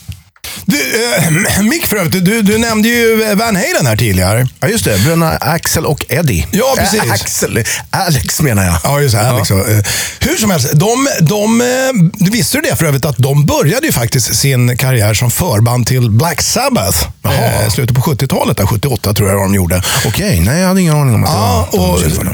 Du, 0.66 0.78
eh, 1.18 1.62
Mick 1.70 1.86
för 1.88 1.98
övrigt, 1.98 2.26
du, 2.26 2.42
du 2.42 2.58
nämnde 2.58 2.90
ju 2.90 3.36
Van 3.36 3.56
Halen 3.56 3.86
här 3.86 3.98
tidigare. 3.98 4.48
Ja, 4.60 4.68
just 4.68 4.86
det. 4.86 4.98
Bröderna 5.00 5.32
Axel 5.32 5.86
och 5.86 6.06
Eddie. 6.10 6.48
Ja, 6.52 6.76
precis. 6.78 7.04
Äh, 7.04 7.12
Axel. 7.12 7.64
Alex 7.90 8.42
menar 8.42 8.64
jag. 8.64 8.76
Ja, 8.84 9.02
just 9.02 9.16
det. 9.16 9.30
Alex. 9.30 9.52
och, 9.52 9.70
eh, 9.70 9.84
Hur 10.20 10.38
som 10.38 10.52
helst, 10.52 10.72
de, 10.74 11.08
de, 11.20 11.62
eh, 11.62 12.28
visste 12.32 12.58
du 12.58 12.62
det 12.70 12.76
för 12.76 12.86
övrigt 12.86 13.06
att 13.06 13.18
de 13.18 13.46
började 13.46 13.86
ju 13.86 13.92
faktiskt 13.92 14.36
sin 14.36 14.78
karriär 14.78 15.14
som 15.14 15.32
förband 15.32 15.88
till 15.88 16.10
Black 16.10 16.42
Sabbath. 16.42 17.08
Jaha. 17.22 17.34
Eh, 17.34 17.70
slutet 17.70 17.96
på 17.96 18.02
70-talet, 18.02 18.58
där, 18.58 18.66
78 18.66 19.14
tror 19.14 19.30
jag 19.30 19.38
de 19.40 19.56
gjorde. 19.56 19.82
Okej, 20.06 20.40
nej 20.40 20.60
jag 20.62 20.68
hade 20.68 20.82
ingen 20.82 20.96
aning 20.96 21.16
om 21.16 21.24
att 21.24 21.30
Ja, 21.30 21.68
det 21.72 21.78
var 21.78 21.88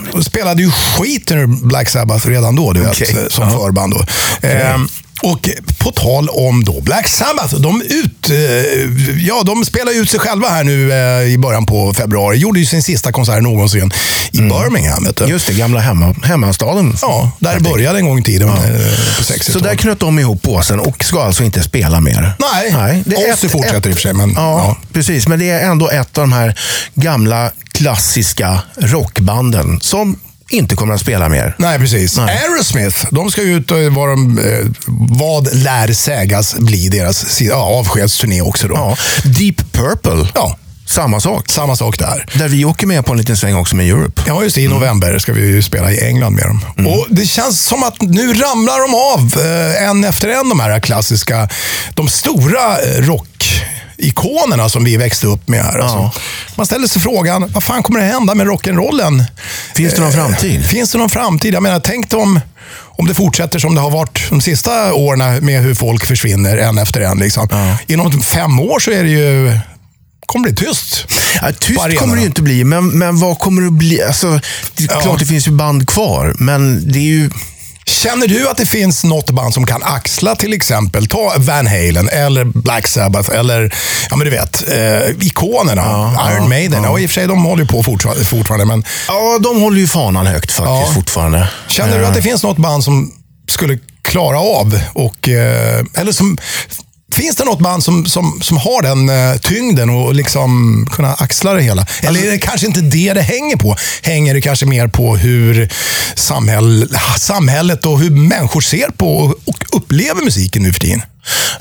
och, 0.09 0.15
och 0.15 0.25
spelade 0.25 0.61
ju 0.61 0.71
skit 0.71 1.31
ur 1.31 1.47
Black 1.67 1.89
Sabbath 1.89 2.27
redan 2.27 2.55
då, 2.55 2.73
du 2.73 2.79
vet, 2.79 2.89
Okej. 2.91 3.15
som 3.29 3.49
Ja. 3.49 3.59
förband. 3.59 3.93
Då. 3.93 4.05
Ehm, 4.47 4.89
och 5.21 5.49
på 5.77 5.91
tal 5.91 6.29
om 6.29 6.63
då 6.63 6.81
Black 6.81 7.07
Sabbath, 7.07 7.55
de, 7.55 7.81
ut, 7.81 8.29
eh, 8.29 9.25
ja, 9.27 9.43
de 9.45 9.65
spelar 9.65 10.01
ut 10.01 10.09
sig 10.09 10.19
själva 10.19 10.49
här 10.49 10.63
nu 10.63 10.91
eh, 10.93 11.33
i 11.33 11.37
början 11.37 11.65
på 11.65 11.93
februari. 11.93 12.37
Gjorde 12.37 12.59
ju 12.59 12.65
sin 12.65 12.83
sista 12.83 13.11
konsert 13.11 13.41
någonsin 13.41 13.91
i 14.31 14.37
Birmingham. 14.37 15.03
Vet 15.03 15.15
du. 15.17 15.25
Just 15.25 15.47
det, 15.47 15.53
gamla 15.53 15.79
hemma, 15.79 16.15
hemmastaden. 16.23 16.97
Ja, 17.01 17.31
där 17.39 17.55
det 17.55 17.63
började 17.63 17.99
en 17.99 18.05
gång 18.05 18.19
i 18.19 18.23
tiden 18.23 18.47
eh, 18.49 18.55
på 18.55 19.23
60-talet. 19.23 19.43
Så 19.53 19.59
där 19.59 19.75
knöt 19.75 19.99
de 19.99 20.19
ihop 20.19 20.41
påsen 20.41 20.79
och 20.79 21.03
ska 21.03 21.23
alltså 21.23 21.43
inte 21.43 21.63
spela 21.63 21.99
mer. 21.99 22.33
Nej, 22.39 23.03
det 23.05 23.15
är 23.15 23.33
Ozzy 23.33 23.49
fortsätter 23.49 23.89
i 23.89 23.93
och 23.93 23.95
för 23.95 24.01
sig, 24.01 24.13
men- 24.13 24.33
ja, 24.35 24.57
ja. 24.59 24.77
precis. 24.93 25.27
Men 25.27 25.39
det 25.39 25.49
är 25.49 25.59
ändå 25.71 25.89
ett 25.89 26.17
av 26.17 26.23
de 26.23 26.33
här 26.33 26.59
gamla 26.95 27.51
klassiska 27.71 28.61
rockbanden 28.77 29.79
som 29.81 30.19
inte 30.49 30.75
kommer 30.75 30.93
att 30.93 31.01
spela 31.01 31.29
mer. 31.29 31.55
Nej, 31.57 31.79
precis. 31.79 32.17
Nej. 32.17 32.37
Aerosmith, 32.43 33.05
de 33.11 33.31
ska 33.31 33.41
ut 33.41 33.71
och 33.71 33.77
vad, 33.77 34.09
de, 34.09 34.39
eh, 34.39 34.65
vad 35.09 35.55
lär 35.55 35.93
sägas 35.93 36.55
bli 36.55 36.87
deras 36.89 37.41
ja, 37.41 37.55
avskedsturné 37.55 38.41
också. 38.41 38.67
Då. 38.67 38.73
Ja. 38.75 38.97
Deep 39.29 39.71
Purple, 39.73 40.27
Ja. 40.35 40.57
samma 40.85 41.19
sak. 41.19 41.49
Samma 41.49 41.75
sak 41.75 41.99
där. 41.99 42.25
Där 42.33 42.47
vi 42.47 42.65
åker 42.65 42.87
med 42.87 43.05
på 43.05 43.11
en 43.11 43.17
liten 43.17 43.37
sväng 43.37 43.55
också 43.55 43.75
med 43.75 43.89
Europe. 43.89 44.21
Ja, 44.27 44.43
just 44.43 44.55
det. 44.55 44.61
I 44.61 44.65
Mm. 44.65 44.77
november 44.77 45.19
ska 45.19 45.33
vi 45.33 45.41
ju 45.41 45.63
spela 45.63 45.91
i 45.91 45.99
England 46.07 46.33
med 46.35 46.43
dem. 46.45 46.61
Och 46.87 47.05
Det 47.09 47.25
känns 47.25 47.61
som 47.65 47.83
att 47.83 48.01
nu 48.01 48.33
ramlar 48.33 48.87
de 48.87 48.95
av 48.95 49.45
eh, 49.45 49.83
en 49.89 50.03
efter 50.03 50.27
en, 50.27 50.49
de 50.49 50.59
här 50.59 50.79
klassiska, 50.79 51.49
de 51.93 52.07
stora 52.07 52.77
eh, 52.81 53.01
rockikonerna 53.99 54.69
som 54.69 54.83
vi 54.83 54.97
växte 54.97 55.27
upp 55.27 55.47
med 55.47 55.63
här. 55.63 55.79
Alltså. 55.79 56.11
Man 56.55 56.65
ställer 56.65 56.87
sig 56.87 57.01
frågan, 57.01 57.51
vad 57.53 57.63
fan 57.63 57.83
kommer 57.83 57.99
det 57.99 58.05
hända 58.05 58.35
med 58.35 58.47
rock'n'rollen? 58.47 59.23
Finns 59.75 59.93
det 59.93 60.01
någon 60.01 60.13
framtid? 60.13 60.65
Finns 60.65 60.91
det 60.91 60.97
någon 60.97 61.09
framtid? 61.09 61.53
Jag 61.53 61.63
menar, 61.63 61.79
tänk 61.79 62.13
om, 62.13 62.39
om 62.97 63.07
det 63.07 63.15
fortsätter 63.15 63.59
som 63.59 63.75
det 63.75 63.81
har 63.81 63.91
varit 63.91 64.29
de 64.29 64.41
sista 64.41 64.93
åren 64.93 65.45
med 65.45 65.61
hur 65.63 65.75
folk 65.75 66.05
försvinner 66.05 66.57
en 66.57 66.77
efter 66.77 67.01
en. 67.01 67.17
Liksom. 67.19 67.47
Ja. 67.51 67.77
Inom 67.87 68.21
fem 68.21 68.59
år 68.59 68.79
så 68.79 68.91
är 68.91 69.03
det 69.03 69.09
ju 69.09 69.59
kommer 70.25 70.47
det 70.47 70.53
bli 70.53 70.65
tyst. 70.67 71.05
Ja, 71.41 71.51
tyst 71.59 71.97
kommer 71.97 72.15
det 72.15 72.21
ju 72.21 72.27
inte 72.27 72.41
bli, 72.41 72.63
men, 72.63 72.87
men 72.89 73.19
vad 73.19 73.39
kommer 73.39 73.61
det 73.61 73.71
bli? 73.71 74.03
Alltså, 74.03 74.39
det 74.75 74.83
är 74.83 74.87
Ja. 74.93 75.01
klart 75.01 75.19
det 75.19 75.25
finns 75.25 75.47
ju 75.47 75.51
band 75.51 75.87
kvar, 75.87 76.35
men 76.39 76.91
det 76.91 76.99
är 76.99 77.03
ju... 77.03 77.29
Känner 77.89 78.27
du 78.27 78.49
att 78.49 78.57
det 78.57 78.65
finns 78.65 79.03
något 79.03 79.29
band 79.31 79.53
som 79.53 79.65
kan 79.65 79.83
axla 79.83 80.35
till 80.35 80.53
exempel, 80.53 81.07
ta 81.07 81.33
Van 81.37 81.67
Halen 81.67 82.09
eller 82.09 82.43
Black 82.45 82.87
Sabbath 82.87 83.29
eller, 83.35 83.73
ja 84.09 84.15
men 84.15 84.25
du 84.25 84.31
vet, 84.31 84.63
eh, 84.69 85.27
ikonerna. 85.27 86.13
Iron 86.31 86.49
Maiden, 86.49 86.83
ja. 86.83 86.99
i 86.99 87.05
och 87.05 87.09
för 87.09 87.13
sig 87.13 87.27
de 87.27 87.43
håller 87.43 87.63
ju 87.63 87.67
på 87.67 87.83
fortfarande, 87.83 88.25
fortfarande 88.25 88.65
men 88.65 88.83
Ja, 89.07 89.39
de 89.43 89.61
håller 89.61 89.77
ju 89.79 89.87
fanan 89.87 90.27
högt 90.27 90.51
faktiskt 90.51 90.87
Ja. 90.87 90.93
fortfarande. 90.95 91.47
känner 91.69 91.97
du 91.97 92.03
Eh, 92.03 92.09
att 92.09 92.15
det 92.15 92.21
finns 92.21 92.43
något 92.43 92.57
band 92.57 92.83
som 92.83 93.11
skulle 93.49 93.79
klara 94.01 94.39
av 94.39 94.79
och, 94.93 95.29
eh, 95.29 95.83
eller 95.95 96.11
som 96.11 96.37
Finns 97.19 97.35
det 97.35 97.43
något 97.45 97.59
band 97.59 97.83
som, 97.83 98.05
som, 98.05 98.39
som 98.41 98.57
har 98.57 98.81
den 98.81 99.09
uh, 99.09 99.37
tyngden 99.37 99.89
och 99.89 100.15
liksom 100.15 100.85
kunna 100.91 101.13
axla 101.13 101.53
det 101.53 101.61
hela? 101.61 101.85
Eller 101.99 102.09
Alltså- 102.09 102.25
är 102.25 102.31
det 102.31 102.37
kanske 102.37 102.67
inte 102.67 102.81
det 102.81 103.13
det 103.13 103.21
hänger 103.21 103.55
på? 103.55 103.75
Hänger 104.01 104.33
det 104.33 104.41
kanske 104.41 104.65
mer 104.65 104.87
på 104.87 105.17
hur 105.17 105.69
samhäll, 106.15 106.89
samhället 107.17 107.85
och 107.85 107.99
hur 107.99 108.09
människor 108.09 108.61
ser 108.61 108.91
på 108.91 109.17
och, 109.17 109.35
och 109.45 109.65
upplever 109.71 110.23
musiken 110.23 110.63
nu 110.63 110.73
för 110.73 110.79
tiden? 110.79 111.01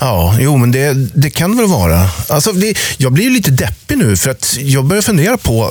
Ja, 0.00 0.36
jo, 0.40 0.56
men 0.56 0.72
det, 0.72 0.94
det 1.14 1.30
kan 1.30 1.56
väl 1.56 1.66
vara. 1.66 2.10
Alltså, 2.28 2.52
det, 2.52 2.78
jag 2.96 3.12
blir 3.12 3.30
lite 3.30 3.50
deppig 3.50 3.98
nu 3.98 4.16
för 4.16 4.30
att 4.30 4.56
jag 4.60 4.84
börjar 4.84 5.02
fundera 5.02 5.36
på 5.36 5.70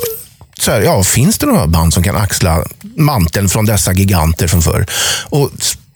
så 0.60 0.70
här, 0.70 0.80
ja, 0.80 1.04
finns 1.04 1.38
det 1.38 1.46
några 1.46 1.66
band 1.66 1.94
som 1.94 2.02
kan 2.02 2.16
axla 2.16 2.64
manteln 2.96 3.48
från 3.48 3.66
dessa 3.66 3.92
giganter 3.92 4.48
från 4.48 4.62
förr? 4.62 4.86
Och 5.24 5.50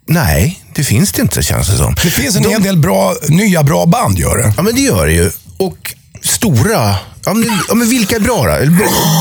nej, 0.09 0.63
det 0.75 0.85
finns 0.85 1.13
det 1.13 1.23
inte 1.23 1.43
känns 1.43 1.69
det 1.69 1.77
som. 1.77 1.95
Det 2.03 2.11
finns 2.11 2.37
en 2.37 2.45
hel 2.51 2.63
del 2.63 2.77
bra, 2.77 3.15
nya 3.29 3.63
bra 3.63 3.87
band 3.87 4.19
gör 4.19 4.37
det. 4.37 4.53
Ja, 4.57 4.63
men 4.63 4.75
det 4.75 4.81
gör 4.81 5.07
det 5.07 5.13
ju. 5.13 5.31
Och 5.57 5.95
stora... 6.23 6.97
Ja, 7.25 7.35
men, 7.35 7.61
ja, 7.69 7.75
men 7.75 7.89
vilka 7.91 8.17
är 8.17 8.21
bra 8.21 8.37
då? 8.37 8.71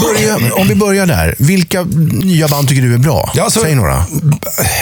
Börja, 0.08 0.54
om 0.56 0.68
vi 0.68 0.76
börjar 0.76 1.06
där. 1.06 1.36
Vilka 1.40 1.84
nya 2.24 2.48
band 2.48 2.68
tycker 2.68 2.82
du 2.82 2.94
är 2.94 2.98
bra? 2.98 3.32
Ja, 3.36 3.50
så- 3.50 3.60
Säg 3.62 3.76
några. 3.76 4.06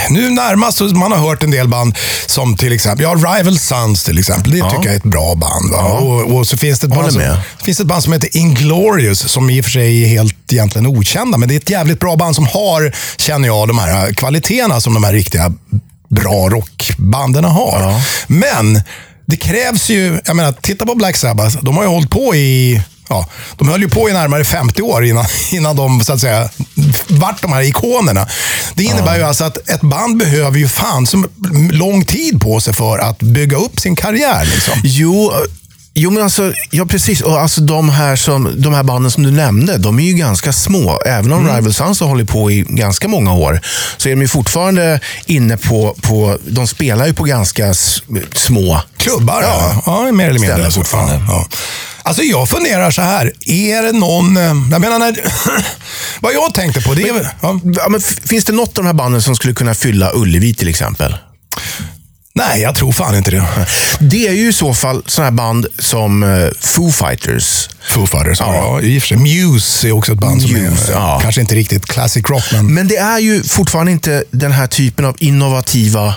Nu 0.10 0.30
närmast, 0.30 0.78
så 0.78 0.84
man 0.84 1.12
har 1.12 1.20
hört 1.20 1.43
en 1.43 1.52
del 1.52 1.68
band 1.68 1.97
som 2.26 2.58
till 2.58 2.74
exempel, 2.74 3.04
ja, 3.04 3.16
Rival 3.36 3.60
Sons 3.60 4.04
till 4.04 4.20
exempel. 4.20 4.52
Det 4.52 4.58
tycker 4.58 4.76
jag 4.86 4.93
är 4.93 4.97
ett 4.97 5.04
bra 5.04 5.36
band. 5.36 5.72
Va? 5.72 5.84
Och, 5.84 6.36
och 6.38 6.47
så 6.47 6.58
finns 6.58 6.80
det 6.80 6.88
ett 6.88 6.93
band, 6.95 7.14
som, 7.14 7.22
finns 7.64 7.80
ett 7.80 7.88
band 7.88 8.04
som 8.04 8.14
heter 8.14 8.38
Inglorious, 8.38 9.32
som 9.32 9.50
i 9.50 9.62
och 9.62 9.66
för 9.66 9.72
sig 9.72 10.04
är 10.04 10.08
helt 10.08 10.36
egentligen 10.54 10.88
okända. 10.88 11.38
Men 11.38 11.50
det 11.50 11.56
är 11.56 11.60
ett 11.60 11.70
jävligt 11.70 12.00
bra 12.00 12.16
band 12.16 12.36
som 12.36 12.47
har, 12.47 12.95
känner 13.18 13.47
jag, 13.47 13.68
de 13.68 13.80
här 13.80 14.14
kvaliteterna 14.14 14.82
som 14.82 14.93
de 14.93 15.04
här 15.04 15.14
riktiga 15.14 15.54
bra 16.10 16.50
rockbanden 16.50 17.43
har. 17.43 17.82
Ja. 17.82 18.02
Men 18.28 18.82
det 19.26 19.38
krävs 19.38 19.89
ju, 19.89 20.20
jag 20.26 20.36
menar, 20.36 20.52
titta 20.52 20.86
på 20.86 20.95
Black 20.95 21.18
Sabbath. 21.18 21.58
De 21.62 21.78
har 21.78 21.84
ju 21.84 21.89
hållit 21.89 22.12
på 22.12 22.36
i 22.36 22.82
Ja, 23.10 23.28
de 23.58 23.68
höll 23.68 23.82
ju 23.82 23.89
på 23.89 24.10
i 24.10 24.14
närmare 24.14 24.43
50 24.43 24.82
år 24.82 25.06
innan, 25.06 25.26
innan 25.52 25.76
de 25.76 26.04
så 26.04 26.14
att 26.14 26.20
säga 26.20 26.50
vart 27.08 27.41
de 27.41 27.54
här 27.54 27.62
ikonerna. 27.62 28.28
Det 28.74 28.84
innebär 28.84 29.18
ju 29.18 29.24
alltså 29.24 29.43
att 29.43 29.70
ett 29.70 29.82
band 29.82 30.18
behöver 30.18 30.58
ju 30.58 30.68
fan 30.68 31.08
som 31.08 31.28
lång 31.72 32.06
tid 32.06 32.41
på 32.41 32.60
sig 32.60 32.74
för 32.74 33.00
att 33.00 33.20
bygga 33.20 33.58
upp 33.58 33.80
sin 33.80 33.95
karriär. 33.95 34.45
Liksom. 34.45 34.74
Jo, 34.84 35.32
jo 36.00 36.12
men 36.12 36.24
alltså, 36.24 36.54
ja, 36.72 36.86
precis. 36.86 37.22
Och 37.22 37.39
alltså, 37.41 37.62
de, 37.62 37.89
här 37.89 38.16
som, 38.16 38.62
de 38.62 38.74
här 38.74 38.84
banden 38.84 39.12
som 39.12 39.24
du 39.24 39.32
nämnde, 39.32 39.78
de 39.78 40.00
är 40.00 40.04
ju 40.04 40.14
ganska 40.14 40.54
små. 40.54 41.00
Även 41.06 41.32
om 41.34 41.47
Rival 41.56 41.74
Sons 41.74 42.00
har 42.00 42.08
hållit 42.08 42.30
på 42.30 42.52
i 42.52 42.66
ganska 42.70 43.08
många 43.08 43.34
år, 43.34 43.62
så 43.97 44.10
är 44.10 44.16
de 44.16 44.22
ju 44.22 44.28
fortfarande 44.28 45.00
inne 45.26 45.58
på, 45.58 45.95
på 46.02 46.38
de 46.47 46.68
spelar 46.68 47.08
ju 47.08 47.14
på 47.14 47.24
ganska 47.24 47.74
små 48.36 48.82
Klubbar, 48.97 49.41
ja. 49.41 49.82
Ja. 49.86 50.12
mer 50.12 50.30
eller 50.30 50.39
mindre. 50.39 50.72
Fortfarande. 50.72 51.22
Ja. 51.28 51.47
Alltså 52.04 52.24
jag 52.24 52.50
funderar 52.50 52.91
så 52.91 53.02
här, 53.02 53.34
är 53.45 53.82
det 53.84 53.91
någon... 53.91 54.38
eh, 54.38 54.43
Jag 54.72 54.82
menar, 54.82 55.00
när, 55.00 55.16
vad 56.20 56.34
jag 56.34 56.54
tänkte 56.54 56.82
på, 56.82 56.93
det 56.93 57.10
är... 57.10 57.14
väl- 57.14 57.28
Ja, 57.41 57.60
men 57.89 58.02
finns 58.02 58.45
det 58.45 58.52
något 58.54 58.68
av 58.78 58.84
de 58.84 58.86
här 58.86 58.93
banden 58.93 59.22
som 59.22 59.36
skulle 59.36 59.54
kunna 59.54 59.74
fylla 59.76 60.12
Ullevi 60.14 60.54
till 60.54 60.68
exempel? 60.68 61.16
Nej, 62.48 62.62
jag 62.62 62.76
tror 62.76 62.92
fan 62.92 63.16
inte 63.16 63.32
det. 63.32 63.48
Det 64.00 64.28
är 64.28 64.34
ju 64.34 64.50
i 64.50 64.54
så 64.54 64.74
fall 64.74 65.04
sådana 65.06 65.30
här 65.30 65.36
band 65.38 65.68
som 65.80 66.24
eh, 66.24 66.50
Foo 66.60 66.92
Fighters. 66.92 67.70
Foo 67.90 68.08
Fighters, 68.08 68.40
ja. 68.40 68.56
ja. 68.56 68.82
i 68.82 68.98
och 68.98 69.02
för 69.02 69.08
sig. 69.08 69.18
Muse 69.18 69.88
är 69.88 69.92
också 69.92 70.12
ett 70.12 70.20
band 70.20 70.42
som 70.42 70.54
Muse, 70.54 70.92
är 70.92 70.96
ja. 70.96 71.20
kanske 71.22 71.42
inte 71.42 71.56
riktigt 71.56 71.86
classic 71.86 72.30
rock, 72.30 72.44
men... 72.52 72.74
Men 72.74 72.88
det 72.88 72.98
är 72.98 73.20
ju 73.20 73.44
fortfarande 73.44 73.92
inte 73.92 74.24
den 74.32 74.52
här 74.52 74.68
typen 74.68 75.06
av 75.06 75.16
innovativa 75.20 76.16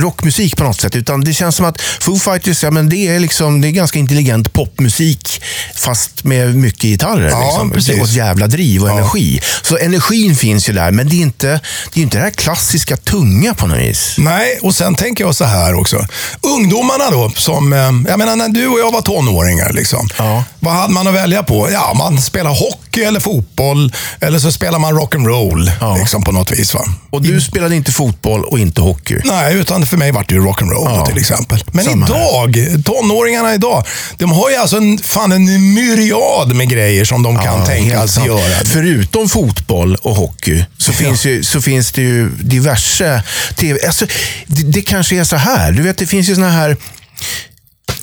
rockmusik 0.00 0.56
på 0.56 0.64
något 0.64 0.80
sätt. 0.80 0.96
Utan 0.96 1.20
det 1.20 1.34
känns 1.34 1.56
som 1.56 1.66
att 1.66 1.80
Foo 1.80 2.18
Fighters, 2.18 2.62
ja, 2.62 2.70
men 2.70 2.88
det, 2.88 2.96
är 2.96 3.20
liksom, 3.20 3.60
det 3.60 3.68
är 3.68 3.70
ganska 3.70 3.98
intelligent 3.98 4.52
popmusik 4.52 5.42
fast 5.74 6.24
med 6.24 6.54
mycket 6.56 6.82
gitarrer. 6.82 7.28
Ja, 7.30 7.44
liksom. 7.44 7.70
precis. 7.70 8.00
Och 8.00 8.06
ett 8.06 8.12
jävla 8.12 8.46
driv 8.46 8.82
och 8.82 8.90
energi. 8.90 9.40
Så 9.62 9.78
energin 9.78 10.36
finns 10.36 10.68
ju 10.68 10.72
där, 10.72 10.90
men 10.90 11.08
det 11.08 11.16
är 11.16 11.22
inte 11.22 11.60
det, 11.92 12.00
är 12.00 12.02
inte 12.02 12.18
det 12.18 12.24
här 12.24 12.30
klassiska 12.30 12.96
tunga 12.96 13.54
på 13.54 13.66
något 13.66 13.78
vis. 13.78 14.14
Nej, 14.18 14.58
och 14.62 14.74
sen 14.74 14.94
tänker 14.94 15.24
jag 15.24 15.34
så 15.34 15.44
här 15.44 15.74
också. 15.74 16.06
Ungdomarna 16.40 17.10
då, 17.10 17.32
som, 17.36 17.72
eh, 17.72 17.78
jag 17.78 18.18
menar 18.18 18.36
när 18.36 18.48
du 18.48 18.66
och 18.66 18.80
jag 18.80 18.92
var 18.92 19.00
tonåringar, 19.00 19.72
liksom, 19.72 20.08
Ja. 20.18 20.44
Vad 20.60 20.74
hade 20.74 20.92
man 20.92 21.06
att 21.06 21.14
välja 21.14 21.42
på? 21.42 21.70
Ja, 21.72 21.94
man 21.94 22.22
spelar 22.22 22.50
hockey 22.50 23.00
eller 23.02 23.20
fotboll, 23.20 23.92
eller 24.20 24.38
så 24.38 24.52
spelar 24.52 24.78
man 24.78 24.98
rock'n'roll 24.98 25.70
Ja. 25.80 25.96
liksom, 25.96 26.22
på 26.24 26.32
något 26.32 26.50
vis. 26.50 26.74
Va? 26.74 26.80
Och 27.10 27.22
du 27.22 27.40
spelade 27.40 27.76
inte 27.76 27.92
fotboll 27.92 28.44
och 28.44 28.58
inte 28.58 28.80
hockey. 28.80 29.16
Nej, 29.24 29.54
utan 29.54 29.86
för 29.86 29.96
mig 29.96 30.12
var 30.12 30.24
det 30.28 30.34
ju 30.34 30.40
rock'n'roll 30.40 30.96
Ja. 30.96 31.06
till 31.06 31.18
exempel. 31.18 31.64
Men 31.72 31.84
Samma 31.84 32.06
här. 32.06 32.48
idag, 32.58 32.84
tonåringarna 32.84 33.54
idag, 33.54 33.84
de 34.18 34.32
har 34.32 34.50
ju 34.50 34.56
alltså 34.56 34.76
en, 34.76 34.98
fan 34.98 35.32
en 35.32 35.74
myriad 35.74 36.54
med 36.54 36.68
grejer 36.68 37.04
som 37.04 37.22
de 37.22 37.36
kan 37.36 37.44
Ja, 37.60 37.66
tänkas 37.66 37.98
helt 37.98 38.10
sant. 38.10 38.26
göra. 38.26 38.64
Förutom 38.64 39.28
fotboll 39.28 39.94
och 39.96 40.14
hockey 40.14 40.64
så, 40.78 40.92
finns, 40.92 41.24
ju, 41.26 41.42
så 41.42 41.60
finns 41.62 41.92
det 41.92 42.02
ju 42.02 42.28
diverse 42.40 43.22
tv... 43.56 43.86
Alltså, 43.86 44.06
det, 44.46 44.62
det 44.62 44.82
kanske 44.82 45.16
är 45.16 45.24
så 45.24 45.36
här. 45.36 45.72
Du 45.72 45.82
vet, 45.82 45.98
det 45.98 46.06
finns 46.06 46.28
ju 46.28 46.34
såna 46.34 46.50
här... 46.50 46.76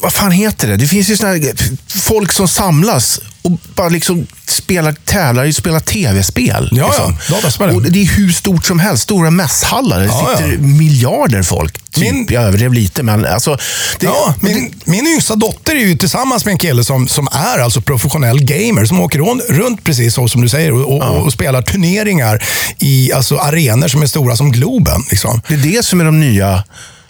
Vad 0.02 0.14
fan 0.14 0.32
heter 0.32 0.68
det? 0.68 0.76
Det 0.78 0.88
finns 0.88 1.10
ju 1.10 1.18
såna 1.18 1.30
här 1.30 1.54
folk 2.00 2.32
som 2.32 2.48
samlas 2.48 3.20
och 3.42 3.52
bara 3.76 3.90
liksom 3.90 4.28
spelar, 4.48 4.92
tävlar, 5.06 5.52
spelar 5.52 5.80
tv-spel. 5.80 6.70
Ja, 6.72 6.88
liksom. 6.88 7.16
ja. 7.30 7.36
Dataspel. 7.36 7.70
Och 7.76 7.82
det 7.82 8.02
är 8.02 8.06
hur 8.06 8.32
stort 8.32 8.66
som 8.66 8.80
helst. 8.80 9.04
Stora 9.04 9.32
mässhallar. 9.32 10.00
Det 10.00 10.06
Ja, 10.06 10.32
sitter 10.38 10.52
ja. 10.52 10.58
miljarder 10.60 11.44
folk. 11.44 11.74
Typ. 11.92 12.04
Min- 12.14 12.28
Jag 12.30 12.44
överdrev 12.44 12.74
lite, 12.74 13.04
men 13.04 13.26
alltså... 13.26 13.58
Det, 14.00 14.06
Ja, 14.06 14.34
det- 14.42 14.48
min, 14.48 14.74
min 14.86 15.08
yngsta 15.08 15.36
dotter 15.36 15.76
är 15.76 15.80
ju 15.80 15.98
tillsammans 15.98 16.46
med 16.46 16.52
en 16.52 16.58
kille 16.58 16.84
som, 16.84 17.08
som 17.08 17.28
är 17.32 17.60
alltså 17.60 17.82
professionell 17.82 18.40
gamer. 18.44 18.86
Som 18.86 19.02
åker 19.02 19.20
runt, 19.54 19.84
precis 19.84 20.14
så 20.14 20.28
som 20.28 20.42
du 20.42 20.50
säger 20.50 20.72
och, 20.74 20.96
och, 20.98 21.26
och 21.26 21.34
spelar 21.34 21.62
turneringar 21.62 22.44
i 22.80 23.12
alltså, 23.14 23.38
arenor 23.38 23.88
som 23.88 24.02
är 24.02 24.08
stora 24.08 24.36
som 24.38 24.52
Globen. 24.52 25.02
Liksom. 25.10 25.42
det 25.48 25.54
är 25.54 25.58
det 25.58 25.86
som 25.86 26.02
är 26.02 26.06
de 26.06 26.20
nya 26.20 26.64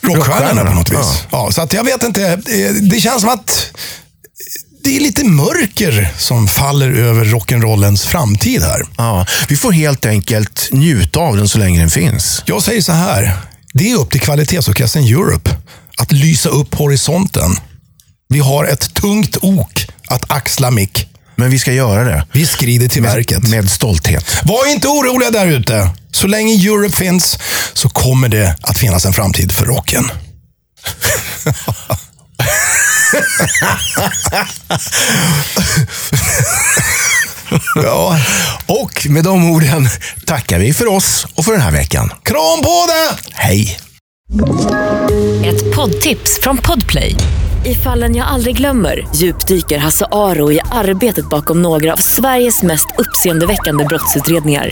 Rockstjärnorna 0.07 0.69
på 0.69 0.75
något 0.75 0.89
vis. 0.89 0.97
Ja. 1.01 1.15
Ja. 1.31 1.51
så 1.51 1.61
att 1.61 1.73
jag 1.73 1.83
vet 1.83 2.03
inte. 2.03 2.23
eh, 2.27 2.39
Det 2.81 2.99
känns 3.01 3.21
som 3.21 3.29
att 3.29 3.71
det 4.83 4.95
är 4.95 4.99
lite 4.99 5.23
mörker 5.25 6.13
som 6.17 6.47
faller 6.47 6.91
över 6.91 7.25
rock'n'rollens 7.25 8.07
framtid 8.07 8.61
här. 8.63 8.81
Ja, 8.97 9.25
vi 9.47 9.57
får 9.57 9.71
helt 9.71 10.05
enkelt 10.05 10.69
njuta 10.71 11.19
av 11.19 11.37
den 11.37 11.47
så 11.49 11.57
länge 11.57 11.79
den 11.79 11.89
finns. 11.89 12.43
Jag 12.45 12.63
säger 12.63 12.81
så 12.81 12.91
här. 12.91 13.37
Det 13.73 13.91
är 13.91 13.95
upp 13.95 14.11
till 14.11 14.21
kvalitetsorkestern 14.21 15.03
Europe 15.03 15.49
att 15.97 16.11
lysa 16.11 16.49
upp 16.49 16.75
horisonten. 16.75 17.55
Vi 18.29 18.39
har 18.39 18.65
ett 18.65 18.93
tungt 18.93 19.37
ok 19.41 19.87
att 20.07 20.31
axla 20.31 20.71
mick. 20.71 21.07
Men 21.35 21.49
vi 21.51 21.59
ska 21.59 21.73
göra 21.73 22.03
det. 22.03 22.25
Vi 22.31 22.47
skrider 22.47 22.87
till 22.87 23.01
verket. 23.03 23.47
Med 23.47 23.71
stolthet. 23.71 24.25
Var 24.43 24.71
inte 24.71 24.87
oroliga 24.87 25.31
där 25.31 25.47
ute. 25.47 25.89
Så 26.17 26.27
länge 26.27 26.53
Europe 26.53 26.95
finns 26.95 27.37
så 27.73 27.89
kommer 27.89 28.29
det 28.29 28.55
att 28.61 28.77
finnas 28.77 29.05
en 29.05 29.13
framtid 29.13 29.51
för 29.51 29.65
rocken. 29.65 30.11
ja, 37.75 38.19
Och 38.65 39.07
med 39.09 39.23
de 39.23 39.51
orden 39.51 39.89
tackar 40.25 40.59
vi 40.59 40.73
för 40.73 40.87
oss 40.87 41.27
och 41.35 41.45
för 41.45 41.51
den 41.51 41.61
här 41.61 41.71
veckan. 41.71 42.09
kram 42.23 42.61
på 42.63 42.85
det! 42.87 43.17
Hej! 43.33 43.77
Ett 45.45 45.75
poddtips 45.75 46.39
från 46.41 46.57
Podplay. 46.57 47.15
I 47.65 47.75
fallen 47.75 48.15
jag 48.15 48.27
aldrig 48.27 48.57
glömmer 48.57 49.07
djupdyker 49.15 49.77
Hasse 49.77 50.05
Aro 50.11 50.51
i 50.51 50.59
arbetet 50.71 51.29
bakom 51.29 51.61
några 51.61 51.93
av 51.93 51.97
Sveriges 51.97 52.63
mest 52.63 52.87
uppseendeväckande 52.97 53.85
brottsutredningar. 53.85 54.71